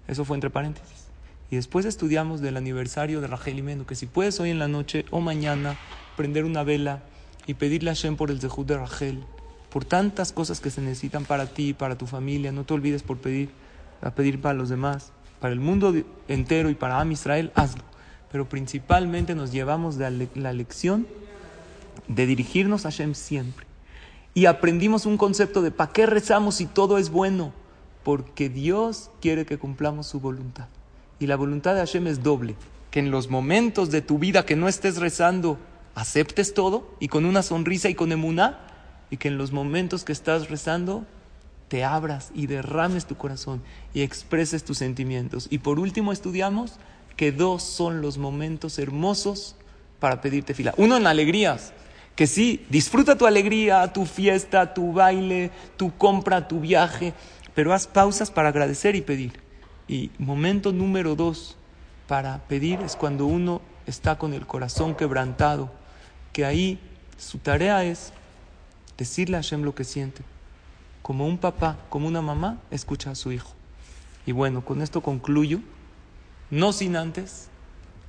Eso 0.06 0.24
fue 0.24 0.36
entre 0.36 0.50
paréntesis. 0.50 1.08
Y 1.50 1.56
después 1.56 1.86
estudiamos 1.86 2.40
del 2.40 2.56
aniversario 2.56 3.20
de 3.20 3.26
Rachel 3.26 3.58
y 3.58 3.62
Menu, 3.62 3.86
que 3.86 3.94
si 3.94 4.06
puedes 4.06 4.38
hoy 4.40 4.50
en 4.50 4.58
la 4.58 4.68
noche 4.68 5.06
o 5.10 5.20
mañana 5.20 5.78
prender 6.16 6.44
una 6.44 6.62
vela 6.62 7.02
y 7.46 7.54
pedirle 7.54 7.90
a 7.90 7.94
Hashem 7.94 8.16
por 8.16 8.30
el 8.30 8.40
Zehut 8.40 8.66
de 8.66 8.76
Rachel, 8.76 9.24
por 9.78 9.84
tantas 9.84 10.32
cosas 10.32 10.58
que 10.58 10.70
se 10.70 10.80
necesitan 10.80 11.24
para 11.24 11.46
ti, 11.46 11.72
para 11.72 11.96
tu 11.96 12.06
familia. 12.06 12.50
No 12.50 12.64
te 12.64 12.74
olvides 12.74 13.04
por 13.04 13.18
pedir, 13.18 13.48
a 14.02 14.10
pedir 14.10 14.40
para 14.40 14.52
los 14.52 14.68
demás, 14.68 15.12
para 15.38 15.52
el 15.52 15.60
mundo 15.60 15.94
entero 16.26 16.68
y 16.68 16.74
para 16.74 16.98
Am 16.98 17.12
Israel, 17.12 17.52
hazlo. 17.54 17.84
Pero 18.32 18.48
principalmente 18.48 19.36
nos 19.36 19.52
llevamos 19.52 19.94
la 19.96 20.52
lección 20.52 21.06
de 22.08 22.26
dirigirnos 22.26 22.86
a 22.86 22.90
Hashem 22.90 23.14
siempre. 23.14 23.66
Y 24.34 24.46
aprendimos 24.46 25.06
un 25.06 25.16
concepto 25.16 25.62
de 25.62 25.70
¿para 25.70 25.92
qué 25.92 26.06
rezamos 26.06 26.56
si 26.56 26.66
todo 26.66 26.98
es 26.98 27.10
bueno? 27.10 27.52
Porque 28.02 28.48
Dios 28.48 29.12
quiere 29.20 29.46
que 29.46 29.58
cumplamos 29.58 30.08
su 30.08 30.18
voluntad. 30.18 30.66
Y 31.20 31.28
la 31.28 31.36
voluntad 31.36 31.74
de 31.74 31.82
Hashem 31.82 32.08
es 32.08 32.24
doble. 32.24 32.56
Que 32.90 32.98
en 32.98 33.12
los 33.12 33.30
momentos 33.30 33.92
de 33.92 34.02
tu 34.02 34.18
vida 34.18 34.44
que 34.44 34.56
no 34.56 34.66
estés 34.66 34.96
rezando, 34.96 35.56
aceptes 35.94 36.52
todo 36.52 36.96
y 36.98 37.06
con 37.06 37.24
una 37.24 37.44
sonrisa 37.44 37.88
y 37.88 37.94
con 37.94 38.10
emuná, 38.10 38.64
y 39.10 39.16
que 39.16 39.28
en 39.28 39.38
los 39.38 39.52
momentos 39.52 40.04
que 40.04 40.12
estás 40.12 40.48
rezando 40.48 41.04
te 41.68 41.84
abras 41.84 42.30
y 42.34 42.46
derrames 42.46 43.06
tu 43.06 43.16
corazón 43.16 43.62
y 43.94 44.02
expreses 44.02 44.64
tus 44.64 44.78
sentimientos. 44.78 45.46
Y 45.50 45.58
por 45.58 45.78
último 45.78 46.12
estudiamos 46.12 46.78
que 47.16 47.32
dos 47.32 47.62
son 47.62 48.00
los 48.00 48.16
momentos 48.16 48.78
hermosos 48.78 49.56
para 50.00 50.20
pedirte 50.20 50.54
fila. 50.54 50.74
Uno 50.76 50.96
en 50.96 51.06
alegrías, 51.06 51.72
que 52.16 52.26
sí, 52.26 52.64
disfruta 52.70 53.18
tu 53.18 53.26
alegría, 53.26 53.92
tu 53.92 54.06
fiesta, 54.06 54.72
tu 54.72 54.92
baile, 54.92 55.50
tu 55.76 55.94
compra, 55.96 56.48
tu 56.48 56.60
viaje, 56.60 57.12
pero 57.54 57.72
haz 57.74 57.86
pausas 57.86 58.30
para 58.30 58.48
agradecer 58.48 58.96
y 58.96 59.02
pedir. 59.02 59.32
Y 59.88 60.10
momento 60.18 60.72
número 60.72 61.14
dos 61.16 61.56
para 62.06 62.38
pedir 62.46 62.80
es 62.80 62.96
cuando 62.96 63.26
uno 63.26 63.60
está 63.86 64.16
con 64.16 64.32
el 64.32 64.46
corazón 64.46 64.94
quebrantado, 64.94 65.70
que 66.32 66.44
ahí 66.44 66.78
su 67.16 67.38
tarea 67.38 67.84
es 67.84 68.12
decirle 68.98 69.36
a 69.36 69.40
Hashem 69.40 69.62
lo 69.62 69.74
que 69.74 69.84
siente. 69.84 70.22
Como 71.02 71.26
un 71.26 71.38
papá, 71.38 71.78
como 71.88 72.06
una 72.08 72.20
mamá, 72.20 72.58
escucha 72.70 73.12
a 73.12 73.14
su 73.14 73.32
hijo. 73.32 73.54
Y 74.26 74.32
bueno, 74.32 74.62
con 74.62 74.82
esto 74.82 75.00
concluyo, 75.00 75.60
no 76.50 76.72
sin 76.72 76.96
antes 76.96 77.48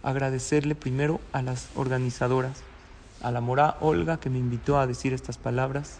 agradecerle 0.04 0.76
primero 0.76 1.22
a 1.32 1.42
las 1.42 1.70
organizadoras, 1.76 2.64
a 3.22 3.32
la 3.32 3.40
mora 3.42 3.78
Olga 3.80 4.20
que 4.20 4.30
me 4.30 4.40
invitó 4.40 4.80
a 4.80 4.88
decir 4.88 5.14
estas 5.14 5.38
palabras. 5.38 6.00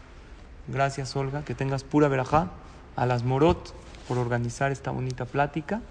Gracias 0.68 1.16
Olga, 1.16 1.46
que 1.46 1.56
tengas 1.56 1.84
pura 1.84 2.08
verajá. 2.08 2.52
A 2.96 3.06
las 3.06 3.24
morot 3.24 3.74
por 4.10 4.18
organizar 4.18 4.74
esta 4.74 4.92
bonita 4.92 5.24
plática. 5.26 5.82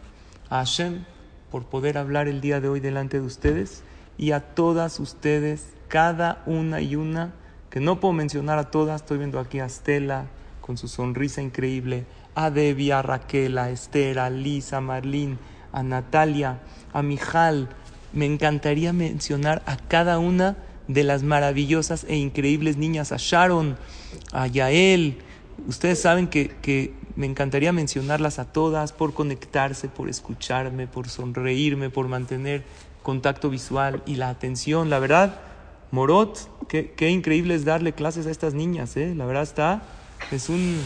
A 0.50 0.56
Hashem 0.58 1.04
por 1.50 1.64
poder 1.64 1.96
hablar 1.96 2.28
el 2.28 2.42
día 2.42 2.60
de 2.60 2.68
hoy 2.68 2.80
delante 2.80 3.20
de 3.20 3.26
ustedes. 3.26 3.82
Y 4.18 4.32
a 4.32 4.40
todas 4.40 5.00
ustedes, 5.00 5.68
cada 5.88 6.42
una 6.44 6.80
y 6.80 6.96
una 6.96 7.32
no 7.80 8.00
puedo 8.00 8.12
mencionar 8.12 8.58
a 8.58 8.70
todas, 8.70 9.02
estoy 9.02 9.18
viendo 9.18 9.38
aquí 9.38 9.60
a 9.60 9.66
Estela 9.66 10.26
con 10.60 10.76
su 10.76 10.88
sonrisa 10.88 11.40
increíble, 11.42 12.04
a 12.34 12.50
Debbie, 12.50 12.92
a 12.92 13.02
Raquel, 13.02 13.58
a 13.58 13.70
Esther, 13.70 14.18
a 14.18 14.30
Lisa, 14.30 14.76
a 14.76 14.80
Marlene, 14.80 15.38
a 15.72 15.82
Natalia, 15.82 16.60
a 16.92 17.02
Mijal. 17.02 17.68
Me 18.12 18.26
encantaría 18.26 18.92
mencionar 18.92 19.62
a 19.66 19.76
cada 19.76 20.18
una 20.18 20.56
de 20.86 21.04
las 21.04 21.22
maravillosas 21.22 22.04
e 22.08 22.16
increíbles 22.16 22.76
niñas, 22.76 23.12
a 23.12 23.16
Sharon, 23.18 23.76
a 24.32 24.46
Yael. 24.46 25.18
Ustedes 25.66 26.00
saben 26.00 26.28
que, 26.28 26.48
que 26.62 26.94
me 27.16 27.26
encantaría 27.26 27.72
mencionarlas 27.72 28.38
a 28.38 28.44
todas 28.44 28.92
por 28.92 29.14
conectarse, 29.14 29.88
por 29.88 30.08
escucharme, 30.08 30.86
por 30.86 31.08
sonreírme, 31.08 31.90
por 31.90 32.08
mantener 32.08 32.62
contacto 33.02 33.50
visual 33.50 34.02
y 34.06 34.16
la 34.16 34.28
atención. 34.28 34.90
La 34.90 34.98
verdad, 34.98 35.40
Morot, 35.90 36.38
qué, 36.68 37.08
increíble 37.08 37.54
es 37.54 37.64
darle 37.64 37.92
clases 37.92 38.26
a 38.26 38.30
estas 38.30 38.54
niñas, 38.54 38.96
¿eh? 38.96 39.14
La 39.16 39.24
verdad 39.24 39.42
está, 39.42 39.82
es 40.30 40.48
un, 40.48 40.80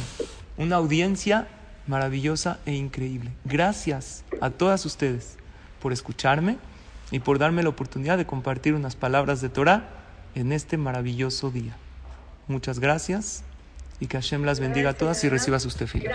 una 0.56 0.76
audiencia 0.76 1.48
maravillosa 1.86 2.60
e 2.66 2.74
increíble. 2.74 3.30
Gracias 3.44 4.24
a 4.40 4.50
todas 4.50 4.86
ustedes 4.86 5.36
por 5.80 5.92
escucharme 5.92 6.58
y 7.10 7.18
por 7.18 7.38
darme 7.38 7.62
la 7.62 7.68
oportunidad 7.68 8.16
de 8.16 8.26
compartir 8.26 8.74
unas 8.74 8.94
palabras 8.96 9.40
de 9.40 9.48
Torah 9.48 9.88
en 10.34 10.52
este 10.52 10.76
maravilloso 10.76 11.50
día. 11.50 11.76
Muchas 12.48 12.78
gracias 12.78 13.42
y 14.00 14.06
que 14.06 14.16
Hashem 14.16 14.44
las 14.44 14.60
bendiga 14.60 14.90
a 14.90 14.94
todas 14.94 15.22
y 15.24 15.28
reciba 15.28 15.58
sus 15.58 15.76
tefillas. 15.76 16.14